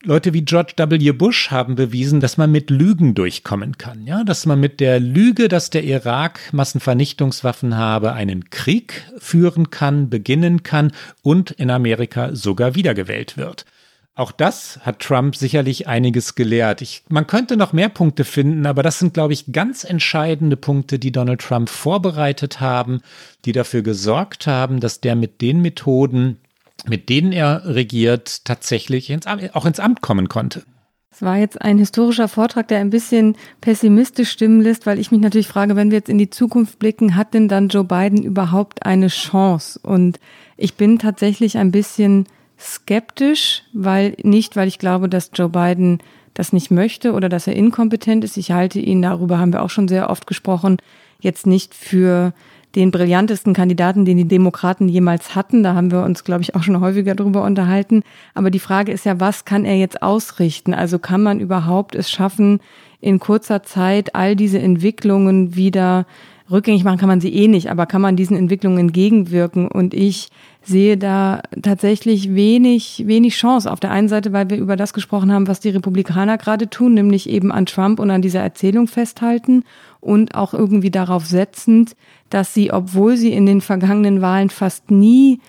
Leute 0.06 0.34
wie 0.34 0.42
George 0.42 0.74
W. 0.76 1.12
Bush 1.14 1.50
haben 1.50 1.76
bewiesen, 1.76 2.20
dass 2.20 2.36
man 2.36 2.52
mit 2.52 2.70
Lügen 2.70 3.16
durchkommen 3.16 3.78
kann. 3.78 4.06
Ja, 4.06 4.26
dass 4.26 4.46
man 4.46 4.60
mit 4.60 4.82
der 4.82 5.00
Lüge, 5.00 5.48
dass 5.48 5.70
der 5.70 5.86
Irak 5.86 6.52
Massenvernichtungswaffen 6.52 7.78
habe, 7.78 8.12
einen 8.12 8.50
Krieg 8.50 9.10
führen 9.18 9.70
kann, 9.70 10.10
beginnen 10.10 10.62
kann 10.62 10.92
und 11.22 11.52
in 11.52 11.72
Amerika 11.72 12.36
sogar 12.36 12.76
wiedergewählt 12.76 13.38
wird. 13.38 13.66
Auch 14.14 14.34
das 14.34 14.82
hat 14.82 15.00
Trump 15.00 15.38
sicherlich 15.38 15.88
einiges 15.88 16.36
gelehrt. 16.36 16.82
Ich, 16.82 17.04
man 17.08 17.26
könnte 17.26 17.56
noch 17.56 17.72
mehr 17.72 17.90
Punkte 17.90 18.26
finden, 18.26 18.66
aber 18.66 18.84
das 18.84 19.00
sind, 19.00 19.14
glaube 19.14 19.32
ich, 19.32 19.54
ganz 19.54 19.86
entscheidende 19.86 20.58
Punkte, 20.58 21.00
die 21.00 21.14
Donald 21.14 21.40
Trump 21.40 21.70
vorbereitet 21.70 22.60
haben, 22.60 23.00
die 23.46 23.54
dafür 23.54 23.84
gesorgt 23.84 24.48
haben, 24.48 24.82
dass 24.82 25.00
der 25.00 25.16
mit 25.16 25.40
den 25.40 25.62
Methoden, 25.62 26.40
mit 26.88 27.10
denen 27.10 27.32
er 27.32 27.64
regiert, 27.66 28.46
tatsächlich 28.46 29.10
ins 29.10 29.26
auch 29.28 29.66
ins 29.66 29.80
Amt 29.80 30.02
kommen 30.02 30.30
konnte. 30.30 30.64
Es 31.12 31.22
war 31.22 31.38
jetzt 31.38 31.62
ein 31.62 31.78
historischer 31.78 32.28
Vortrag, 32.28 32.68
der 32.70 32.80
ein 32.80 32.90
bisschen 32.90 33.36
pessimistisch 33.62 34.32
stimmen 34.32 34.62
lässt, 34.62 34.88
weil 34.88 34.98
ich 34.98 35.12
mich 35.12 35.22
natürlich 35.22 35.48
frage, 35.48 35.76
wenn 35.76 35.92
wir 35.92 36.00
jetzt 36.00 36.10
in 36.10 36.18
die 36.18 36.32
Zukunft 36.32 36.80
blicken, 36.80 37.16
hat 37.16 37.36
denn 37.36 37.48
dann 37.48 37.68
Joe 37.68 37.84
Biden 37.84 38.24
überhaupt 38.24 38.84
eine 38.84 39.10
Chance? 39.10 39.80
Und 39.84 40.20
ich 40.58 40.74
bin 40.74 40.98
tatsächlich 40.98 41.58
ein 41.60 41.72
bisschen 41.72 42.26
skeptisch, 42.60 43.62
weil 43.74 44.16
nicht, 44.24 44.56
weil 44.56 44.68
ich 44.68 44.80
glaube, 44.80 45.08
dass 45.08 45.30
Joe 45.36 45.50
Biden 45.50 46.00
das 46.34 46.52
nicht 46.52 46.72
möchte 46.72 47.14
oder 47.14 47.30
dass 47.30 47.46
er 47.46 47.56
inkompetent 47.56 48.24
ist. 48.24 48.38
Ich 48.38 48.52
halte 48.52 48.80
ihn, 48.80 49.04
darüber 49.04 49.38
haben 49.38 49.54
wir 49.54 49.62
auch 49.62 49.70
schon 49.70 49.88
sehr 49.88 50.10
oft 50.10 50.26
gesprochen, 50.26 50.78
jetzt 51.20 51.46
nicht 51.46 51.76
für 51.76 52.34
den 52.76 52.92
brillantesten 52.92 53.54
Kandidaten, 53.54 54.06
den 54.06 54.18
die 54.18 54.28
Demokraten 54.28 54.90
jemals 54.90 55.36
hatten. 55.36 55.62
Da 55.64 55.76
haben 55.76 55.92
wir 55.92 56.04
uns, 56.04 56.24
glaube 56.24 56.42
ich, 56.42 56.56
auch 56.56 56.64
schon 56.64 56.80
häufiger 56.80 57.14
drüber 57.14 57.44
unterhalten. 57.44 58.04
Aber 58.34 58.50
die 58.50 58.60
Frage 58.60 58.92
ist 58.92 59.06
ja, 59.06 59.20
was 59.20 59.46
kann 59.46 59.64
er 59.64 59.78
jetzt 59.78 60.02
ausrichten? 60.02 60.74
Also 60.74 60.98
kann 60.98 61.22
man 61.22 61.40
überhaupt 61.40 61.94
es 61.94 62.10
schaffen, 62.10 62.60
in 63.00 63.20
kurzer 63.20 63.64
Zeit 63.64 64.16
all 64.16 64.36
diese 64.36 64.60
Entwicklungen 64.60 65.56
wieder 65.56 66.06
rückgängig 66.54 66.84
machen 66.84 67.00
kann 67.00 67.10
man 67.10 67.20
sie 67.20 67.34
eh 67.34 67.48
nicht, 67.48 67.70
aber 67.70 67.86
kann 67.86 68.02
man 68.02 68.16
diesen 68.16 68.38
Entwicklungen 68.38 68.78
entgegenwirken? 68.78 69.68
Und 69.68 69.94
ich 69.94 70.30
sehe 70.62 70.98
da 70.98 71.42
tatsächlich 71.62 72.36
wenig, 72.36 73.04
wenig 73.06 73.36
Chance. 73.36 73.70
Auf 73.72 73.80
der 73.80 73.92
einen 73.92 74.08
Seite, 74.08 74.32
weil 74.32 74.50
wir 74.50 74.58
über 74.58 74.78
das 74.78 74.94
gesprochen 74.94 75.34
haben, 75.34 75.48
was 75.48 75.60
die 75.60 75.70
Republikaner 75.70 76.38
gerade 76.38 76.70
tun, 76.70 76.94
nämlich 76.94 77.28
eben 77.28 77.52
an 77.52 77.66
Trump 77.66 78.00
und 78.00 78.12
an 78.12 78.22
dieser 78.22 78.42
Erzählung 78.42 78.88
festhalten 78.88 79.64
und 80.00 80.36
auch 80.36 80.54
irgendwie 80.54 80.92
darauf 80.92 81.26
setzend, 81.26 81.96
dass 82.30 82.54
sie, 82.54 82.72
obwohl 82.72 83.18
sie 83.18 83.34
in 83.34 83.46
den 83.46 83.60
vergangenen 83.60 84.22
Wahlen 84.22 84.50
fast 84.50 84.92
nie 84.92 85.40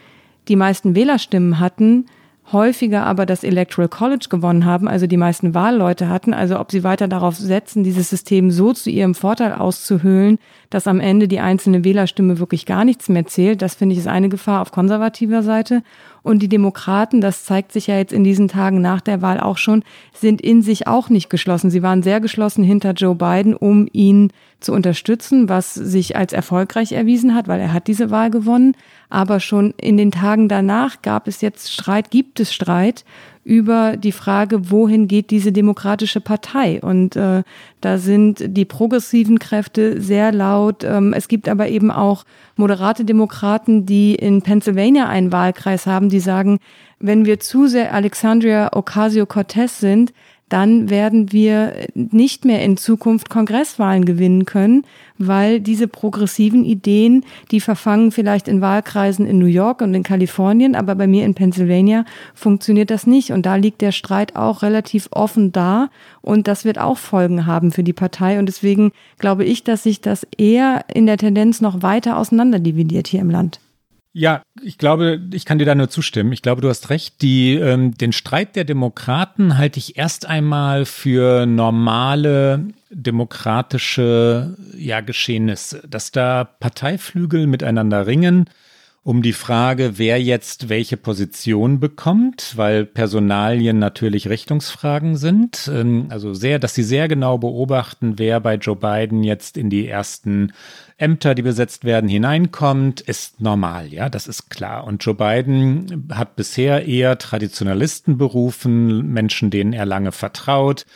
die 0.49 0.57
meisten 0.57 0.95
Wählerstimmen 0.95 1.61
hatten, 1.61 2.07
häufiger 2.53 3.05
aber 3.05 3.27
das 3.27 3.43
Electoral 3.43 3.89
College 3.89 4.27
gewonnen 4.29 4.65
haben, 4.65 4.87
also 4.87 5.07
die 5.07 5.17
meisten 5.17 5.55
Wahlleute 5.55 6.09
hatten, 6.09 6.35
also 6.35 6.61
ob 6.61 6.71
sie 6.71 6.85
weiter 6.85 7.09
darauf 7.09 7.37
setzen, 7.37 7.85
dieses 7.85 8.11
System 8.11 8.51
so 8.51 8.73
zu 8.73 8.91
ihrem 8.91 9.15
Vorteil 9.15 9.53
auszuhöhlen, 9.53 10.39
dass 10.71 10.87
am 10.87 11.01
Ende 11.01 11.27
die 11.29 11.41
einzelne 11.41 11.85
Wählerstimme 11.85 12.39
wirklich 12.39 12.67
gar 12.67 12.85
nichts 12.85 13.09
mehr 13.09 13.27
zählt, 13.27 13.63
das 13.63 13.75
finde 13.75 13.95
ich 13.95 14.01
ist 14.01 14.09
eine 14.09 14.29
Gefahr 14.29 14.61
auf 14.61 14.73
konservativer 14.73 15.43
Seite. 15.43 15.83
Und 16.25 16.41
die 16.41 16.49
Demokraten, 16.49 17.21
das 17.21 17.45
zeigt 17.45 17.71
sich 17.71 17.87
ja 17.87 17.99
jetzt 17.99 18.13
in 18.13 18.25
diesen 18.25 18.49
Tagen 18.49 18.81
nach 18.81 19.03
der 19.03 19.21
Wahl 19.21 19.39
auch 19.39 19.59
schon, 19.59 19.85
sind 20.15 20.41
in 20.41 20.63
sich 20.63 20.87
auch 20.87 21.11
nicht 21.11 21.29
geschlossen. 21.29 21.69
Sie 21.69 21.83
waren 21.83 22.03
sehr 22.03 22.19
geschlossen 22.19 22.65
hinter 22.65 22.93
Joe 22.93 23.15
Biden, 23.15 23.55
um 23.55 23.87
ihn 23.93 24.33
zu 24.59 24.73
unterstützen, 24.73 25.51
was 25.51 25.75
sich 25.75 26.17
als 26.17 26.33
erfolgreich 26.33 26.93
erwiesen 26.93 27.35
hat, 27.35 27.47
weil 27.47 27.61
er 27.61 27.75
hat 27.75 27.89
diese 27.89 28.11
Wahl 28.11 28.31
gewonnen. 28.31 28.75
Aber 29.11 29.39
schon 29.39 29.75
in 29.77 29.99
den 29.99 30.11
Tagen 30.11 30.49
danach 30.49 31.03
gab 31.03 31.29
es 31.29 31.43
jetzt 31.43 31.71
Streit, 31.71 32.11
gibt 32.11 32.41
es 32.41 32.55
Streit 32.55 33.05
über 33.45 33.97
die 33.99 34.13
Frage, 34.13 34.71
wohin 34.71 35.07
geht 35.07 35.31
diese 35.31 35.53
demokratische 35.53 36.21
Partei. 36.21 36.81
Und 36.81 37.15
äh, 37.15 37.43
da 37.81 37.99
sind 37.99 38.43
die 38.57 38.65
progressiven 38.65 39.39
Kräfte 39.39 40.01
sehr 40.01 40.33
laut. 40.33 40.83
Ähm, 40.83 41.13
es 41.13 41.29
gibt 41.29 41.49
aber 41.49 41.69
eben 41.69 41.91
auch 41.91 42.25
moderate 42.57 43.05
Demokraten, 43.05 43.85
die 43.85 44.15
in 44.15 44.43
Pennsylvania 44.43 45.09
einen 45.09 45.31
Wahlkreis 45.31 45.87
haben, 45.87 46.09
die 46.09 46.21
sagen, 46.21 46.59
wenn 46.99 47.27
wir 47.27 47.39
zu 47.39 47.67
sehr 47.67 47.93
Alexandria 47.93 48.71
Ocasio-Cortez 48.73 49.79
sind, 49.79 50.15
dann 50.49 50.91
werden 50.91 51.33
wir 51.33 51.73
nicht 51.95 52.45
mehr 52.45 52.63
in 52.63 52.77
Zukunft 52.77 53.31
Kongresswahlen 53.31 54.05
gewinnen 54.05 54.45
können, 54.45 54.85
weil 55.17 55.61
diese 55.61 55.89
progressiven 55.89 56.65
Ideen, 56.65 57.25
die 57.51 57.61
verfangen 57.61 58.11
vielleicht 58.13 58.47
in 58.47 58.61
Wahlkreisen 58.61 59.27
in 59.27 59.39
New 59.39 59.47
York 59.47 59.81
und 59.81 59.95
in 59.95 60.03
Kalifornien, 60.03 60.75
aber 60.75 60.95
bei 60.95 61.07
mir 61.07 61.25
in 61.25 61.35
Pennsylvania 61.35 62.05
funktioniert 62.35 62.91
das 62.91 63.07
nicht. 63.07 63.33
Und 63.33 63.47
da 63.47 63.57
liegt 63.57 63.81
der 63.81 63.93
Streit 63.93 64.37
auch 64.37 64.63
relativ 64.63 65.09
offen 65.13 65.53
da. 65.53 65.89
Und 66.21 66.47
das 66.47 66.65
wird 66.65 66.79
auch 66.79 66.99
Folgen 66.99 67.47
haben 67.47 67.73
für 67.73 67.83
die 67.83 67.93
Partei. 67.93 68.39
Und 68.39 68.47
deswegen 68.47 68.93
glaube 69.19 69.45
ich, 69.45 69.65
dass 69.65 69.83
sich 69.83 70.01
das 70.01 70.27
eher 70.37 70.85
in 70.93 71.07
der 71.07 71.17
Tendenz 71.17 71.61
noch 71.61 71.83
weiter 71.83 72.19
auseinanderdividiert 72.19 73.09
hier 73.09 73.21
im 73.21 73.31
Land. 73.31 73.61
Ja, 74.17 74.43
ich 74.63 74.79
glaube, 74.79 75.21
ich 75.33 75.45
kann 75.45 75.59
dir 75.59 75.65
da 75.65 75.75
nur 75.75 75.91
zustimmen. 75.91 76.33
Ich 76.33 76.41
glaube, 76.41 76.61
du 76.61 76.69
hast 76.69 76.89
recht. 76.89 77.21
Die, 77.21 77.55
ähm, 77.55 77.99
den 77.99 78.13
Streit 78.13 78.55
der 78.55 78.63
Demokraten 78.63 79.59
halte 79.59 79.81
ich 79.81 79.99
erst 79.99 80.27
einmal 80.27 80.85
für 80.85 81.47
normale 81.47 82.69
demokratische 82.91 84.57
ja, 84.79 85.01
Geschehnisse, 85.01 85.83
dass 85.89 86.13
da 86.13 86.45
Parteiflügel 86.45 87.49
miteinander 87.49 88.07
ringen 88.07 88.49
um 89.05 89.21
die 89.21 89.35
Frage, 89.35 89.99
wer 89.99 90.21
jetzt 90.21 90.71
welche 90.71 90.97
Position 90.97 91.79
bekommt, 91.79 92.55
weil 92.57 92.87
Personalien 92.87 93.79
natürlich 93.79 94.29
Richtungsfragen 94.31 95.17
sind. 95.17 95.71
Ähm, 95.73 96.07
also 96.09 96.33
sehr, 96.33 96.59
dass 96.59 96.75
sie 96.75 96.83
sehr 96.83 97.07
genau 97.07 97.37
beobachten, 97.37 98.19
wer 98.19 98.41
bei 98.41 98.55
Joe 98.55 98.77
Biden 98.77 99.23
jetzt 99.23 99.59
in 99.59 99.69
die 99.69 99.87
ersten 99.87 100.55
Ämter, 100.97 101.35
die 101.35 101.43
besetzt 101.43 101.85
werden, 101.85 102.09
hineinkommt, 102.09 103.03
ist 103.03 103.43
normal, 103.43 103.93
ja, 103.93 104.09
das 104.09 104.27
ist 104.27 104.49
klar. 104.49 104.85
Und 104.85 105.05
Joe 105.05 105.15
Biden 105.15 106.09
hat 106.11 106.35
bisher 106.35 106.87
eher 106.87 107.19
Traditionalisten 107.19 108.17
berufen, 108.17 109.13
Menschen, 109.13 109.51
denen 109.51 109.75
er 109.75 109.85
lange 109.85 110.13
vertraut. 110.13 110.87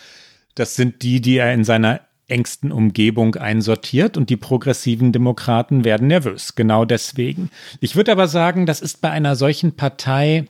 Das 0.54 0.76
sind 0.76 1.02
die, 1.02 1.20
die 1.20 1.36
er 1.36 1.52
in 1.52 1.62
seiner 1.62 2.00
engsten 2.28 2.72
Umgebung 2.72 3.34
einsortiert 3.34 4.16
und 4.16 4.30
die 4.30 4.36
progressiven 4.36 5.12
Demokraten 5.12 5.84
werden 5.84 6.06
nervös. 6.08 6.54
Genau 6.54 6.84
deswegen. 6.84 7.50
Ich 7.80 7.96
würde 7.96 8.12
aber 8.12 8.28
sagen, 8.28 8.66
das 8.66 8.80
ist 8.80 9.00
bei 9.00 9.10
einer 9.10 9.34
solchen 9.34 9.76
Partei 9.76 10.46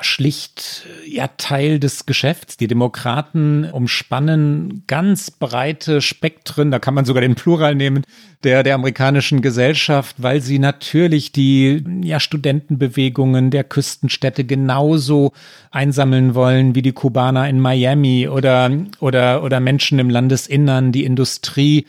schlicht 0.00 0.86
ja 1.06 1.28
Teil 1.36 1.78
des 1.78 2.06
Geschäfts. 2.06 2.56
Die 2.56 2.66
Demokraten 2.66 3.64
umspannen 3.70 4.84
ganz 4.86 5.30
breite 5.30 6.00
Spektren, 6.00 6.70
da 6.70 6.78
kann 6.78 6.94
man 6.94 7.04
sogar 7.04 7.20
den 7.20 7.34
Plural 7.34 7.74
nehmen, 7.74 8.04
der, 8.44 8.62
der 8.62 8.76
amerikanischen 8.76 9.42
Gesellschaft, 9.42 10.16
weil 10.18 10.40
sie 10.40 10.58
natürlich 10.58 11.32
die 11.32 11.84
ja, 12.02 12.20
Studentenbewegungen 12.20 13.50
der 13.50 13.64
Küstenstädte 13.64 14.44
genauso 14.44 15.32
einsammeln 15.70 16.34
wollen 16.34 16.74
wie 16.74 16.82
die 16.82 16.92
Kubaner 16.92 17.48
in 17.48 17.60
Miami 17.60 18.28
oder, 18.28 18.70
oder, 19.00 19.42
oder 19.42 19.60
Menschen 19.60 19.98
im 19.98 20.10
Landesinnern, 20.10 20.92
die 20.92 21.04
Industrie. 21.04 21.86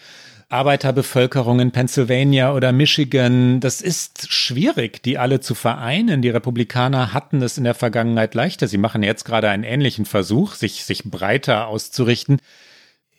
Arbeiterbevölkerung 0.49 1.59
in 1.59 1.71
Pennsylvania 1.71 2.53
oder 2.53 2.71
Michigan. 2.71 3.59
Das 3.59 3.81
ist 3.81 4.31
schwierig, 4.31 5.03
die 5.03 5.19
alle 5.19 5.41
zu 5.41 5.53
vereinen. 5.53 6.23
Die 6.23 6.29
Republikaner 6.29 7.13
hatten 7.13 7.43
es 7.43 7.59
in 7.59 7.65
der 7.65 7.75
Vergangenheit 7.75 8.33
leichter. 8.33 8.67
Sie 8.67 8.79
machen 8.79 9.03
jetzt 9.03 9.25
gerade 9.25 9.49
einen 9.49 9.63
ähnlichen 9.63 10.05
Versuch, 10.05 10.55
sich, 10.55 10.85
sich 10.85 11.03
breiter 11.03 11.67
auszurichten. 11.67 12.39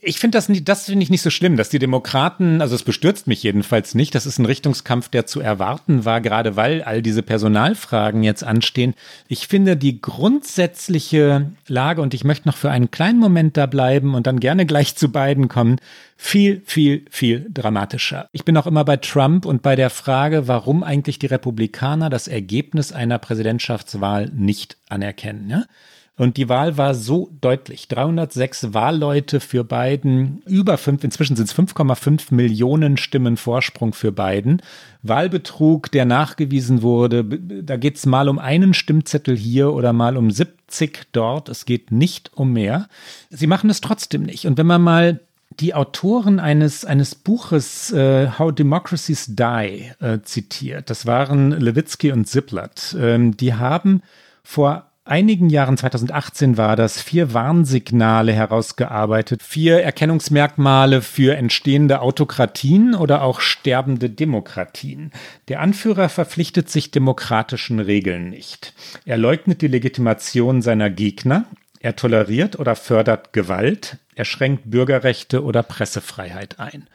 Ich 0.02 0.18
finde 0.18 0.38
das 0.38 0.48
nicht, 0.48 0.66
das 0.66 0.86
finde 0.86 1.02
ich 1.02 1.10
nicht 1.10 1.20
so 1.20 1.28
schlimm, 1.28 1.58
dass 1.58 1.68
die 1.68 1.78
Demokraten, 1.78 2.62
also 2.62 2.74
es 2.74 2.84
bestürzt 2.84 3.26
mich 3.26 3.42
jedenfalls 3.42 3.94
nicht. 3.94 4.14
Das 4.14 4.24
ist 4.24 4.38
ein 4.38 4.46
Richtungskampf, 4.46 5.10
der 5.10 5.26
zu 5.26 5.40
erwarten 5.40 6.06
war, 6.06 6.22
gerade 6.22 6.56
weil 6.56 6.82
all 6.82 7.02
diese 7.02 7.22
Personalfragen 7.22 8.22
jetzt 8.22 8.42
anstehen. 8.42 8.94
Ich 9.28 9.46
finde 9.46 9.76
die 9.76 10.00
grundsätzliche 10.00 11.50
Lage, 11.68 12.00
und 12.00 12.14
ich 12.14 12.24
möchte 12.24 12.48
noch 12.48 12.56
für 12.56 12.70
einen 12.70 12.90
kleinen 12.90 13.18
Moment 13.18 13.58
da 13.58 13.66
bleiben 13.66 14.14
und 14.14 14.26
dann 14.26 14.40
gerne 14.40 14.64
gleich 14.64 14.96
zu 14.96 15.12
beiden 15.12 15.48
kommen, 15.48 15.76
viel, 16.16 16.62
viel, 16.64 17.04
viel 17.10 17.46
dramatischer. 17.52 18.28
Ich 18.32 18.46
bin 18.46 18.56
auch 18.56 18.66
immer 18.66 18.86
bei 18.86 18.96
Trump 18.96 19.44
und 19.44 19.60
bei 19.60 19.76
der 19.76 19.90
Frage, 19.90 20.48
warum 20.48 20.82
eigentlich 20.82 21.18
die 21.18 21.26
Republikaner 21.26 22.08
das 22.08 22.26
Ergebnis 22.26 22.92
einer 22.92 23.18
Präsidentschaftswahl 23.18 24.30
nicht 24.34 24.78
anerkennen. 24.88 25.50
Ja? 25.50 25.64
Und 26.20 26.36
die 26.36 26.50
Wahl 26.50 26.76
war 26.76 26.94
so 26.94 27.30
deutlich. 27.40 27.88
306 27.88 28.74
Wahlleute 28.74 29.40
für 29.40 29.64
Biden, 29.64 30.42
über 30.44 30.76
fünf, 30.76 31.02
inzwischen 31.02 31.34
sind 31.34 31.48
es 31.48 31.54
5,5 31.54 32.34
Millionen 32.34 32.98
Stimmen 32.98 33.38
Vorsprung 33.38 33.94
für 33.94 34.12
Biden. 34.12 34.60
Wahlbetrug, 35.02 35.90
der 35.90 36.04
nachgewiesen 36.04 36.82
wurde, 36.82 37.24
da 37.24 37.78
geht 37.78 37.96
es 37.96 38.04
mal 38.04 38.28
um 38.28 38.38
einen 38.38 38.74
Stimmzettel 38.74 39.34
hier 39.34 39.72
oder 39.72 39.94
mal 39.94 40.18
um 40.18 40.30
70 40.30 41.06
dort. 41.12 41.48
Es 41.48 41.64
geht 41.64 41.90
nicht 41.90 42.32
um 42.34 42.52
mehr. 42.52 42.88
Sie 43.30 43.46
machen 43.46 43.70
es 43.70 43.80
trotzdem 43.80 44.24
nicht. 44.24 44.44
Und 44.44 44.58
wenn 44.58 44.66
man 44.66 44.82
mal 44.82 45.20
die 45.58 45.72
Autoren 45.72 46.38
eines, 46.38 46.84
eines 46.84 47.14
Buches 47.14 47.92
äh, 47.92 48.28
How 48.38 48.54
Democracies 48.54 49.24
Die 49.36 49.90
äh, 50.00 50.18
zitiert, 50.22 50.90
das 50.90 51.06
waren 51.06 51.52
Levitsky 51.52 52.12
und 52.12 52.26
Ziplat, 52.26 52.94
ähm, 53.00 53.38
die 53.38 53.54
haben 53.54 54.02
vor 54.42 54.89
einigen 55.10 55.50
Jahren, 55.50 55.76
2018 55.76 56.56
war 56.56 56.76
das, 56.76 57.00
vier 57.02 57.34
Warnsignale 57.34 58.32
herausgearbeitet, 58.32 59.42
vier 59.42 59.82
Erkennungsmerkmale 59.82 61.02
für 61.02 61.36
entstehende 61.36 62.00
Autokratien 62.00 62.94
oder 62.94 63.22
auch 63.22 63.40
sterbende 63.40 64.08
Demokratien. 64.08 65.10
Der 65.48 65.60
Anführer 65.60 66.08
verpflichtet 66.08 66.70
sich 66.70 66.90
demokratischen 66.90 67.80
Regeln 67.80 68.30
nicht. 68.30 68.72
Er 69.04 69.18
leugnet 69.18 69.62
die 69.62 69.68
Legitimation 69.68 70.62
seiner 70.62 70.90
Gegner. 70.90 71.44
Er 71.80 71.96
toleriert 71.96 72.58
oder 72.58 72.76
fördert 72.76 73.32
Gewalt. 73.32 73.96
Er 74.14 74.24
schränkt 74.24 74.70
Bürgerrechte 74.70 75.42
oder 75.42 75.62
Pressefreiheit 75.62 76.60
ein. 76.60 76.86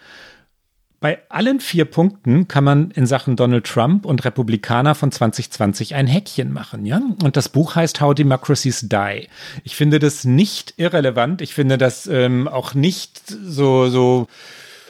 Bei 1.00 1.20
allen 1.30 1.60
vier 1.60 1.86
Punkten 1.86 2.48
kann 2.48 2.64
man 2.64 2.92
in 2.92 3.06
Sachen 3.06 3.36
Donald 3.36 3.66
Trump 3.66 4.06
und 4.06 4.26
Republikaner 4.26 4.96
von 4.96 5.12
2020 5.12 5.94
ein 5.96 6.08
Häkchen 6.08 6.52
machen, 6.52 6.86
ja? 6.86 7.02
Und 7.24 7.38
das 7.38 7.50
Buch 7.50 7.76
heißt 7.76 8.02
How 8.02 8.16
Democracies 8.16 8.88
Die. 8.90 9.28
Ich 9.64 9.76
finde 9.76 10.00
das 10.00 10.24
nicht 10.24 10.74
irrelevant. 10.78 11.42
Ich 11.42 11.54
finde 11.54 11.78
das 11.78 12.08
ähm, 12.08 12.48
auch 12.48 12.74
nicht 12.74 13.22
so, 13.28 13.90
so 13.90 14.28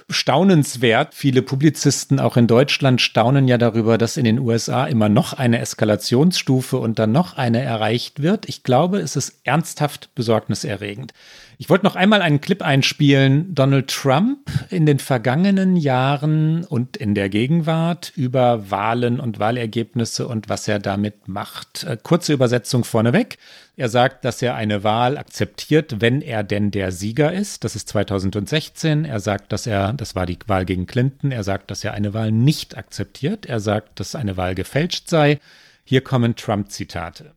staunenswert. 0.09 1.15
Viele 1.15 1.41
Publizisten 1.41 2.19
auch 2.19 2.37
in 2.37 2.47
Deutschland 2.47 3.01
staunen 3.01 3.47
ja 3.47 3.57
darüber, 3.57 3.97
dass 3.97 4.17
in 4.17 4.25
den 4.25 4.39
USA 4.39 4.85
immer 4.85 5.09
noch 5.09 5.33
eine 5.33 5.59
Eskalationsstufe 5.59 6.77
und 6.77 6.99
dann 6.99 7.11
noch 7.11 7.37
eine 7.37 7.61
erreicht 7.61 8.21
wird. 8.21 8.47
Ich 8.47 8.63
glaube, 8.63 8.99
es 8.99 9.15
ist 9.15 9.39
ernsthaft 9.43 10.13
besorgniserregend. 10.13 11.13
Ich 11.57 11.69
wollte 11.69 11.85
noch 11.85 11.95
einmal 11.95 12.21
einen 12.21 12.41
Clip 12.41 12.61
einspielen. 12.61 13.55
Donald 13.55 13.87
Trump 13.89 14.49
in 14.69 14.85
den 14.85 14.99
vergangenen 14.99 15.77
Jahren 15.77 16.65
und 16.65 16.97
in 16.97 17.15
der 17.15 17.29
Gegenwart 17.29 18.11
über 18.15 18.69
Wahlen 18.69 19.19
und 19.19 19.39
Wahlergebnisse 19.39 20.27
und 20.27 20.49
was 20.49 20.67
er 20.67 20.79
damit 20.79 21.27
macht. 21.27 21.83
Äh, 21.83 21.97
kurze 22.01 22.33
Übersetzung 22.33 22.83
vorneweg. 22.83 23.37
Er 23.77 23.89
sagt, 23.89 24.25
dass 24.25 24.41
er 24.41 24.55
eine 24.55 24.83
Wahl 24.83 25.17
akzeptiert, 25.17 26.01
wenn 26.01 26.21
er 26.21 26.43
denn 26.43 26.71
der 26.71 26.91
Sieger 26.91 27.31
ist. 27.31 27.63
Das 27.63 27.75
ist 27.75 27.89
2016. 27.89 29.05
Er 29.05 29.19
sagt, 29.19 29.51
dass 29.51 29.67
er, 29.67 29.93
das 29.93 30.15
war 30.15 30.25
die 30.25 30.39
Wahl 30.47 30.65
gegen 30.65 30.87
Clinton, 30.87 31.31
er 31.31 31.43
sagt, 31.43 31.71
dass 31.71 31.83
er 31.83 31.93
eine 31.93 32.13
Wahl 32.13 32.31
nicht 32.31 32.77
akzeptiert. 32.77 33.45
Er 33.45 33.59
sagt, 33.59 33.99
dass 33.99 34.15
eine 34.15 34.37
Wahl 34.37 34.55
gefälscht 34.55 35.09
sei. 35.09 35.39
Hier 35.83 36.01
kommen 36.01 36.35
Trump-Zitate. 36.35 37.33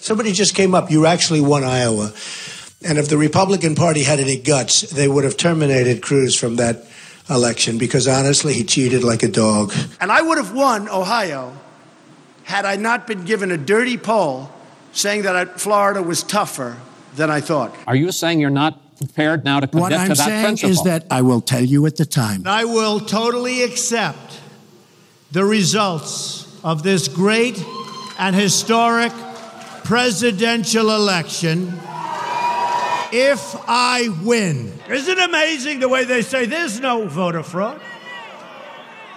Somebody 0.00 0.32
just 0.32 0.54
came 0.54 0.76
up. 0.76 0.90
You 0.90 1.04
actually 1.04 1.40
won 1.40 1.62
Iowa. 1.62 2.12
And 2.84 2.98
if 2.98 3.08
the 3.08 3.18
Republican 3.18 3.74
Party 3.74 4.02
had 4.02 4.20
any 4.20 4.36
guts, 4.36 4.82
they 4.82 5.08
would 5.08 5.24
have 5.24 5.36
terminated 5.36 6.02
Cruz 6.02 6.34
from 6.38 6.56
that 6.56 6.84
election 7.30 7.78
because 7.78 8.08
honestly, 8.08 8.52
he 8.54 8.64
cheated 8.64 9.04
like 9.04 9.22
a 9.22 9.28
dog. 9.28 9.72
And 10.00 10.10
I 10.10 10.22
would 10.22 10.38
have 10.38 10.52
won 10.52 10.88
Ohio 10.88 11.56
had 12.44 12.64
I 12.64 12.76
not 12.76 13.06
been 13.06 13.24
given 13.24 13.50
a 13.52 13.56
dirty 13.56 13.96
poll 13.96 14.50
saying 14.92 15.22
that 15.22 15.60
Florida 15.60 16.02
was 16.02 16.22
tougher 16.22 16.76
than 17.14 17.30
I 17.30 17.40
thought. 17.40 17.74
Are 17.86 17.96
you 17.96 18.10
saying 18.12 18.40
you're 18.40 18.50
not 18.50 18.78
prepared 18.98 19.44
now 19.44 19.60
to 19.60 19.66
commit 19.66 19.82
what 19.82 19.92
I'm 19.92 20.08
to 20.08 20.14
that 20.14 20.26
saying 20.26 20.44
principle? 20.44 20.70
is 20.70 20.82
that 20.84 21.06
I 21.10 21.22
will 21.22 21.40
tell 21.40 21.64
you 21.64 21.86
at 21.86 21.96
the 21.96 22.04
time. 22.04 22.42
I 22.46 22.64
will 22.64 23.00
totally 23.00 23.62
accept 23.62 24.40
the 25.30 25.44
results 25.44 26.60
of 26.62 26.82
this 26.82 27.08
great 27.08 27.62
and 28.18 28.36
historic 28.36 29.12
presidential 29.84 30.90
election 30.94 31.72
if 33.12 33.54
I 33.68 34.08
win. 34.22 34.72
Isn't 34.88 35.18
it 35.18 35.28
amazing 35.28 35.80
the 35.80 35.88
way 35.88 36.04
they 36.04 36.22
say 36.22 36.46
there's 36.46 36.80
no 36.80 37.06
voter 37.06 37.42
fraud? 37.42 37.80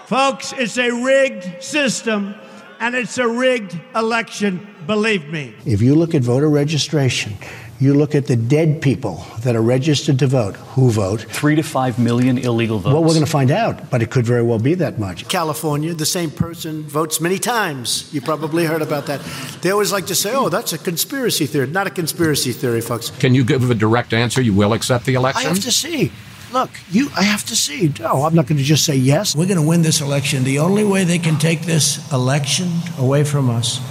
Folks, 0.06 0.54
it's 0.54 0.78
a 0.78 0.92
rigged 0.92 1.64
system 1.64 2.36
and 2.80 2.94
it's 2.94 3.18
a 3.18 3.28
rigged 3.28 3.80
election, 3.96 4.68
believe 4.86 5.28
me. 5.30 5.56
If 5.66 5.82
you 5.82 5.96
look 5.96 6.14
at 6.14 6.22
voter 6.22 6.50
registration, 6.50 7.36
you 7.80 7.94
look 7.94 8.16
at 8.16 8.28
the 8.28 8.36
dead 8.36 8.82
people 8.82 9.26
that 9.40 9.56
are 9.56 9.62
registered 9.62 10.20
to 10.20 10.28
vote, 10.28 10.56
who 10.56 10.90
vote. 10.90 11.22
Three 11.22 11.56
to 11.56 11.64
five 11.64 12.00
million 12.00 12.38
illegal 12.38 12.80
votes. 12.80 12.94
Well, 12.94 13.04
we're 13.04 13.14
going 13.14 13.26
to 13.26 13.32
find 13.32 13.52
out, 13.52 13.90
but 13.90 14.02
it 14.02 14.10
could 14.10 14.26
very 14.26 14.44
well 14.44 14.60
be 14.60 14.76
that 14.76 14.98
much. 14.98 15.28
California, 15.28 15.94
the 15.94 16.06
same 16.06 16.32
person 16.32 16.84
votes 16.84 17.20
many 17.20 17.38
times. 17.38 18.14
You 18.14 18.22
probably 18.22 18.66
heard 18.66 18.82
about 18.82 19.08
that. 19.08 19.22
They 19.62 19.72
always 19.72 19.92
like 19.92 20.06
to 20.08 20.16
say, 20.16 20.34
oh, 20.34 20.50
that's 20.50 20.72
a 20.74 20.78
conspiracy 20.78 21.46
theory. 21.46 21.68
Not 21.68 21.88
a 21.88 21.90
conspiracy 21.90 22.54
theory, 22.54 22.82
folks. 22.82 23.10
Can 23.10 23.36
you 23.36 23.44
give 23.44 23.70
a 23.70 23.76
direct 23.76 24.14
answer? 24.14 24.42
You 24.42 24.54
will 24.54 24.74
accept 24.74 25.06
the 25.06 25.16
election? 25.16 25.46
I 25.46 25.50
have 25.50 25.60
to 25.62 25.72
see. 25.72 26.12
Look, 26.54 26.70
you, 26.90 27.10
I 27.18 27.24
have 27.24 27.44
to 27.48 27.56
see. 27.56 27.92
No, 28.00 28.24
I'm 28.24 28.34
not 28.34 28.48
going 28.48 28.58
to 28.58 28.64
just 28.64 28.86
say 28.86 28.96
yes. 28.96 29.36
We're 29.36 29.48
going 29.48 29.60
to 29.60 29.68
win 29.68 29.82
this 29.82 30.00
election. 30.00 30.46
The 30.46 30.60
only 30.60 30.86
way 30.86 31.04
they 31.04 31.20
can 31.20 31.38
take 31.38 31.64
this 31.64 32.10
election 32.14 32.70
away 32.98 33.26
from 33.26 33.50
us 33.50 33.82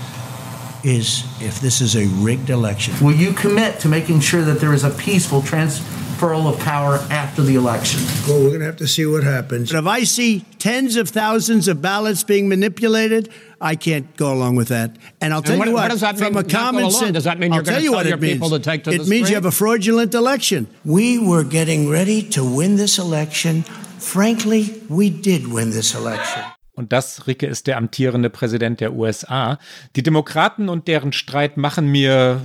is 0.85 1.25
if 1.41 1.61
this 1.61 1.81
is 1.81 1.97
a 1.97 2.07
rigged 2.23 2.51
election. 2.51 2.95
Will 3.05 3.15
you 3.15 3.33
commit 3.33 3.81
to 3.81 3.89
making 3.89 4.21
sure 4.21 4.43
that 4.43 4.61
there 4.61 4.73
is 4.75 4.85
a 4.85 4.91
peaceful 4.91 5.41
transferal 5.41 6.53
of 6.53 6.59
power 6.61 6.97
after 7.11 7.43
the 7.43 7.55
election? 7.55 8.01
Well, 8.29 8.43
we're 8.43 8.49
going 8.49 8.61
to 8.61 8.67
have 8.67 8.77
to 8.77 8.87
see 8.87 9.07
what 9.07 9.25
happens. 9.25 9.73
But 9.73 9.79
if 9.79 9.87
I 9.87 10.05
see 10.05 10.41
tens 10.59 10.97
of 10.97 11.09
thousands 11.09 11.69
of 11.69 11.81
ballots 11.81 12.23
being 12.23 12.49
manipulated, 12.49 13.31
I 13.61 13.77
can't 13.77 14.15
go 14.17 14.33
along 14.33 14.57
with 14.57 14.69
that. 14.69 14.97
And 15.21 15.33
I'll 15.33 15.43
tell 15.43 15.59
what, 15.59 15.69
you 15.69 15.75
what, 15.75 15.85
what 15.85 15.91
does 15.91 16.03
that 16.03 16.19
from 16.19 16.35
mean, 16.35 16.45
a 16.45 16.49
common 16.49 16.91
sense, 16.91 17.13
does 17.13 17.25
that 17.25 17.39
mean 17.39 17.53
you're 17.53 17.61
I'll 17.61 17.65
tell 17.65 17.75
going 17.75 17.85
you 17.85 17.91
to 17.91 17.97
what 17.97 18.03
tell 18.03 18.09
your 18.11 18.19
it 18.19 18.23
means. 18.23 18.35
people 18.35 18.51
to 18.51 18.59
take 18.59 18.85
to 18.85 18.91
it 18.91 18.99
the 18.99 18.99
means 19.05 19.27
street? 19.27 19.31
you 19.31 19.35
have 19.37 19.47
a 19.47 19.51
fraudulent 19.51 20.15
election. 20.15 20.67
We 20.85 21.19
were 21.19 21.45
getting 21.45 21.89
ready 21.89 22.23
to 22.31 22.45
win 22.45 22.77
this 22.77 22.99
election. 22.99 23.63
Frankly, 23.63 24.83
we 24.91 25.09
did 25.09 25.49
win 25.49 25.71
this 25.71 25.95
election. 25.95 26.43
Und 26.75 26.93
das, 26.93 27.27
Ricke, 27.27 27.47
ist 27.47 27.67
der 27.67 27.77
amtierende 27.77 28.31
Präsident 28.31 28.81
der 28.81 28.95
USA. 28.95 29.59
Die 29.95 30.03
Demokraten 30.03 30.69
und 30.69 30.89
deren 30.89 31.13
Streit 31.13 31.57
machen 31.57 31.87
mir 31.87 32.41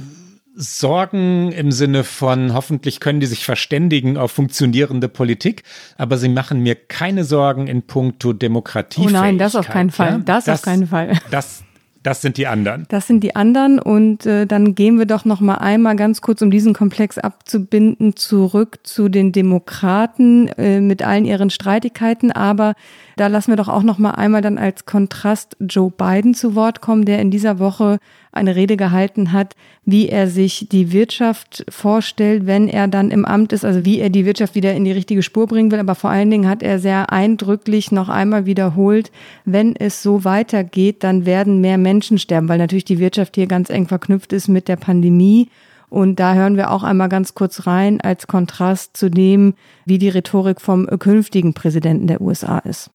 Sorgen 0.55 1.51
im 1.53 1.71
Sinne 1.71 2.03
von, 2.03 2.53
hoffentlich 2.53 2.99
können 2.99 3.21
die 3.21 3.27
sich 3.27 3.45
verständigen 3.45 4.17
auf 4.17 4.31
funktionierende 4.31 5.07
Politik, 5.07 5.63
aber 5.97 6.17
sie 6.17 6.27
machen 6.27 6.61
mir 6.61 6.75
keine 6.75 7.23
Sorgen 7.23 7.67
in 7.67 7.83
puncto 7.83 8.33
Demokratie. 8.33 9.05
Oh 9.05 9.09
nein, 9.09 9.37
das 9.37 9.55
auf 9.55 9.69
keinen 9.69 9.89
Fall. 9.89 10.11
Ja? 10.11 10.17
Das, 10.17 10.45
das, 10.45 10.59
auf 10.59 10.65
keinen 10.65 10.87
Fall. 10.87 11.13
Das, 11.31 11.63
das 12.03 12.21
sind 12.21 12.37
die 12.37 12.47
anderen. 12.47 12.85
Das 12.89 13.07
sind 13.07 13.23
die 13.23 13.35
anderen 13.35 13.79
und 13.79 14.25
äh, 14.25 14.45
dann 14.45 14.73
gehen 14.73 14.97
wir 14.97 15.05
doch 15.05 15.25
noch 15.25 15.41
mal 15.41 15.55
einmal 15.55 15.95
ganz 15.95 16.21
kurz, 16.21 16.41
um 16.41 16.49
diesen 16.49 16.73
Komplex 16.73 17.17
abzubinden, 17.17 18.15
zurück 18.15 18.79
zu 18.83 19.09
den 19.09 19.31
Demokraten 19.31 20.47
äh, 20.49 20.79
mit 20.79 21.03
allen 21.03 21.25
ihren 21.25 21.49
Streitigkeiten. 21.49 22.31
Aber 22.31 22.73
da 23.19 23.27
lassen 23.27 23.51
wir 23.51 23.57
doch 23.57 23.67
auch 23.67 23.83
noch 23.83 23.97
mal 23.97 24.11
einmal 24.11 24.41
dann 24.41 24.57
als 24.57 24.85
Kontrast 24.85 25.57
Joe 25.59 25.91
Biden 25.91 26.33
zu 26.33 26.55
Wort 26.55 26.79
kommen, 26.79 27.03
der 27.03 27.19
in 27.19 27.31
dieser 27.31 27.59
Woche 27.59 27.99
eine 28.31 28.55
Rede 28.55 28.77
gehalten 28.77 29.33
hat, 29.33 29.55
wie 29.83 30.07
er 30.07 30.27
sich 30.27 30.67
die 30.71 30.93
Wirtschaft 30.93 31.65
vorstellt, 31.67 32.45
wenn 32.45 32.69
er 32.69 32.87
dann 32.87 33.11
im 33.11 33.25
Amt 33.25 33.51
ist, 33.51 33.65
also 33.65 33.83
wie 33.83 33.99
er 33.99 34.09
die 34.09 34.25
Wirtschaft 34.25 34.55
wieder 34.55 34.73
in 34.73 34.85
die 34.85 34.93
richtige 34.93 35.21
Spur 35.21 35.47
bringen 35.47 35.69
will. 35.69 35.79
Aber 35.79 35.95
vor 35.95 36.09
allen 36.09 36.31
Dingen 36.31 36.47
hat 36.47 36.63
er 36.63 36.79
sehr 36.79 37.11
eindrücklich 37.11 37.91
noch 37.91 38.07
einmal 38.07 38.45
wiederholt, 38.45 39.11
wenn 39.43 39.75
es 39.75 40.01
so 40.01 40.23
weitergeht, 40.23 41.03
dann 41.03 41.25
werden 41.25 41.59
mehr 41.59 41.77
Menschen 41.77 42.19
sterben, 42.19 42.47
weil 42.47 42.57
natürlich 42.57 42.85
die 42.85 42.99
Wirtschaft 42.99 43.35
hier 43.35 43.47
ganz 43.47 43.69
eng 43.69 43.87
verknüpft 43.87 44.31
ist 44.31 44.47
mit 44.47 44.69
der 44.69 44.77
Pandemie. 44.77 45.49
Und 45.89 46.19
da 46.19 46.35
hören 46.35 46.55
wir 46.55 46.71
auch 46.71 46.83
einmal 46.83 47.09
ganz 47.09 47.33
kurz 47.33 47.67
rein 47.67 47.99
als 47.99 48.27
Kontrast 48.27 48.95
zu 48.95 49.09
dem, 49.09 49.55
wie 49.85 49.97
die 49.97 50.09
Rhetorik 50.09 50.61
vom 50.61 50.85
künftigen 50.85 51.53
Präsidenten 51.53 52.07
der 52.07 52.21
USA 52.21 52.59
ist. 52.59 52.91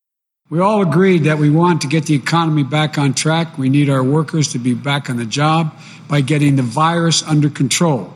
We 0.51 0.61
all 0.61 0.83
agreed 0.83 1.25
that 1.25 1.39
we 1.39 1.49
want 1.49 1.81
to 1.81 1.89
get 1.89 2.05
the 2.05 2.15
economy 2.15 2.65
back 2.65 2.99
on 2.99 3.15
track. 3.15 3.57
We 3.57 3.71
need 3.71 3.89
our 3.89 4.05
workers 4.05 4.53
to 4.53 4.59
be 4.59 4.75
back 4.75 5.09
on 5.09 5.17
the 5.17 5.25
job 5.25 5.75
by 6.07 6.21
getting 6.21 6.57
the 6.57 6.63
virus 6.63 7.23
under 7.23 7.49
control. 7.49 8.13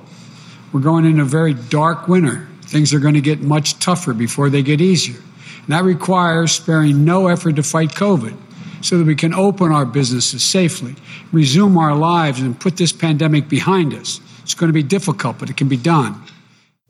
We're 0.70 0.82
going 0.82 1.06
in 1.06 1.20
a 1.20 1.24
very 1.24 1.54
dark 1.54 2.06
winter. 2.06 2.46
Things 2.64 2.92
are 2.92 2.98
going 2.98 3.14
to 3.14 3.22
get 3.22 3.40
much 3.40 3.78
tougher 3.78 4.12
before 4.12 4.50
they 4.50 4.62
get 4.62 4.82
easier. 4.82 5.16
And 5.16 5.68
that 5.68 5.84
requires 5.84 6.52
sparing 6.52 7.02
no 7.02 7.28
effort 7.28 7.56
to 7.56 7.62
fight 7.62 7.92
COVID 7.92 8.36
so 8.82 8.98
that 8.98 9.06
we 9.06 9.14
can 9.14 9.32
open 9.32 9.72
our 9.72 9.86
businesses 9.86 10.44
safely, 10.44 10.96
resume 11.32 11.78
our 11.78 11.96
lives, 11.96 12.42
and 12.42 12.60
put 12.60 12.76
this 12.76 12.92
pandemic 12.92 13.48
behind 13.48 13.94
us. 13.94 14.20
It's 14.42 14.52
going 14.52 14.68
to 14.68 14.74
be 14.74 14.82
difficult, 14.82 15.38
but 15.38 15.48
it 15.48 15.56
can 15.56 15.68
be 15.68 15.78
done. 15.78 16.22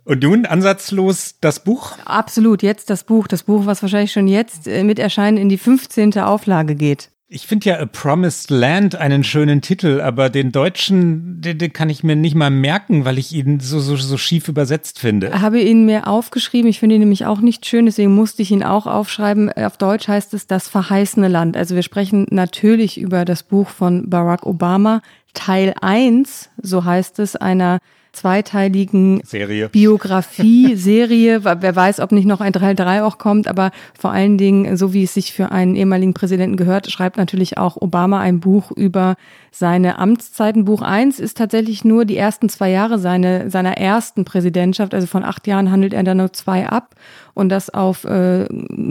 Und 0.09 0.23
nun 0.23 0.47
ansatzlos 0.47 1.35
das 1.43 1.63
Buch? 1.63 1.93
Absolut, 2.07 2.63
jetzt 2.63 2.89
das 2.89 3.05
Buch. 3.05 3.29
Das 3.29 3.43
Buch, 3.43 3.67
was 3.67 3.83
wahrscheinlich 3.83 4.11
schon 4.11 4.27
jetzt 4.27 4.67
äh, 4.67 4.83
mit 4.83 4.99
Erscheinen 4.99 5.37
in 5.37 5.51
die 5.51 5.59
15. 5.59 6.19
Auflage 6.21 6.77
geht. 6.77 7.11
Ich 7.29 7.47
finde 7.47 7.69
ja 7.69 7.79
A 7.79 7.85
Promised 7.85 8.49
Land 8.49 8.97
einen 8.97 9.23
schönen 9.23 9.61
Titel, 9.61 10.01
aber 10.01 10.31
den 10.31 10.51
deutschen, 10.51 11.43
den, 11.43 11.59
den, 11.59 11.75
kann 11.75 11.91
ich 11.91 12.05
mir 12.05 12.17
nicht 12.17 12.35
mal 12.35 12.49
merken, 12.49 13.05
weil 13.05 13.19
ich 13.19 13.35
ihn 13.35 13.61
so, 13.61 13.81
so, 13.81 13.97
so 13.97 14.17
schief 14.17 14.49
übersetzt 14.49 14.99
finde. 14.99 15.43
Habe 15.43 15.61
ihn 15.61 15.85
mir 15.85 16.09
aufgeschrieben. 16.09 16.71
Ich 16.71 16.81
finde 16.81 16.95
ihn 16.95 17.01
nämlich 17.03 17.27
auch 17.27 17.41
nicht 17.41 17.67
schön, 17.67 17.85
deswegen 17.85 18.15
musste 18.15 18.41
ich 18.41 18.51
ihn 18.51 18.63
auch 18.63 18.87
aufschreiben. 18.87 19.53
Auf 19.53 19.77
Deutsch 19.77 20.09
heißt 20.09 20.33
es 20.33 20.47
Das 20.47 20.69
verheißene 20.69 21.29
Land. 21.29 21.55
Also 21.55 21.75
wir 21.75 21.83
sprechen 21.83 22.27
natürlich 22.31 22.99
über 22.99 23.27
das 23.27 23.43
Buch 23.43 23.69
von 23.69 24.09
Barack 24.09 24.47
Obama. 24.47 25.03
Teil 25.35 25.75
1, 25.83 26.49
so 26.63 26.87
heißt 26.87 27.19
es, 27.19 27.37
einer 27.37 27.81
zweiteiligen 28.19 29.21
Serie. 29.25 29.69
Biografie-Serie. 29.69 31.45
Wer 31.61 31.77
weiß, 31.77 32.01
ob 32.01 32.13
nicht 32.13 32.27
noch 32.27 32.41
ein 32.41 32.53
Teil 32.53 32.75
3 32.75 33.05
auch 33.05 33.19
kommt, 33.19 33.47
aber 33.47 33.71
vor 33.99 34.11
allen 34.11 34.39
Dingen, 34.39 34.77
so 34.77 34.93
wie 34.93 35.05
es 35.05 35.15
sich 35.15 35.33
für 35.33 35.53
einen 35.53 35.77
ehemaligen 35.77 36.15
Präsidenten 36.15 36.57
gehört, 36.57 36.91
schreibt 36.91 37.17
natürlich 37.17 37.59
auch 37.59 37.77
Obama 37.77 38.21
ein 38.21 38.41
Buch 38.41 38.73
über 38.73 39.17
seine 39.53 39.99
Amtszeiten. 39.99 40.65
Buch 40.65 40.83
1 40.83 41.21
ist 41.21 41.37
tatsächlich 41.37 41.85
nur 41.85 42.05
die 42.05 42.17
ersten 42.17 42.49
zwei 42.49 42.71
Jahre 42.71 42.99
seine, 42.99 43.51
seiner 43.51 43.77
ersten 43.77 44.25
Präsidentschaft. 44.25 44.95
Also 44.95 45.07
von 45.07 45.25
acht 45.25 45.47
Jahren 45.47 45.71
handelt 45.71 45.95
er 45.95 46.03
da 46.03 46.15
nur 46.15 46.33
zwei 46.33 46.69
ab 46.69 46.97
und 47.35 47.49
das 47.49 47.71
auf 47.71 48.05
äh, 48.05 48.47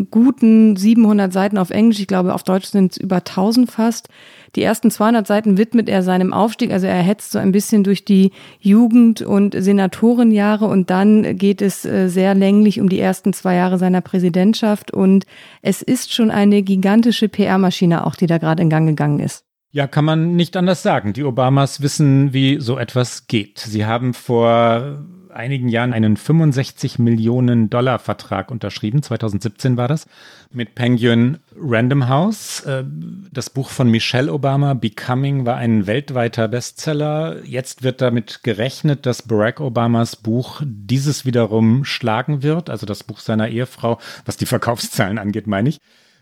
guten 0.09 0.77
700 0.77 1.33
Seiten 1.33 1.57
auf 1.57 1.69
Englisch. 1.69 1.99
Ich 1.99 2.07
glaube, 2.07 2.33
auf 2.33 2.43
Deutsch 2.43 2.67
sind 2.67 2.93
es 2.93 2.97
über 2.97 3.17
1000 3.17 3.69
fast. 3.69 4.09
Die 4.55 4.63
ersten 4.63 4.91
200 4.91 5.27
Seiten 5.27 5.57
widmet 5.57 5.89
er 5.89 6.03
seinem 6.03 6.33
Aufstieg, 6.33 6.71
also 6.71 6.87
er 6.87 7.01
hetzt 7.01 7.31
so 7.31 7.39
ein 7.39 7.51
bisschen 7.51 7.83
durch 7.83 8.05
die 8.05 8.31
Jugend- 8.59 9.21
und 9.21 9.55
Senatorenjahre 9.57 10.65
und 10.65 10.89
dann 10.89 11.37
geht 11.37 11.61
es 11.61 11.85
äh, 11.85 12.07
sehr 12.07 12.33
länglich 12.35 12.79
um 12.79 12.89
die 12.89 12.99
ersten 12.99 13.33
zwei 13.33 13.55
Jahre 13.55 13.77
seiner 13.77 14.01
Präsidentschaft 14.01 14.91
und 14.91 15.25
es 15.61 15.81
ist 15.81 16.13
schon 16.13 16.31
eine 16.31 16.61
gigantische 16.63 17.29
PR-Maschine 17.29 18.05
auch, 18.05 18.15
die 18.15 18.27
da 18.27 18.37
gerade 18.37 18.63
in 18.63 18.69
Gang 18.69 18.87
gegangen 18.87 19.19
ist. 19.19 19.43
Ja, 19.71 19.85
kann 19.85 20.05
man 20.05 20.35
nicht 20.35 20.55
anders 20.55 20.81
sagen. 20.81 21.13
Die 21.13 21.23
Obamas 21.23 21.81
wissen, 21.81 22.33
wie 22.33 22.59
so 22.59 22.77
etwas 22.77 23.27
geht. 23.27 23.59
Sie 23.59 23.85
haben 23.85 24.13
vor 24.13 25.05
einigen 25.31 25.69
Jahren 25.69 25.93
einen 25.93 26.17
65 26.17 26.99
Millionen 26.99 27.69
Dollar 27.69 27.99
Vertrag 27.99 28.51
unterschrieben. 28.51 29.01
2017 29.01 29.77
war 29.77 29.87
das 29.87 30.07
mit 30.51 30.75
Penguin 30.75 31.37
Random 31.59 32.07
House. 32.07 32.61
Äh, 32.61 32.83
das 33.31 33.49
Buch 33.49 33.69
von 33.69 33.89
Michelle 33.89 34.31
Obama, 34.31 34.73
Becoming, 34.73 35.45
war 35.45 35.57
ein 35.57 35.87
weltweiter 35.87 36.47
Bestseller. 36.47 37.43
Jetzt 37.43 37.83
wird 37.83 38.01
damit 38.01 38.43
gerechnet, 38.43 39.05
dass 39.05 39.21
Barack 39.21 39.59
Obamas 39.59 40.15
Buch 40.15 40.61
dieses 40.65 41.25
wiederum 41.25 41.85
schlagen 41.85 42.43
wird. 42.43 42.69
Also 42.69 42.85
das 42.85 43.03
Buch 43.03 43.19
seiner 43.19 43.49
Ehefrau, 43.49 43.99
was 44.25 44.37
die 44.37 44.45
Verkaufszahlen 44.45 45.17
angeht, 45.17 45.47
meine 45.47 45.69
ich. 45.69 45.79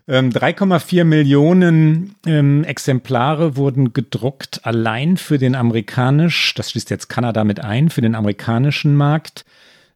3,4 0.08 1.02
ähm, 1.02 1.10
Millionen 1.10 2.16
ähm, 2.28 2.64
Exemplare 2.64 3.58
wurden 3.58 3.94
gedruckt, 3.94 4.62
allein 4.64 5.18
für 5.18 5.40
den 5.40 5.56
amerikanisch, 5.56 6.54
das 6.54 6.72
schließt 6.72 6.92
jetzt 6.92 7.08
Kanada 7.08 7.44
mit 7.44 7.64
ein, 7.64 7.90
für 7.90 8.02
den 8.02 8.14
amerikanischen 8.14 8.96
Markt. 8.96 9.46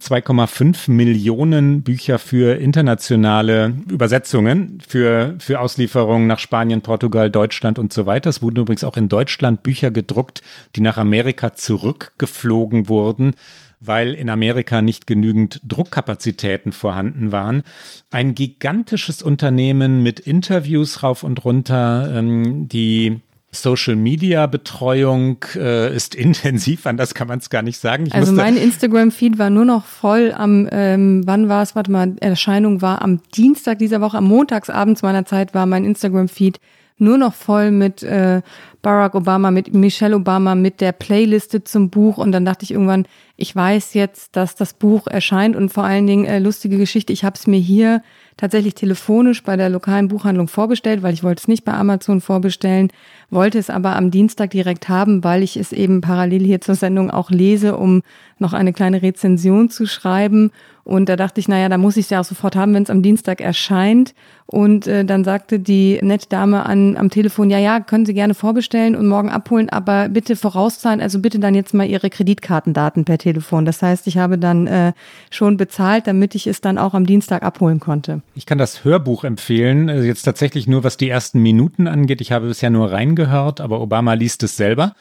2,5 0.01 0.89
Millionen 0.91 1.81
Bücher 1.81 2.19
für 2.19 2.55
internationale 2.55 3.73
Übersetzungen, 3.91 4.79
für, 4.87 5.35
für 5.39 5.59
Auslieferungen 5.59 6.25
nach 6.25 6.39
Spanien, 6.39 6.81
Portugal, 6.81 7.29
Deutschland 7.29 7.77
und 7.77 7.91
so 7.91 8.05
weiter. 8.05 8.29
Es 8.29 8.41
wurden 8.41 8.61
übrigens 8.61 8.85
auch 8.85 8.95
in 8.95 9.09
Deutschland 9.09 9.61
Bücher 9.61 9.91
gedruckt, 9.91 10.41
die 10.77 10.81
nach 10.81 10.97
Amerika 10.97 11.53
zurückgeflogen 11.53 12.87
wurden 12.87 13.35
weil 13.79 14.13
in 14.13 14.29
Amerika 14.29 14.81
nicht 14.81 15.07
genügend 15.07 15.61
Druckkapazitäten 15.67 16.71
vorhanden 16.71 17.31
waren. 17.31 17.63
Ein 18.11 18.35
gigantisches 18.35 19.21
Unternehmen 19.21 20.03
mit 20.03 20.19
Interviews 20.19 21.03
rauf 21.03 21.23
und 21.23 21.43
runter, 21.45 22.11
ähm, 22.13 22.67
die 22.67 23.21
Social 23.51 23.95
Media 23.95 24.45
Betreuung 24.45 25.43
äh, 25.55 25.95
ist 25.95 26.13
intensiv, 26.15 26.85
anders 26.85 27.13
kann 27.13 27.27
man 27.27 27.39
es 27.39 27.49
gar 27.49 27.61
nicht 27.61 27.79
sagen. 27.79 28.05
Ich 28.05 28.13
also 28.13 28.31
mein 28.31 28.57
Instagram 28.57 29.11
Feed 29.11 29.39
war 29.39 29.49
nur 29.49 29.65
noch 29.65 29.85
voll 29.85 30.33
am, 30.35 30.67
ähm, 30.71 31.23
wann 31.25 31.49
war 31.49 31.63
es? 31.63 31.75
Warte 31.75 31.91
mal, 31.91 32.15
Erscheinung 32.19 32.81
war 32.81 33.01
am 33.01 33.21
Dienstag 33.35 33.79
dieser 33.79 34.01
Woche, 34.01 34.17
am 34.17 34.25
Montagsabend 34.25 35.01
meiner 35.01 35.25
Zeit 35.25 35.53
war 35.53 35.65
mein 35.65 35.85
Instagram 35.85 36.27
Feed 36.27 36.59
nur 36.99 37.17
noch 37.17 37.33
voll 37.33 37.71
mit 37.71 38.03
äh, 38.03 38.41
Barack 38.81 39.15
Obama, 39.15 39.51
mit 39.51 39.73
Michelle 39.73 40.15
Obama, 40.15 40.55
mit 40.55 40.81
der 40.81 40.91
Playliste 40.91 41.63
zum 41.63 41.89
Buch. 41.89 42.17
Und 42.17 42.31
dann 42.31 42.45
dachte 42.45 42.63
ich 42.63 42.71
irgendwann, 42.71 43.05
ich 43.35 43.55
weiß 43.55 43.93
jetzt, 43.93 44.35
dass 44.35 44.55
das 44.55 44.73
Buch 44.73 45.07
erscheint 45.07 45.55
und 45.55 45.69
vor 45.73 45.83
allen 45.83 46.07
Dingen 46.07 46.25
äh, 46.25 46.39
lustige 46.39 46.77
Geschichte. 46.77 47.13
Ich 47.13 47.23
habe 47.23 47.35
es 47.35 47.47
mir 47.47 47.59
hier 47.59 48.01
tatsächlich 48.37 48.75
telefonisch 48.75 49.43
bei 49.43 49.57
der 49.57 49.69
lokalen 49.69 50.07
Buchhandlung 50.07 50.47
vorbestellt, 50.47 51.03
weil 51.03 51.13
ich 51.13 51.23
wollte 51.23 51.41
es 51.41 51.47
nicht 51.47 51.65
bei 51.65 51.73
Amazon 51.73 52.21
vorbestellen, 52.21 52.89
wollte 53.31 53.57
es 53.59 53.69
aber 53.69 53.95
am 53.95 54.11
Dienstag 54.11 54.51
direkt 54.51 54.89
haben, 54.89 55.23
weil 55.23 55.43
ich 55.43 55.57
es 55.57 55.71
eben 55.71 56.01
parallel 56.01 56.43
hier 56.43 56.61
zur 56.61 56.75
Sendung 56.75 57.11
auch 57.11 57.29
lese, 57.29 57.77
um 57.77 58.01
noch 58.39 58.53
eine 58.53 58.73
kleine 58.73 59.01
Rezension 59.01 59.69
zu 59.69 59.85
schreiben. 59.85 60.51
Und 60.83 61.07
da 61.07 61.15
dachte 61.15 61.39
ich, 61.39 61.47
naja, 61.47 61.69
da 61.69 61.77
muss 61.77 61.97
ich 61.97 62.05
es 62.05 62.09
ja 62.09 62.19
auch 62.19 62.25
sofort 62.25 62.55
haben, 62.55 62.73
wenn 62.73 62.81
es 62.81 62.89
am 62.89 63.03
Dienstag 63.03 63.41
erscheint. 63.41 64.15
Und 64.47 64.87
äh, 64.87 65.05
dann 65.05 65.23
sagte 65.23 65.59
die 65.59 65.99
nette 66.01 66.27
Dame 66.27 66.65
an, 66.65 66.97
am 66.97 67.11
Telefon, 67.11 67.51
ja, 67.51 67.59
ja, 67.59 67.79
können 67.79 68.07
Sie 68.07 68.15
gerne 68.15 68.33
vorbestellen 68.33 68.95
und 68.95 69.07
morgen 69.07 69.29
abholen, 69.29 69.69
aber 69.69 70.09
bitte 70.09 70.35
vorauszahlen, 70.35 71.01
also 71.01 71.19
bitte 71.19 71.37
dann 71.37 71.53
jetzt 71.53 71.75
mal 71.75 71.87
Ihre 71.87 72.09
Kreditkartendaten 72.09 73.05
per 73.05 73.19
Telefon. 73.19 73.65
Das 73.65 73.83
heißt, 73.83 74.07
ich 74.07 74.17
habe 74.17 74.39
dann 74.39 74.65
äh, 74.65 74.93
schon 75.29 75.57
bezahlt, 75.57 76.07
damit 76.07 76.33
ich 76.33 76.47
es 76.47 76.61
dann 76.61 76.79
auch 76.79 76.95
am 76.95 77.05
Dienstag 77.05 77.43
abholen 77.43 77.79
konnte. 77.79 78.23
Ich 78.33 78.47
kann 78.47 78.57
das 78.57 78.83
Hörbuch 78.83 79.23
empfehlen, 79.23 79.87
also 79.91 80.03
jetzt 80.03 80.23
tatsächlich 80.23 80.65
nur, 80.65 80.83
was 80.83 80.97
die 80.97 81.09
ersten 81.09 81.43
Minuten 81.43 81.87
angeht. 81.87 82.19
Ich 82.19 82.31
habe 82.31 82.47
bisher 82.47 82.71
nur 82.71 82.91
reingehört, 83.19 83.61
aber 83.61 83.81
Obama 83.81 84.13
liest 84.13 84.43
es 84.43 84.55
selber 84.55 84.93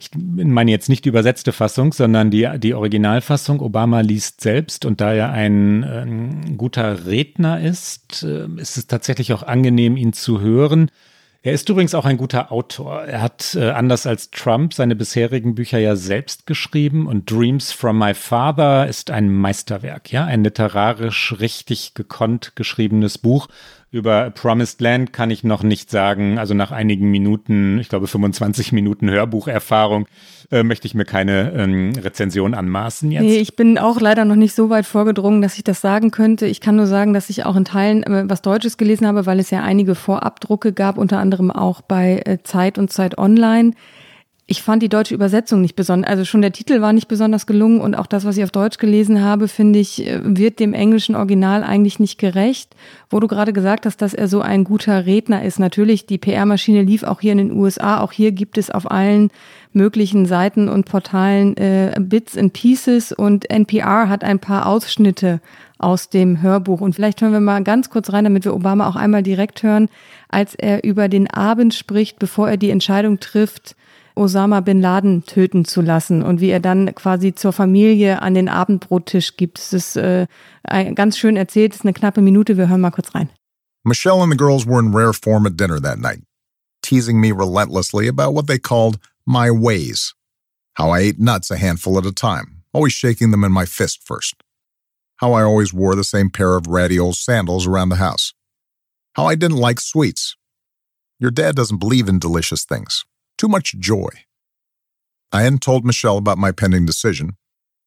ich 0.00 0.08
meine 0.14 0.70
jetzt 0.70 0.88
nicht 0.88 1.04
die 1.04 1.10
übersetzte 1.10 1.52
Fassung, 1.52 1.92
sondern 1.92 2.30
die, 2.30 2.48
die 2.58 2.72
Originalfassung. 2.72 3.60
Obama 3.60 4.00
liest 4.00 4.40
selbst 4.40 4.86
und 4.86 5.02
da 5.02 5.12
er 5.12 5.30
ein, 5.30 5.84
ein 5.84 6.56
guter 6.56 7.04
Redner 7.06 7.60
ist, 7.60 8.22
äh, 8.22 8.46
ist 8.56 8.78
es 8.78 8.86
tatsächlich 8.86 9.34
auch 9.34 9.42
angenehm, 9.42 9.98
ihn 9.98 10.14
zu 10.14 10.40
hören. 10.40 10.90
Er 11.42 11.52
ist 11.52 11.68
übrigens 11.68 11.94
auch 11.94 12.06
ein 12.06 12.16
guter 12.16 12.50
Autor. 12.50 13.04
Er 13.04 13.20
hat, 13.20 13.54
äh, 13.54 13.70
anders 13.70 14.06
als 14.06 14.30
Trump, 14.30 14.72
seine 14.72 14.96
bisherigen 14.96 15.54
Bücher 15.54 15.78
ja 15.78 15.96
selbst 15.96 16.46
geschrieben 16.46 17.06
und 17.06 17.30
Dreams 17.30 17.70
from 17.70 17.98
My 17.98 18.14
Father 18.14 18.86
ist 18.86 19.10
ein 19.10 19.30
Meisterwerk, 19.30 20.10
ja, 20.12 20.24
ein 20.24 20.44
literarisch 20.44 21.34
richtig 21.40 21.92
gekonnt 21.92 22.52
geschriebenes 22.56 23.18
Buch. 23.18 23.48
Über 23.92 24.30
Promised 24.30 24.80
Land 24.80 25.12
kann 25.12 25.30
ich 25.30 25.42
noch 25.42 25.64
nicht 25.64 25.90
sagen. 25.90 26.38
Also 26.38 26.54
nach 26.54 26.70
einigen 26.70 27.10
Minuten, 27.10 27.80
ich 27.80 27.88
glaube 27.88 28.06
25 28.06 28.70
Minuten 28.70 29.10
Hörbucherfahrung, 29.10 30.06
äh, 30.52 30.62
möchte 30.62 30.86
ich 30.86 30.94
mir 30.94 31.04
keine 31.04 31.52
ähm, 31.52 31.92
Rezension 31.96 32.54
anmaßen 32.54 33.10
jetzt. 33.10 33.22
Nee, 33.22 33.38
ich 33.38 33.56
bin 33.56 33.78
auch 33.78 34.00
leider 34.00 34.24
noch 34.24 34.36
nicht 34.36 34.54
so 34.54 34.70
weit 34.70 34.86
vorgedrungen, 34.86 35.42
dass 35.42 35.56
ich 35.56 35.64
das 35.64 35.80
sagen 35.80 36.12
könnte. 36.12 36.46
Ich 36.46 36.60
kann 36.60 36.76
nur 36.76 36.86
sagen, 36.86 37.14
dass 37.14 37.30
ich 37.30 37.44
auch 37.44 37.56
in 37.56 37.64
Teilen 37.64 38.04
äh, 38.04 38.24
was 38.28 38.42
Deutsches 38.42 38.76
gelesen 38.76 39.08
habe, 39.08 39.26
weil 39.26 39.40
es 39.40 39.50
ja 39.50 39.62
einige 39.62 39.96
Vorabdrucke 39.96 40.72
gab, 40.72 40.96
unter 40.96 41.18
anderem 41.18 41.50
auch 41.50 41.80
bei 41.80 42.22
äh, 42.24 42.38
Zeit 42.44 42.78
und 42.78 42.92
Zeit 42.92 43.18
Online. 43.18 43.72
Ich 44.52 44.64
fand 44.64 44.82
die 44.82 44.88
deutsche 44.88 45.14
Übersetzung 45.14 45.60
nicht 45.60 45.76
besonders, 45.76 46.10
also 46.10 46.24
schon 46.24 46.42
der 46.42 46.50
Titel 46.50 46.80
war 46.80 46.92
nicht 46.92 47.06
besonders 47.06 47.46
gelungen 47.46 47.80
und 47.80 47.94
auch 47.94 48.08
das, 48.08 48.24
was 48.24 48.36
ich 48.36 48.42
auf 48.42 48.50
Deutsch 48.50 48.78
gelesen 48.78 49.22
habe, 49.22 49.46
finde 49.46 49.78
ich, 49.78 50.04
äh, 50.04 50.18
wird 50.24 50.58
dem 50.58 50.74
englischen 50.74 51.14
Original 51.14 51.62
eigentlich 51.62 52.00
nicht 52.00 52.18
gerecht. 52.18 52.74
Wo 53.10 53.20
du 53.20 53.28
gerade 53.28 53.52
gesagt 53.52 53.86
hast, 53.86 54.02
dass 54.02 54.12
er 54.12 54.26
so 54.26 54.40
ein 54.40 54.64
guter 54.64 55.06
Redner 55.06 55.44
ist. 55.44 55.60
Natürlich, 55.60 56.06
die 56.06 56.18
PR-Maschine 56.18 56.82
lief 56.82 57.04
auch 57.04 57.20
hier 57.20 57.30
in 57.30 57.38
den 57.38 57.52
USA. 57.52 58.00
Auch 58.00 58.10
hier 58.10 58.32
gibt 58.32 58.58
es 58.58 58.72
auf 58.72 58.90
allen 58.90 59.30
möglichen 59.72 60.26
Seiten 60.26 60.68
und 60.68 60.84
Portalen 60.84 61.56
äh, 61.56 61.94
Bits 62.00 62.36
and 62.36 62.52
Pieces 62.52 63.12
und 63.12 63.48
NPR 63.48 64.08
hat 64.08 64.24
ein 64.24 64.40
paar 64.40 64.66
Ausschnitte 64.66 65.40
aus 65.78 66.08
dem 66.08 66.42
Hörbuch. 66.42 66.80
Und 66.80 66.96
vielleicht 66.96 67.22
hören 67.22 67.32
wir 67.32 67.38
mal 67.38 67.62
ganz 67.62 67.88
kurz 67.88 68.12
rein, 68.12 68.24
damit 68.24 68.44
wir 68.44 68.54
Obama 68.56 68.88
auch 68.88 68.96
einmal 68.96 69.22
direkt 69.22 69.62
hören, 69.62 69.88
als 70.28 70.56
er 70.56 70.82
über 70.82 71.08
den 71.08 71.30
Abend 71.30 71.72
spricht, 71.72 72.18
bevor 72.18 72.50
er 72.50 72.56
die 72.56 72.70
Entscheidung 72.70 73.20
trifft, 73.20 73.76
Osama 74.14 74.60
bin 74.60 74.80
Laden 74.80 75.24
töten 75.24 75.64
zu 75.64 75.80
lassen 75.80 76.22
und 76.22 76.40
wie 76.40 76.50
er 76.50 76.60
dann 76.60 76.94
quasi 76.94 77.34
zur 77.34 77.52
Familie 77.52 78.22
an 78.22 78.34
den 78.34 78.48
Abendbrottisch 78.48 79.36
gibt. 79.36 79.58
Es 79.58 79.72
ist 79.72 79.96
äh, 79.96 80.26
ganz 80.94 81.18
schön 81.18 81.36
erzählt, 81.36 81.72
es 81.72 81.80
ist 81.80 81.84
eine 81.84 81.92
knappe 81.92 82.20
Minute, 82.20 82.56
wir 82.56 82.68
hören 82.68 82.80
mal 82.80 82.90
kurz 82.90 83.14
rein. 83.14 83.30
Michelle 83.84 84.22
and 84.22 84.30
the 84.30 84.36
girls 84.36 84.66
were 84.66 84.78
in 84.78 84.92
rare 84.92 85.12
form 85.12 85.46
at 85.46 85.56
dinner 85.56 85.80
that 85.80 85.98
night, 85.98 86.20
teasing 86.82 87.20
me 87.20 87.32
relentlessly 87.32 88.08
about 88.08 88.34
what 88.34 88.46
they 88.46 88.58
called 88.58 88.98
my 89.26 89.50
ways. 89.50 90.14
How 90.74 90.90
I 90.90 91.00
ate 91.00 91.18
nuts 91.18 91.50
a 91.50 91.56
handful 91.56 91.98
at 91.98 92.06
a 92.06 92.12
time, 92.12 92.62
always 92.72 92.92
shaking 92.92 93.30
them 93.30 93.44
in 93.44 93.52
my 93.52 93.64
fist 93.64 94.02
first. 94.04 94.34
How 95.16 95.32
I 95.32 95.42
always 95.42 95.72
wore 95.72 95.94
the 95.94 96.04
same 96.04 96.30
pair 96.30 96.56
of 96.56 96.66
ratty 96.66 96.98
old 96.98 97.16
sandals 97.16 97.66
around 97.66 97.90
the 97.90 97.96
house. 97.96 98.32
How 99.14 99.26
I 99.26 99.34
didn't 99.34 99.58
like 99.58 99.80
sweets. 99.80 100.36
Your 101.18 101.30
dad 101.30 101.56
doesn't 101.56 101.78
believe 101.78 102.08
in 102.08 102.18
delicious 102.18 102.64
things. 102.64 103.04
Too 103.40 103.48
much 103.48 103.78
joy. 103.78 104.10
I 105.32 105.40
hadn't 105.40 105.62
told 105.62 105.86
Michelle 105.86 106.18
about 106.18 106.36
my 106.36 106.52
pending 106.52 106.84
decision, 106.84 107.38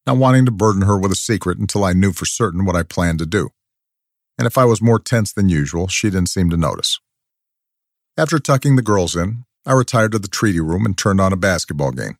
not 0.04 0.16
wanting 0.16 0.46
to 0.46 0.50
burden 0.50 0.82
her 0.82 0.98
with 0.98 1.12
a 1.12 1.14
secret 1.30 1.58
until 1.58 1.84
I 1.84 1.92
knew 1.92 2.12
for 2.12 2.26
certain 2.26 2.64
what 2.64 2.74
I 2.74 2.82
planned 2.82 3.20
to 3.20 3.24
do. 3.24 3.50
And 4.36 4.48
if 4.48 4.58
I 4.58 4.64
was 4.64 4.82
more 4.82 4.98
tense 4.98 5.32
than 5.32 5.48
usual, 5.48 5.86
she 5.86 6.10
didn't 6.10 6.30
seem 6.30 6.50
to 6.50 6.56
notice. 6.56 6.98
After 8.16 8.40
tucking 8.40 8.74
the 8.74 8.82
girls 8.82 9.14
in, 9.14 9.44
I 9.64 9.74
retired 9.74 10.10
to 10.10 10.18
the 10.18 10.26
treaty 10.26 10.58
room 10.58 10.84
and 10.84 10.98
turned 10.98 11.20
on 11.20 11.32
a 11.32 11.36
basketball 11.36 11.92
game, 11.92 12.16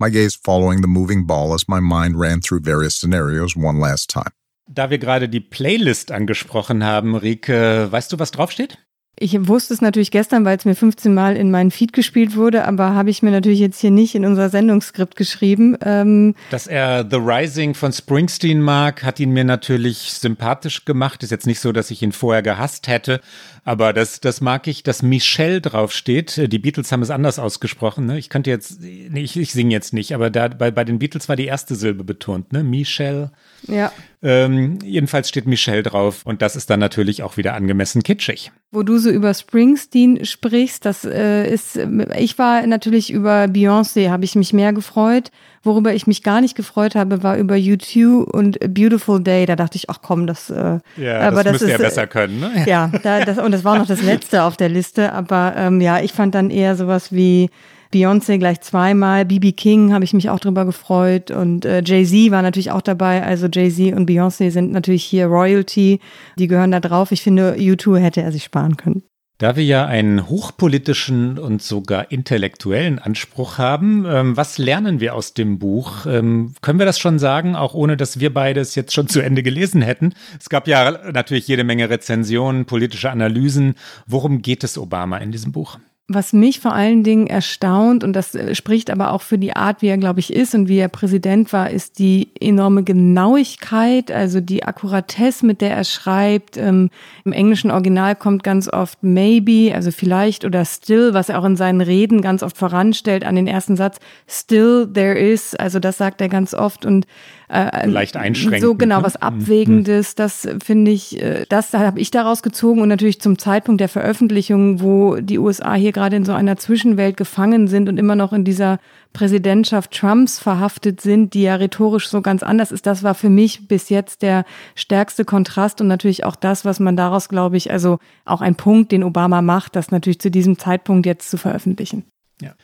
my 0.00 0.08
gaze 0.08 0.34
following 0.34 0.80
the 0.80 0.88
moving 0.88 1.26
ball 1.26 1.54
as 1.54 1.68
my 1.68 1.78
mind 1.78 2.18
ran 2.18 2.40
through 2.40 2.62
various 2.62 2.96
scenarios 2.96 3.54
one 3.54 3.78
last 3.78 4.10
time. 4.10 4.32
Da 4.66 4.90
wir 4.90 4.98
gerade 4.98 5.28
die 5.28 5.38
Playlist 5.38 6.10
angesprochen 6.10 6.82
haben, 6.82 7.14
Rike, 7.14 7.92
weißt 7.92 8.12
du, 8.12 8.18
was 8.18 8.32
draufsteht? 8.32 8.78
Ich 9.20 9.48
wusste 9.48 9.74
es 9.74 9.80
natürlich 9.80 10.12
gestern, 10.12 10.44
weil 10.44 10.56
es 10.56 10.64
mir 10.64 10.76
15 10.76 11.12
Mal 11.12 11.36
in 11.36 11.50
meinen 11.50 11.72
Feed 11.72 11.92
gespielt 11.92 12.36
wurde, 12.36 12.64
aber 12.66 12.94
habe 12.94 13.10
ich 13.10 13.20
mir 13.20 13.32
natürlich 13.32 13.58
jetzt 13.58 13.80
hier 13.80 13.90
nicht 13.90 14.14
in 14.14 14.24
unser 14.24 14.48
Sendungsskript 14.48 15.16
geschrieben. 15.16 15.76
Ähm 15.84 16.36
Dass 16.50 16.68
er 16.68 17.04
The 17.08 17.16
Rising 17.16 17.74
von 17.74 17.92
Springsteen 17.92 18.60
mag, 18.60 19.02
hat 19.02 19.18
ihn 19.18 19.32
mir 19.32 19.42
natürlich 19.42 20.12
sympathisch 20.12 20.84
gemacht. 20.84 21.24
Ist 21.24 21.30
jetzt 21.30 21.48
nicht 21.48 21.58
so, 21.58 21.72
dass 21.72 21.90
ich 21.90 22.00
ihn 22.02 22.12
vorher 22.12 22.42
gehasst 22.42 22.86
hätte, 22.86 23.20
aber 23.64 23.92
das, 23.92 24.20
das 24.20 24.40
mag 24.40 24.68
ich, 24.68 24.84
dass 24.84 25.02
Michelle 25.02 25.60
draufsteht. 25.60 26.52
Die 26.52 26.58
Beatles 26.58 26.92
haben 26.92 27.02
es 27.02 27.10
anders 27.10 27.40
ausgesprochen. 27.40 28.06
Ne? 28.06 28.18
Ich 28.18 28.30
könnte 28.30 28.50
jetzt, 28.50 28.80
nee, 28.80 29.20
ich, 29.20 29.36
ich 29.36 29.52
singe 29.52 29.72
jetzt 29.72 29.92
nicht, 29.92 30.14
aber 30.14 30.30
da 30.30 30.46
bei, 30.46 30.70
bei 30.70 30.84
den 30.84 31.00
Beatles 31.00 31.28
war 31.28 31.34
die 31.34 31.46
erste 31.46 31.74
Silbe 31.74 32.04
betont, 32.04 32.52
ne? 32.52 32.62
Michelle. 32.62 33.32
Ja. 33.66 33.90
Ähm, 34.20 34.80
jedenfalls 34.82 35.28
steht 35.28 35.46
Michelle 35.46 35.84
drauf 35.84 36.22
und 36.24 36.42
das 36.42 36.56
ist 36.56 36.70
dann 36.70 36.80
natürlich 36.80 37.22
auch 37.22 37.36
wieder 37.36 37.54
angemessen 37.54 38.02
kitschig. 38.02 38.50
Wo 38.72 38.82
du 38.82 38.98
so 38.98 39.10
über 39.10 39.32
Springsteen 39.32 40.24
sprichst, 40.24 40.84
das 40.84 41.04
äh, 41.04 41.48
ist, 41.48 41.78
ich 42.18 42.36
war 42.36 42.66
natürlich 42.66 43.12
über 43.12 43.44
Beyoncé, 43.44 44.10
habe 44.10 44.24
ich 44.24 44.34
mich 44.34 44.52
mehr 44.52 44.72
gefreut. 44.72 45.30
Worüber 45.62 45.94
ich 45.94 46.06
mich 46.06 46.22
gar 46.22 46.40
nicht 46.40 46.56
gefreut 46.56 46.94
habe, 46.94 47.22
war 47.22 47.36
über 47.36 47.54
U2 47.54 48.24
und 48.24 48.58
Beautiful 48.74 49.22
Day. 49.22 49.46
Da 49.46 49.54
dachte 49.54 49.76
ich, 49.76 49.88
ach 49.90 49.98
komm, 50.02 50.26
das, 50.26 50.50
äh, 50.50 50.78
ja, 50.96 51.20
aber 51.20 51.44
das, 51.44 51.44
das 51.44 51.52
müsste 51.52 51.66
ist, 51.66 51.70
ja 51.72 51.78
besser 51.78 52.06
können. 52.06 52.40
Ne? 52.40 52.64
Ja, 52.66 52.90
da, 53.02 53.24
das, 53.24 53.38
und 53.38 53.52
das 53.52 53.64
war 53.64 53.78
noch 53.78 53.86
das 53.86 54.02
letzte 54.02 54.42
auf 54.42 54.56
der 54.56 54.68
Liste. 54.68 55.12
Aber 55.12 55.54
ähm, 55.56 55.80
ja, 55.80 56.00
ich 56.00 56.12
fand 56.12 56.34
dann 56.34 56.50
eher 56.50 56.74
sowas 56.76 57.12
wie 57.12 57.50
Beyoncé 57.92 58.38
gleich 58.38 58.60
zweimal, 58.60 59.24
BB 59.24 59.56
King 59.56 59.92
habe 59.92 60.04
ich 60.04 60.12
mich 60.12 60.28
auch 60.30 60.40
drüber 60.40 60.64
gefreut 60.64 61.30
und 61.30 61.64
äh, 61.64 61.82
Jay-Z 61.84 62.30
war 62.30 62.42
natürlich 62.42 62.70
auch 62.70 62.82
dabei. 62.82 63.22
Also 63.22 63.46
Jay-Z 63.46 63.94
und 63.94 64.08
Beyoncé 64.08 64.50
sind 64.50 64.72
natürlich 64.72 65.04
hier 65.04 65.26
Royalty, 65.26 66.00
die 66.38 66.46
gehören 66.48 66.70
da 66.70 66.80
drauf. 66.80 67.12
Ich 67.12 67.22
finde, 67.22 67.54
U2 67.54 67.98
hätte 67.98 68.22
er 68.22 68.32
sich 68.32 68.44
sparen 68.44 68.76
können. 68.76 69.02
Da 69.38 69.54
wir 69.54 69.64
ja 69.64 69.86
einen 69.86 70.28
hochpolitischen 70.28 71.38
und 71.38 71.62
sogar 71.62 72.10
intellektuellen 72.10 72.98
Anspruch 72.98 73.56
haben, 73.56 74.04
ähm, 74.04 74.36
was 74.36 74.58
lernen 74.58 74.98
wir 74.98 75.14
aus 75.14 75.32
dem 75.32 75.60
Buch? 75.60 76.06
Ähm, 76.06 76.54
können 76.60 76.80
wir 76.80 76.86
das 76.86 76.98
schon 76.98 77.20
sagen, 77.20 77.54
auch 77.54 77.72
ohne 77.72 77.96
dass 77.96 78.18
wir 78.18 78.34
beides 78.34 78.74
jetzt 78.74 78.92
schon 78.92 79.06
zu 79.06 79.20
Ende 79.20 79.44
gelesen 79.44 79.80
hätten? 79.80 80.12
Es 80.40 80.48
gab 80.48 80.66
ja 80.66 80.90
natürlich 81.12 81.46
jede 81.46 81.62
Menge 81.62 81.88
Rezensionen, 81.88 82.64
politische 82.64 83.10
Analysen. 83.10 83.76
Worum 84.08 84.42
geht 84.42 84.64
es 84.64 84.76
Obama 84.76 85.18
in 85.18 85.30
diesem 85.30 85.52
Buch? 85.52 85.78
Was 86.10 86.32
mich 86.32 86.60
vor 86.60 86.72
allen 86.72 87.04
Dingen 87.04 87.26
erstaunt, 87.26 88.02
und 88.02 88.14
das 88.14 88.34
äh, 88.34 88.54
spricht 88.54 88.88
aber 88.88 89.12
auch 89.12 89.20
für 89.20 89.36
die 89.36 89.54
Art, 89.54 89.82
wie 89.82 89.88
er, 89.88 89.98
glaube 89.98 90.20
ich, 90.20 90.32
ist 90.32 90.54
und 90.54 90.66
wie 90.66 90.78
er 90.78 90.88
Präsident 90.88 91.52
war, 91.52 91.68
ist 91.68 91.98
die 91.98 92.28
enorme 92.40 92.82
Genauigkeit, 92.82 94.10
also 94.10 94.40
die 94.40 94.64
Akkuratesse, 94.64 95.44
mit 95.44 95.60
der 95.60 95.76
er 95.76 95.84
schreibt. 95.84 96.56
Ähm, 96.56 96.88
Im 97.26 97.32
englischen 97.32 97.70
Original 97.70 98.16
kommt 98.16 98.42
ganz 98.42 98.72
oft 98.72 99.02
maybe, 99.02 99.74
also 99.74 99.90
vielleicht 99.90 100.46
oder 100.46 100.64
still, 100.64 101.12
was 101.12 101.28
er 101.28 101.38
auch 101.38 101.44
in 101.44 101.56
seinen 101.56 101.82
Reden 101.82 102.22
ganz 102.22 102.42
oft 102.42 102.56
voranstellt 102.56 103.22
an 103.22 103.36
den 103.36 103.46
ersten 103.46 103.76
Satz. 103.76 103.98
Still 104.26 104.88
there 104.90 105.18
is, 105.18 105.54
also 105.56 105.78
das 105.78 105.98
sagt 105.98 106.22
er 106.22 106.30
ganz 106.30 106.54
oft 106.54 106.86
und 106.86 107.06
äh, 107.48 107.86
leicht 107.86 108.16
einschränkend. 108.16 108.62
So 108.62 108.74
genau, 108.74 108.98
ne? 108.98 109.04
was 109.04 109.14
mhm. 109.14 109.22
Abwägendes, 109.22 110.14
das 110.14 110.46
finde 110.62 110.90
ich, 110.90 111.20
äh, 111.22 111.46
das 111.48 111.72
habe 111.72 111.98
ich 112.00 112.10
daraus 112.10 112.42
gezogen 112.42 112.82
und 112.82 112.88
natürlich 112.88 113.20
zum 113.20 113.38
Zeitpunkt 113.38 113.80
der 113.80 113.88
Veröffentlichung, 113.88 114.80
wo 114.82 115.16
die 115.16 115.38
USA 115.38 115.74
hier 115.74 115.92
gerade 115.92 116.16
in 116.16 116.24
so 116.24 116.32
einer 116.32 116.56
Zwischenwelt 116.56 117.16
gefangen 117.16 117.68
sind 117.68 117.88
und 117.88 117.96
immer 117.98 118.16
noch 118.16 118.32
in 118.32 118.44
dieser 118.44 118.78
Präsidentschaft 119.12 119.92
Trumps 119.92 120.38
verhaftet 120.38 121.00
sind, 121.00 121.34
die 121.34 121.42
ja 121.42 121.54
rhetorisch 121.54 122.08
so 122.08 122.20
ganz 122.20 122.42
anders 122.42 122.70
ist. 122.70 122.86
Das 122.86 123.02
war 123.02 123.14
für 123.14 123.30
mich 123.30 123.66
bis 123.66 123.88
jetzt 123.88 124.22
der 124.22 124.44
stärkste 124.74 125.24
Kontrast 125.24 125.80
und 125.80 125.88
natürlich 125.88 126.24
auch 126.24 126.36
das, 126.36 126.64
was 126.64 126.80
man 126.80 126.96
daraus, 126.96 127.28
glaube 127.28 127.56
ich, 127.56 127.70
also 127.70 127.98
auch 128.24 128.42
ein 128.42 128.56
Punkt, 128.56 128.92
den 128.92 129.02
Obama 129.02 129.40
macht, 129.40 129.74
das 129.76 129.90
natürlich 129.90 130.20
zu 130.20 130.30
diesem 130.30 130.58
Zeitpunkt 130.58 131.06
jetzt 131.06 131.30
zu 131.30 131.38
veröffentlichen. 131.38 132.04
Ja. 132.42 132.54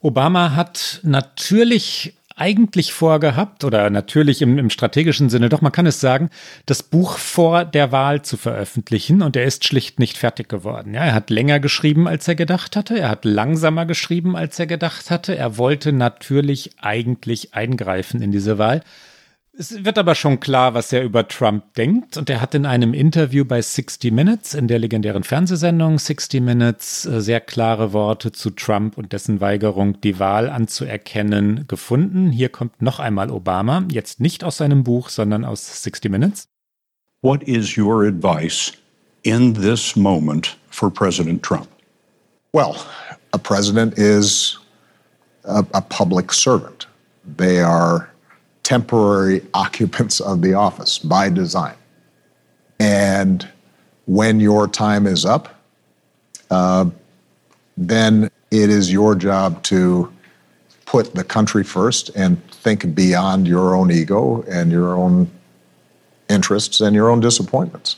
Obama 0.00 0.54
hat 0.54 1.00
natürlich 1.02 2.17
eigentlich 2.38 2.92
vorgehabt, 2.92 3.64
oder 3.64 3.90
natürlich 3.90 4.42
im, 4.42 4.58
im, 4.58 4.70
strategischen 4.70 5.30
Sinne, 5.30 5.48
doch 5.48 5.60
man 5.60 5.72
kann 5.72 5.86
es 5.86 6.00
sagen, 6.00 6.30
das 6.66 6.82
Buch 6.82 7.18
vor 7.18 7.64
der 7.64 7.92
Wahl 7.92 8.22
zu 8.22 8.36
veröffentlichen 8.36 9.22
und 9.22 9.36
er 9.36 9.44
ist 9.44 9.64
schlicht 9.64 9.98
nicht 9.98 10.16
fertig 10.16 10.48
geworden. 10.48 10.94
Ja, 10.94 11.04
er 11.04 11.14
hat 11.14 11.30
länger 11.30 11.60
geschrieben, 11.60 12.06
als 12.06 12.28
er 12.28 12.34
gedacht 12.34 12.76
hatte, 12.76 12.98
er 12.98 13.08
hat 13.08 13.24
langsamer 13.24 13.86
geschrieben, 13.86 14.36
als 14.36 14.58
er 14.58 14.66
gedacht 14.66 15.10
hatte. 15.10 15.36
Er 15.36 15.58
wollte 15.58 15.92
natürlich 15.92 16.70
eigentlich 16.80 17.54
eingreifen 17.54 18.22
in 18.22 18.32
diese 18.32 18.58
Wahl. 18.58 18.82
Es 19.60 19.84
wird 19.84 19.98
aber 19.98 20.14
schon 20.14 20.38
klar, 20.38 20.74
was 20.74 20.92
er 20.92 21.02
über 21.02 21.26
Trump 21.26 21.74
denkt. 21.74 22.16
Und 22.16 22.30
er 22.30 22.40
hat 22.40 22.54
in 22.54 22.64
einem 22.64 22.94
Interview 22.94 23.44
bei 23.44 23.60
60 23.60 24.12
Minutes, 24.12 24.54
in 24.54 24.68
der 24.68 24.78
legendären 24.78 25.24
Fernsehsendung 25.24 25.98
60 25.98 26.40
Minutes, 26.40 27.06
äh, 27.06 27.20
sehr 27.20 27.40
klare 27.40 27.92
Worte 27.92 28.30
zu 28.30 28.50
Trump 28.50 28.96
und 28.96 29.12
dessen 29.12 29.40
Weigerung, 29.40 30.00
die 30.00 30.20
Wahl 30.20 30.48
anzuerkennen, 30.48 31.64
gefunden. 31.66 32.30
Hier 32.30 32.50
kommt 32.50 32.80
noch 32.80 33.00
einmal 33.00 33.32
Obama, 33.32 33.82
jetzt 33.90 34.20
nicht 34.20 34.44
aus 34.44 34.58
seinem 34.58 34.84
Buch, 34.84 35.08
sondern 35.08 35.44
aus 35.44 35.82
60 35.82 36.08
Minutes. 36.08 36.46
What 37.22 37.42
is 37.42 37.76
your 37.76 38.06
advice 38.06 38.72
in 39.24 39.54
this 39.54 39.96
moment 39.96 40.56
for 40.70 40.88
President 40.88 41.42
Trump? 41.42 41.66
Well, 42.52 42.76
a 43.32 43.38
president 43.38 43.98
is 43.98 44.60
a, 45.42 45.64
a 45.72 45.80
public 45.80 46.32
servant. 46.32 46.86
They 47.36 47.60
are 47.60 48.08
temporary 48.68 49.40
occupants 49.54 50.20
of 50.20 50.42
the 50.42 50.52
office 50.52 50.98
by 50.98 51.30
design. 51.30 51.74
And 52.78 53.48
when 54.04 54.40
your 54.40 54.68
time 54.68 55.06
is 55.06 55.24
up, 55.24 55.48
uh, 56.50 56.90
then 57.78 58.30
it 58.50 58.70
is 58.70 58.92
your 58.92 59.14
job 59.14 59.62
to 59.64 60.12
put 60.84 61.14
the 61.14 61.24
country 61.24 61.64
first 61.64 62.10
and 62.14 62.42
think 62.50 62.94
beyond 62.94 63.48
your 63.48 63.74
own 63.74 63.90
ego 63.90 64.42
and 64.48 64.70
your 64.70 64.94
own 64.94 65.30
interests 66.28 66.80
and 66.80 66.94
your 66.94 67.08
own 67.08 67.20
disappointments. 67.20 67.96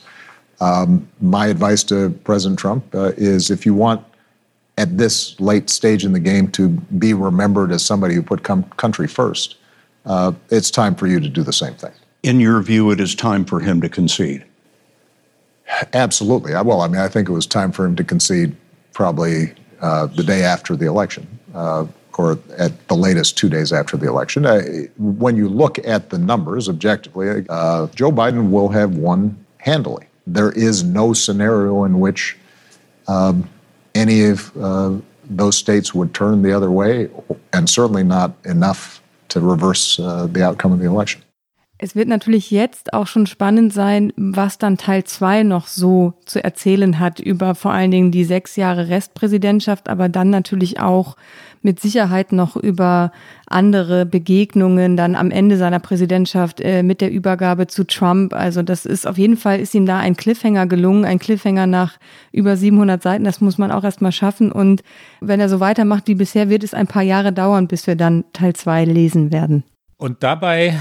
Um, 0.61 1.07
my 1.19 1.47
advice 1.47 1.83
to 1.85 2.11
President 2.23 2.59
Trump 2.59 2.95
uh, 2.95 3.11
is 3.17 3.49
if 3.49 3.65
you 3.65 3.73
want 3.73 4.05
at 4.77 4.97
this 4.97 5.39
late 5.39 5.69
stage 5.69 6.05
in 6.05 6.13
the 6.13 6.19
game 6.19 6.47
to 6.51 6.69
be 6.69 7.13
remembered 7.13 7.71
as 7.71 7.83
somebody 7.83 8.15
who 8.15 8.21
put 8.21 8.43
com- 8.43 8.63
country 8.77 9.07
first, 9.07 9.55
uh, 10.05 10.31
it's 10.49 10.71
time 10.71 10.95
for 10.95 11.07
you 11.07 11.19
to 11.19 11.29
do 11.29 11.43
the 11.43 11.53
same 11.53 11.73
thing. 11.75 11.91
In 12.23 12.39
your 12.39 12.61
view, 12.61 12.91
it 12.91 12.99
is 12.99 13.15
time 13.15 13.45
for 13.45 13.59
him 13.59 13.81
to 13.81 13.89
concede. 13.89 14.45
Absolutely. 15.93 16.53
Well, 16.53 16.81
I 16.81 16.87
mean, 16.87 17.01
I 17.01 17.07
think 17.07 17.29
it 17.29 17.31
was 17.31 17.47
time 17.47 17.71
for 17.71 17.85
him 17.85 17.95
to 17.95 18.03
concede 18.03 18.55
probably 18.93 19.53
uh, 19.81 20.07
the 20.07 20.23
day 20.23 20.43
after 20.43 20.75
the 20.75 20.85
election, 20.85 21.27
uh, 21.55 21.87
or 22.17 22.37
at 22.57 22.87
the 22.87 22.95
latest 22.95 23.37
two 23.37 23.49
days 23.49 23.73
after 23.73 23.97
the 23.97 24.07
election. 24.07 24.45
Uh, 24.45 24.61
when 24.97 25.35
you 25.35 25.49
look 25.49 25.79
at 25.87 26.09
the 26.09 26.17
numbers 26.17 26.69
objectively, 26.69 27.45
uh, 27.49 27.87
Joe 27.95 28.11
Biden 28.11 28.51
will 28.51 28.69
have 28.69 28.95
won 28.95 29.43
handily. 29.57 30.05
There 30.27 30.51
is 30.51 30.83
no 30.83 31.13
scenario 31.13 31.83
in 31.83 31.99
which 31.99 32.37
um, 33.07 33.49
any 33.95 34.25
of 34.25 34.55
uh, 34.57 34.97
those 35.25 35.57
states 35.57 35.95
would 35.95 36.13
turn 36.13 36.41
the 36.41 36.51
other 36.51 36.69
way, 36.69 37.09
and 37.53 37.69
certainly 37.69 38.03
not 38.03 38.33
enough 38.45 39.00
to 39.31 39.39
reverse 39.39 40.01
uh, 40.01 40.27
the 40.33 40.43
outcome 40.43 40.73
of 40.73 40.79
the 40.79 40.87
election. 40.87 41.21
Es 41.83 41.95
wird 41.95 42.09
natürlich 42.09 42.51
jetzt 42.51 42.93
auch 42.93 43.07
schon 43.07 43.25
spannend 43.25 43.73
sein, 43.73 44.13
was 44.15 44.59
dann 44.59 44.77
Teil 44.77 45.03
2 45.03 45.41
noch 45.41 45.65
so 45.65 46.13
zu 46.27 46.43
erzählen 46.43 46.99
hat 46.99 47.19
über 47.19 47.55
vor 47.55 47.71
allen 47.71 47.89
Dingen 47.89 48.11
die 48.11 48.23
sechs 48.23 48.55
Jahre 48.55 48.87
Restpräsidentschaft, 48.89 49.89
aber 49.89 50.07
dann 50.07 50.29
natürlich 50.29 50.79
auch 50.79 51.15
mit 51.61 51.79
Sicherheit 51.79 52.31
noch 52.31 52.55
über 52.55 53.11
andere 53.47 54.05
Begegnungen 54.05 54.97
dann 54.97 55.15
am 55.15 55.31
Ende 55.31 55.57
seiner 55.57 55.79
Präsidentschaft 55.79 56.61
äh, 56.61 56.83
mit 56.83 57.01
der 57.01 57.11
Übergabe 57.11 57.67
zu 57.67 57.85
Trump. 57.85 58.33
Also 58.33 58.63
das 58.63 58.85
ist 58.85 59.07
auf 59.07 59.17
jeden 59.17 59.37
Fall 59.37 59.59
ist 59.59 59.75
ihm 59.75 59.85
da 59.85 59.99
ein 59.99 60.15
Cliffhanger 60.15 60.65
gelungen, 60.67 61.05
ein 61.05 61.19
Cliffhanger 61.19 61.67
nach 61.67 61.97
über 62.31 62.57
700 62.57 63.01
Seiten. 63.01 63.23
Das 63.23 63.41
muss 63.41 63.57
man 63.57 63.71
auch 63.71 63.83
erstmal 63.83 64.11
schaffen. 64.11 64.51
Und 64.51 64.83
wenn 65.19 65.39
er 65.39 65.49
so 65.49 65.59
weitermacht 65.59 66.07
wie 66.07 66.15
bisher, 66.15 66.49
wird 66.49 66.63
es 66.63 66.73
ein 66.73 66.87
paar 66.87 67.03
Jahre 67.03 67.31
dauern, 67.31 67.67
bis 67.67 67.87
wir 67.87 67.95
dann 67.95 68.23
Teil 68.33 68.53
2 68.53 68.85
lesen 68.85 69.31
werden. 69.31 69.63
Und 69.97 70.23
dabei, 70.23 70.79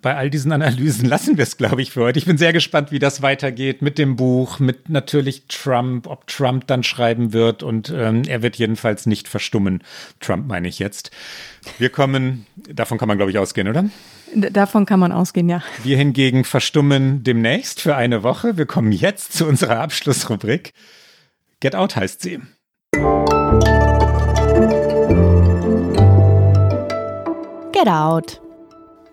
bei 0.00 0.16
all 0.16 0.30
diesen 0.30 0.52
Analysen, 0.52 1.08
lassen 1.08 1.36
wir 1.36 1.42
es, 1.42 1.56
glaube 1.56 1.82
ich, 1.82 1.92
für 1.92 2.02
heute. 2.02 2.18
Ich 2.18 2.26
bin 2.26 2.38
sehr 2.38 2.52
gespannt, 2.52 2.90
wie 2.90 2.98
das 2.98 3.22
weitergeht 3.22 3.82
mit 3.82 3.98
dem 3.98 4.16
Buch, 4.16 4.58
mit 4.58 4.88
natürlich 4.88 5.44
Trump, 5.48 6.06
ob 6.06 6.26
Trump 6.26 6.66
dann 6.66 6.82
schreiben 6.82 7.32
wird. 7.32 7.62
Und 7.62 7.92
ähm, 7.94 8.22
er 8.26 8.42
wird 8.42 8.56
jedenfalls 8.56 9.06
nicht 9.06 9.28
verstummen. 9.28 9.82
Trump 10.20 10.46
meine 10.46 10.68
ich 10.68 10.78
jetzt. 10.78 11.10
Wir 11.78 11.90
kommen, 11.90 12.46
davon 12.72 12.98
kann 12.98 13.08
man, 13.08 13.16
glaube 13.16 13.30
ich, 13.30 13.38
ausgehen, 13.38 13.68
oder? 13.68 13.84
Davon 14.34 14.86
kann 14.86 15.00
man 15.00 15.12
ausgehen, 15.12 15.48
ja. 15.48 15.62
Wir 15.82 15.96
hingegen 15.96 16.44
verstummen 16.44 17.24
demnächst 17.24 17.80
für 17.80 17.96
eine 17.96 18.22
Woche. 18.22 18.56
Wir 18.56 18.66
kommen 18.66 18.92
jetzt 18.92 19.32
zu 19.32 19.46
unserer 19.46 19.80
Abschlussrubrik. 19.80 20.72
Get 21.60 21.74
Out 21.74 21.96
heißt 21.96 22.22
sie. 22.22 22.40
Get 27.72 27.88
Out. 27.88 28.40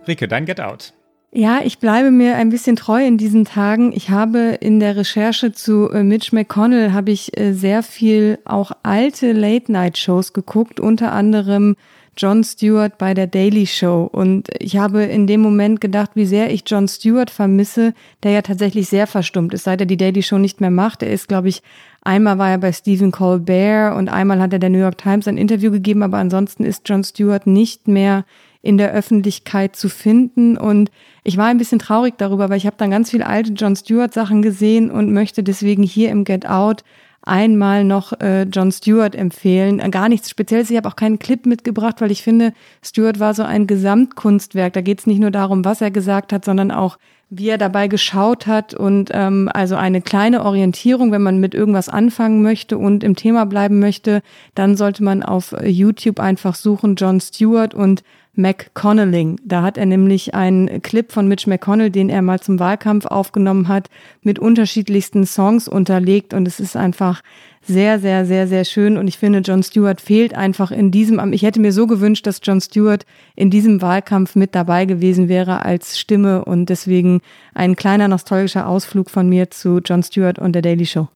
Rike, 0.08 0.28
dein 0.28 0.46
Get 0.46 0.60
Out. 0.60 0.94
Ja, 1.38 1.60
ich 1.62 1.80
bleibe 1.80 2.12
mir 2.12 2.38
ein 2.38 2.50
bisschen 2.50 2.78
treu 2.78 3.06
in 3.06 3.18
diesen 3.18 3.44
Tagen. 3.44 3.92
Ich 3.92 4.10
habe 4.10 4.58
in 4.62 4.80
der 4.80 4.96
Recherche 4.96 5.52
zu 5.52 5.90
äh, 5.92 6.02
Mitch 6.02 6.34
McConnell 6.34 6.94
habe 6.94 7.12
ich 7.12 7.38
äh, 7.38 7.52
sehr 7.52 7.84
viel 7.84 8.40
auch 8.46 8.72
alte 8.84 9.34
Late-Night-Shows 9.34 10.32
geguckt, 10.32 10.80
unter 10.80 11.12
anderem 11.12 11.76
Jon 12.18 12.44
Stewart 12.46 12.98
bei 12.98 13.14
der 13.14 13.28
Daily 13.28 13.68
Show. 13.68 14.10
Und 14.10 14.48
ich 14.60 14.78
habe 14.78 15.04
in 15.04 15.28
dem 15.28 15.42
Moment 15.42 15.82
gedacht, 15.82 16.12
wie 16.14 16.26
sehr 16.26 16.54
ich 16.54 16.64
Jon 16.68 16.88
Stewart 16.88 17.30
vermisse, 17.30 17.94
der 18.24 18.32
ja 18.32 18.42
tatsächlich 18.42 18.88
sehr 18.88 19.06
verstummt 19.06 19.54
ist, 19.54 19.66
seit 19.66 19.82
er 19.82 19.86
die 19.86 19.98
Daily 19.98 20.24
Show 20.24 20.38
nicht 20.38 20.62
mehr 20.62 20.72
macht. 20.72 21.04
Er 21.04 21.12
ist, 21.12 21.28
glaube 21.28 21.50
ich, 21.50 21.62
einmal 22.02 22.38
war 22.38 22.50
er 22.50 22.58
bei 22.60 22.72
Stephen 22.72 23.12
Colbert 23.12 23.98
und 23.98 24.08
einmal 24.08 24.40
hat 24.40 24.54
er 24.54 24.60
der 24.60 24.70
New 24.70 24.80
York 24.80 24.98
Times 24.98 25.28
ein 25.28 25.38
Interview 25.38 25.72
gegeben, 25.72 26.04
aber 26.04 26.18
ansonsten 26.18 26.64
ist 26.64 26.88
Jon 26.88 27.04
Stewart 27.04 27.46
nicht 27.46 27.90
mehr 27.90 28.24
in 28.66 28.78
der 28.78 28.92
Öffentlichkeit 28.92 29.76
zu 29.76 29.90
finden. 29.90 30.58
Und 30.58 30.92
ich 31.24 31.38
war 31.38 31.46
ein 31.46 31.58
bisschen 31.58 31.80
traurig 31.80 32.16
darüber, 32.18 32.50
weil 32.50 32.58
ich 32.58 32.66
habe 32.66 32.78
dann 32.78 32.92
ganz 32.92 33.12
viele 33.12 33.28
alte 33.28 33.54
Jon 33.54 33.76
Stewart 33.76 34.14
Sachen 34.14 34.42
gesehen 34.42 34.90
und 34.90 35.14
möchte 35.14 35.44
deswegen 35.44 35.84
hier 35.84 36.10
im 36.10 36.24
Get 36.24 36.48
Out 36.48 36.84
einmal 37.26 37.84
noch 37.84 38.14
äh, 38.22 38.44
Jon 38.44 38.72
Stewart 38.72 39.16
empfehlen. 39.16 39.80
Äh, 39.80 39.90
gar 39.90 40.10
nichts 40.10 40.30
Spezielles. 40.30 40.70
Ich 40.70 40.78
habe 40.78 40.88
auch 40.88 40.96
keinen 40.96 41.20
Clip 41.20 41.46
mitgebracht, 41.46 42.02
weil 42.02 42.12
ich 42.12 42.24
finde, 42.24 42.54
Stewart 42.84 43.20
war 43.20 43.34
so 43.34 43.44
ein 43.44 43.68
Gesamtkunstwerk. 43.68 44.74
Da 44.74 44.82
geht 44.82 45.00
es 45.00 45.08
nicht 45.08 45.20
nur 45.20 45.32
darum, 45.32 45.66
was 45.66 45.82
er 45.82 45.92
gesagt 45.92 46.34
hat, 46.34 46.46
sondern 46.46 46.72
auch, 46.72 46.98
wie 47.32 47.50
er 47.50 47.58
dabei 47.58 47.88
geschaut 47.88 48.46
hat 48.46 48.76
und 48.76 49.10
ähm, 49.12 49.50
also 49.52 49.76
eine 49.76 50.02
kleine 50.02 50.46
Orientierung, 50.46 51.12
wenn 51.12 51.24
man 51.24 51.40
mit 51.40 51.56
irgendwas 51.56 51.90
anfangen 51.90 52.44
möchte 52.44 52.78
und 52.78 53.04
im 53.04 53.16
Thema 53.16 53.46
bleiben 53.46 53.80
möchte, 53.80 54.22
dann 54.54 54.78
sollte 54.78 55.04
man 55.04 55.24
auf 55.24 55.56
YouTube 55.64 56.20
einfach 56.20 56.54
suchen 56.54 56.96
Jon 56.96 57.20
Stewart 57.20 57.74
und 57.74 58.04
McConnelling. 58.36 59.40
Da 59.44 59.62
hat 59.62 59.78
er 59.78 59.86
nämlich 59.86 60.34
einen 60.36 60.82
Clip 60.82 61.12
von 61.12 61.28
Mitch 61.28 61.50
McConnell, 61.50 61.90
den 61.90 62.10
er 62.10 62.22
mal 62.22 62.40
zum 62.40 62.60
Wahlkampf 62.60 63.06
aufgenommen 63.06 63.68
hat, 63.68 63.90
mit 64.22 64.40
unterschiedlichsten 64.40 65.26
Songs 65.26 65.68
unterlegt 65.68 66.34
und 66.34 66.48
es 66.48 66.60
ist 66.60 66.76
einfach 66.76 67.22
sehr, 67.62 68.00
sehr, 68.00 68.26
sehr, 68.26 68.48
sehr 68.48 68.64
schön 68.64 68.98
und 68.98 69.08
ich 69.08 69.18
finde, 69.18 69.40
Jon 69.40 69.64
Stewart 69.64 70.00
fehlt 70.00 70.36
einfach 70.36 70.72
in 70.72 70.92
diesem, 70.92 71.34
ich 71.34 71.42
hätte 71.42 71.60
mir 71.60 71.72
so 71.72 71.88
gewünscht, 71.88 72.28
dass 72.28 72.42
Jon 72.44 72.62
Stewart 72.62 73.06
in 73.36 73.50
diesem 73.50 73.82
Wahlkampf 73.82 74.36
mit 74.36 74.54
dabei 74.54 74.86
gewesen 74.86 75.30
wäre 75.30 75.66
als 75.66 75.98
Stimme 75.98 76.46
und 76.46 76.68
deswegen 76.68 77.22
ein 77.54 77.76
kleiner 77.76 78.08
nostalgischer 78.08 78.68
Ausflug 78.68 79.10
von 79.10 79.28
mir 79.28 79.50
zu 79.50 79.80
Jon 79.80 80.04
Stewart 80.04 80.38
und 80.38 80.54
der 80.54 80.62
Daily 80.62 80.86
Show. 80.86 81.08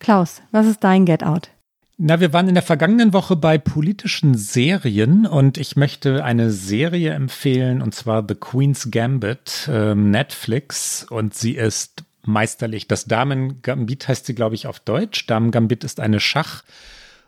Klaus, 0.00 0.42
was 0.50 0.66
ist 0.66 0.82
dein 0.82 1.04
Get 1.04 1.22
Out? 1.22 1.50
Na, 1.98 2.20
wir 2.20 2.32
waren 2.32 2.48
in 2.48 2.54
der 2.54 2.62
vergangenen 2.62 3.12
Woche 3.12 3.36
bei 3.36 3.58
politischen 3.58 4.34
Serien 4.34 5.26
und 5.26 5.58
ich 5.58 5.76
möchte 5.76 6.24
eine 6.24 6.50
Serie 6.50 7.12
empfehlen 7.12 7.82
und 7.82 7.94
zwar 7.94 8.24
The 8.26 8.34
Queen's 8.34 8.90
Gambit, 8.90 9.68
ähm, 9.70 10.10
Netflix 10.10 11.06
und 11.08 11.34
sie 11.34 11.52
ist 11.52 12.04
meisterlich. 12.24 12.88
Das 12.88 13.04
Damen 13.04 13.62
Gambit 13.62 14.08
heißt 14.08 14.26
sie, 14.26 14.34
glaube 14.34 14.54
ich, 14.54 14.66
auf 14.66 14.80
Deutsch. 14.80 15.26
Damen 15.26 15.50
Gambit 15.50 15.84
ist 15.84 16.00
eine 16.00 16.18
Schach- 16.18 16.64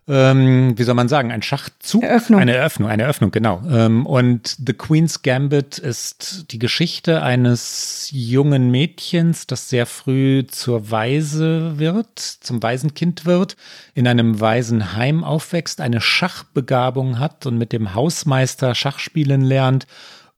ähm, 0.07 0.77
wie 0.77 0.83
soll 0.83 0.95
man 0.95 1.09
sagen, 1.09 1.33
ein 1.33 1.41
Schachzug. 1.41 2.03
Eröffnung. 2.03 2.41
Eine 2.41 2.55
Eröffnung, 2.55 2.91
eine 2.91 3.05
Eröffnung, 3.05 3.31
genau. 3.31 3.63
Ähm, 3.71 4.05
und 4.05 4.57
The 4.65 4.75
Queen's 4.75 5.23
Gambit 5.23 5.79
ist 5.79 6.53
die 6.53 6.59
Geschichte 6.59 7.23
eines 7.23 8.11
jungen 8.13 8.71
Mädchens, 8.71 9.47
das 9.47 9.71
sehr 9.71 9.87
früh 9.87 10.47
zur 10.47 10.91
Weise 10.91 11.79
wird, 11.79 12.19
zum 12.19 12.63
Waisenkind 12.63 13.25
wird, 13.25 13.57
in 13.95 14.07
einem 14.07 14.41
Waisenheim 14.41 15.25
aufwächst, 15.25 15.81
eine 15.81 16.03
Schachbegabung 16.03 17.19
hat 17.19 17.47
und 17.47 17.57
mit 17.57 17.73
dem 17.73 17.95
Hausmeister 17.95 18.75
Schach 18.75 18.99
spielen 18.99 19.41
lernt 19.41 19.87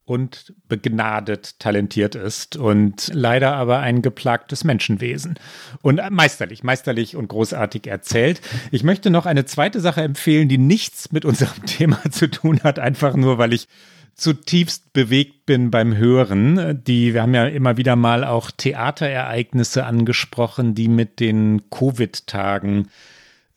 und 0.06 0.54
begnadet 0.68 1.58
talentiert 1.58 2.14
ist 2.14 2.56
und 2.56 3.10
leider 3.12 3.54
aber 3.54 3.80
ein 3.80 4.02
geplagtes 4.02 4.62
Menschenwesen. 4.62 5.38
Und 5.82 6.00
meisterlich, 6.10 6.62
meisterlich 6.62 7.16
und 7.16 7.26
großartig 7.28 7.88
erzählt. 7.88 8.40
Ich 8.70 8.84
möchte 8.84 9.10
noch 9.10 9.26
eine 9.26 9.44
zweite 9.46 9.80
Sache 9.80 10.02
empfehlen, 10.02 10.48
die 10.48 10.58
nichts 10.58 11.10
mit 11.10 11.24
unserem 11.24 11.62
Thema 11.66 12.00
zu 12.10 12.30
tun 12.30 12.60
hat, 12.62 12.78
einfach 12.78 13.16
nur, 13.16 13.38
weil 13.38 13.52
ich 13.52 13.66
zutiefst 14.14 14.92
bewegt 14.92 15.44
bin 15.44 15.72
beim 15.72 15.96
Hören. 15.96 16.82
Die, 16.84 17.12
wir 17.12 17.22
haben 17.22 17.34
ja 17.34 17.46
immer 17.48 17.76
wieder 17.76 17.96
mal 17.96 18.24
auch 18.24 18.52
Theaterereignisse 18.52 19.84
angesprochen, 19.84 20.76
die 20.76 20.88
mit 20.88 21.18
den 21.18 21.68
Covid-Tagen 21.70 22.88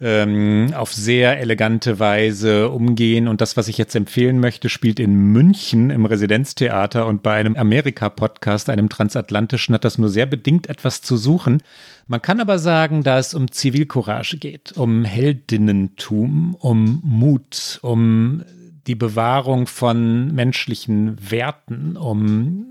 ähm, 0.01 0.73
auf 0.75 0.93
sehr 0.93 1.39
elegante 1.39 1.99
Weise 1.99 2.69
umgehen. 2.69 3.27
Und 3.27 3.41
das, 3.41 3.57
was 3.57 3.67
ich 3.67 3.77
jetzt 3.77 3.95
empfehlen 3.95 4.39
möchte, 4.39 4.69
spielt 4.69 4.99
in 4.99 5.13
München 5.13 5.89
im 5.89 6.05
Residenztheater 6.05 7.05
und 7.05 7.21
bei 7.21 7.33
einem 7.33 7.55
Amerika-Podcast, 7.55 8.69
einem 8.69 8.89
transatlantischen, 8.89 9.75
hat 9.75 9.83
das 9.83 9.97
nur 9.97 10.09
sehr 10.09 10.25
bedingt 10.25 10.67
etwas 10.67 11.01
zu 11.01 11.17
suchen. 11.17 11.61
Man 12.07 12.21
kann 12.21 12.39
aber 12.39 12.59
sagen, 12.59 13.03
da 13.03 13.19
es 13.19 13.33
um 13.33 13.51
Zivilcourage 13.51 14.37
geht, 14.37 14.71
um 14.77 15.03
Heldinnentum, 15.03 16.55
um 16.55 17.01
Mut, 17.03 17.79
um 17.81 18.43
die 18.87 18.95
Bewahrung 18.95 19.67
von 19.67 20.33
menschlichen 20.33 21.17
Werten, 21.29 21.97
um 21.97 22.65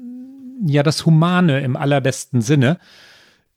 ja 0.66 0.82
das 0.82 1.06
Humane 1.06 1.60
im 1.60 1.76
allerbesten 1.76 2.40
Sinne 2.40 2.78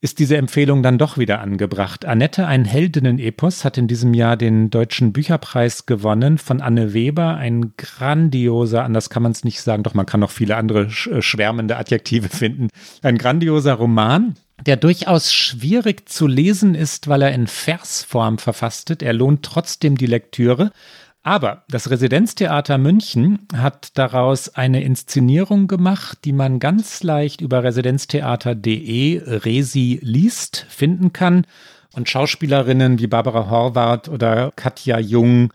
ist 0.02 0.18
diese 0.18 0.36
Empfehlung 0.36 0.82
dann 0.82 0.98
doch 0.98 1.16
wieder 1.16 1.40
angebracht. 1.40 2.04
Annette, 2.04 2.48
ein 2.48 2.64
Heldinnen-Epos, 2.64 3.64
hat 3.64 3.78
in 3.78 3.86
diesem 3.86 4.14
Jahr 4.14 4.36
den 4.36 4.68
Deutschen 4.68 5.12
Bücherpreis 5.12 5.86
gewonnen 5.86 6.38
von 6.38 6.60
Anne 6.60 6.92
Weber. 6.92 7.36
Ein 7.36 7.74
grandioser, 7.76 8.82
anders 8.82 9.10
kann 9.10 9.22
man 9.22 9.30
es 9.30 9.44
nicht 9.44 9.62
sagen, 9.62 9.84
doch 9.84 9.94
man 9.94 10.04
kann 10.04 10.18
noch 10.18 10.32
viele 10.32 10.56
andere 10.56 10.86
äh, 10.86 11.22
schwärmende 11.22 11.76
Adjektive 11.76 12.28
finden. 12.28 12.66
Ein 13.02 13.16
grandioser 13.16 13.74
Roman, 13.74 14.34
der 14.66 14.76
durchaus 14.76 15.32
schwierig 15.32 16.08
zu 16.08 16.26
lesen 16.26 16.74
ist, 16.74 17.06
weil 17.06 17.22
er 17.22 17.32
in 17.32 17.46
Versform 17.46 18.38
verfasst 18.38 18.90
Er 19.02 19.12
lohnt 19.12 19.44
trotzdem 19.44 19.96
die 19.96 20.06
Lektüre. 20.06 20.72
Aber 21.24 21.62
das 21.68 21.88
Residenztheater 21.90 22.78
München 22.78 23.46
hat 23.54 23.96
daraus 23.96 24.48
eine 24.56 24.82
Inszenierung 24.82 25.68
gemacht, 25.68 26.18
die 26.24 26.32
man 26.32 26.58
ganz 26.58 27.04
leicht 27.04 27.40
über 27.40 27.62
residenztheater.de 27.62 29.22
Resi 29.24 30.00
liest 30.02 30.66
finden 30.68 31.12
kann. 31.12 31.46
Und 31.92 32.08
Schauspielerinnen 32.08 32.98
wie 32.98 33.06
Barbara 33.06 33.50
Horvath 33.50 34.08
oder 34.08 34.52
Katja 34.56 34.98
Jung, 34.98 35.52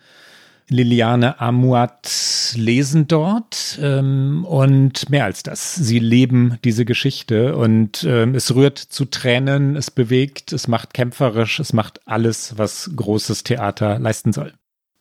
Liliane 0.70 1.42
Amuat 1.42 2.54
lesen 2.56 3.08
dort. 3.08 3.78
Ähm, 3.82 4.46
und 4.46 5.10
mehr 5.10 5.26
als 5.26 5.44
das. 5.44 5.76
Sie 5.76 6.00
leben 6.00 6.60
diese 6.64 6.86
Geschichte 6.86 7.58
und 7.58 8.06
ähm, 8.08 8.36
es 8.36 8.56
rührt 8.56 8.78
zu 8.78 9.04
Tränen, 9.06 9.76
es 9.76 9.92
bewegt, 9.92 10.54
es 10.54 10.70
macht 10.70 10.94
kämpferisch, 10.94 11.60
es 11.60 11.74
macht 11.74 12.08
alles, 12.08 12.58
was 12.58 12.92
großes 12.96 13.44
Theater 13.44 14.00
leisten 14.00 14.32
soll. 14.32 14.54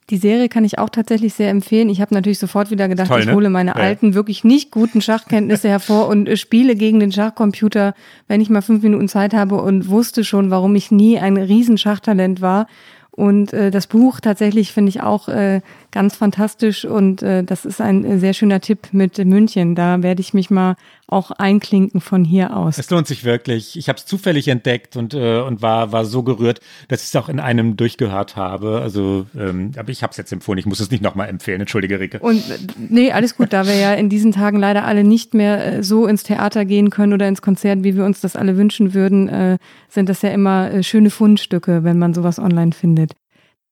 Die 0.09 0.17
Serie 0.17 0.47
kann 0.47 0.63
ich 0.63 0.79
auch 0.79 0.89
tatsächlich 0.89 1.33
sehr 1.33 1.49
empfehlen. 1.49 1.89
Ich 1.89 1.99
habe 1.99 2.13
natürlich 2.13 2.39
sofort 2.39 2.71
wieder 2.71 2.87
gedacht, 2.87 3.09
Toll, 3.09 3.25
ne? 3.25 3.31
ich 3.31 3.35
hole 3.35 3.49
meine 3.49 3.71
ja. 3.71 3.75
alten, 3.75 4.13
wirklich 4.13 4.45
nicht 4.45 4.71
guten 4.71 5.01
Schachkenntnisse 5.01 5.67
hervor 5.67 6.07
und 6.07 6.29
äh, 6.29 6.37
spiele 6.37 6.75
gegen 6.75 7.01
den 7.01 7.11
Schachcomputer, 7.11 7.93
wenn 8.29 8.39
ich 8.39 8.49
mal 8.49 8.61
fünf 8.61 8.83
Minuten 8.83 9.09
Zeit 9.09 9.33
habe 9.33 9.61
und 9.61 9.89
wusste 9.89 10.23
schon, 10.23 10.49
warum 10.49 10.75
ich 10.75 10.91
nie 10.91 11.19
ein 11.19 11.35
Riesenschachtalent 11.35 12.39
war. 12.39 12.67
Und 13.11 13.51
äh, 13.51 13.71
das 13.71 13.87
Buch 13.87 14.19
tatsächlich 14.21 14.71
finde 14.71 14.89
ich 14.89 15.01
auch 15.01 15.27
äh, 15.27 15.61
ganz 15.91 16.15
fantastisch 16.15 16.85
und 16.85 17.21
äh, 17.21 17.43
das 17.43 17.65
ist 17.65 17.81
ein 17.81 18.03
äh, 18.05 18.19
sehr 18.19 18.33
schöner 18.33 18.61
Tipp 18.61 18.89
mit 18.91 19.17
München. 19.17 19.75
Da 19.75 20.03
werde 20.03 20.21
ich 20.21 20.33
mich 20.33 20.49
mal 20.49 20.75
auch 21.07 21.31
einklinken 21.31 22.01
von 22.01 22.25
hier 22.25 22.55
aus. 22.55 22.77
Es 22.77 22.89
lohnt 22.89 23.07
sich 23.07 23.23
wirklich. 23.23 23.77
Ich 23.77 23.87
habe 23.87 23.97
es 23.97 24.05
zufällig 24.05 24.49
entdeckt 24.49 24.97
und, 24.97 25.13
äh, 25.13 25.39
und 25.39 25.61
war, 25.61 25.93
war 25.93 26.03
so 26.03 26.21
gerührt, 26.23 26.59
dass 26.89 27.01
ich 27.01 27.07
es 27.07 27.15
auch 27.15 27.29
in 27.29 27.39
einem 27.39 27.77
durchgehört 27.77 28.35
habe. 28.35 28.81
Also, 28.81 29.25
ähm, 29.37 29.71
aber 29.77 29.89
ich 29.89 30.03
habe 30.03 30.11
es 30.11 30.17
jetzt 30.17 30.33
empfohlen. 30.33 30.59
Ich 30.59 30.65
muss 30.65 30.81
es 30.81 30.91
nicht 30.91 31.01
nochmal 31.01 31.29
empfehlen. 31.29 31.61
Entschuldige, 31.61 31.99
Rike. 31.99 32.19
Und 32.19 32.49
äh, 32.49 32.57
nee, 32.77 33.11
alles 33.11 33.37
gut. 33.37 33.53
Da 33.53 33.65
wir 33.65 33.75
ja 33.75 33.93
in 33.93 34.09
diesen 34.09 34.33
Tagen 34.33 34.59
leider 34.59 34.83
alle 34.83 35.05
nicht 35.05 35.33
mehr 35.33 35.77
äh, 35.77 35.83
so 35.83 36.07
ins 36.07 36.23
Theater 36.23 36.65
gehen 36.65 36.89
können 36.89 37.13
oder 37.13 37.27
ins 37.27 37.41
Konzert, 37.41 37.83
wie 37.83 37.95
wir 37.95 38.03
uns 38.03 38.19
das 38.19 38.35
alle 38.35 38.57
wünschen 38.57 38.93
würden, 38.93 39.29
äh, 39.29 39.57
sind 39.87 40.09
das 40.09 40.21
ja 40.21 40.29
immer 40.29 40.83
schöne 40.83 41.09
Fundstücke, 41.09 41.85
wenn 41.85 41.97
man 41.97 42.13
sowas 42.13 42.37
online 42.37 42.73
findet. 42.73 43.13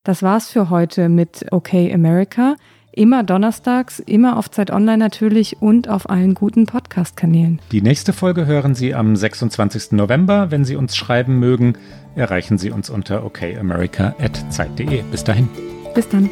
Das 0.05 0.21
war's 0.21 0.49
für 0.49 0.69
heute 0.69 1.09
mit 1.09 1.47
OK 1.51 1.73
America. 1.73 2.55
Immer 2.91 3.23
donnerstags, 3.23 3.99
immer 3.99 4.37
auf 4.37 4.49
Zeit 4.51 4.71
Online 4.71 4.99
natürlich 4.99 5.61
und 5.61 5.89
auf 5.89 6.09
allen 6.09 6.35
guten 6.35 6.67
Podcast-Kanälen. 6.67 7.59
Die 7.73 7.81
nächste 7.81 8.13
Folge 8.13 8.45
hören 8.45 8.73
Sie 8.75 8.93
am 8.93 9.15
26. 9.17 9.93
November. 9.93 10.51
Wenn 10.51 10.63
Sie 10.63 10.77
uns 10.77 10.95
schreiben 10.95 11.39
mögen, 11.39 11.73
erreichen 12.15 12.57
Sie 12.57 12.69
uns 12.71 12.89
unter 12.89 13.25
okamerica.zeit.de. 13.25 15.01
Bis 15.11 15.23
dahin. 15.25 15.49
Bis 15.93 16.07
dann. 16.07 16.29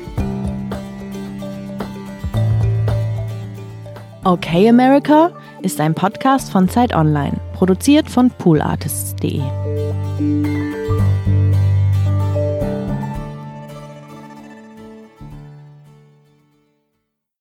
Okay 4.23 4.69
America 4.69 5.31
ist 5.63 5.81
ein 5.81 5.95
Podcast 5.95 6.51
von 6.51 6.69
Zeit 6.69 6.95
Online, 6.95 7.41
produziert 7.53 8.07
von 8.09 8.29
poolartists.de. 8.29 9.41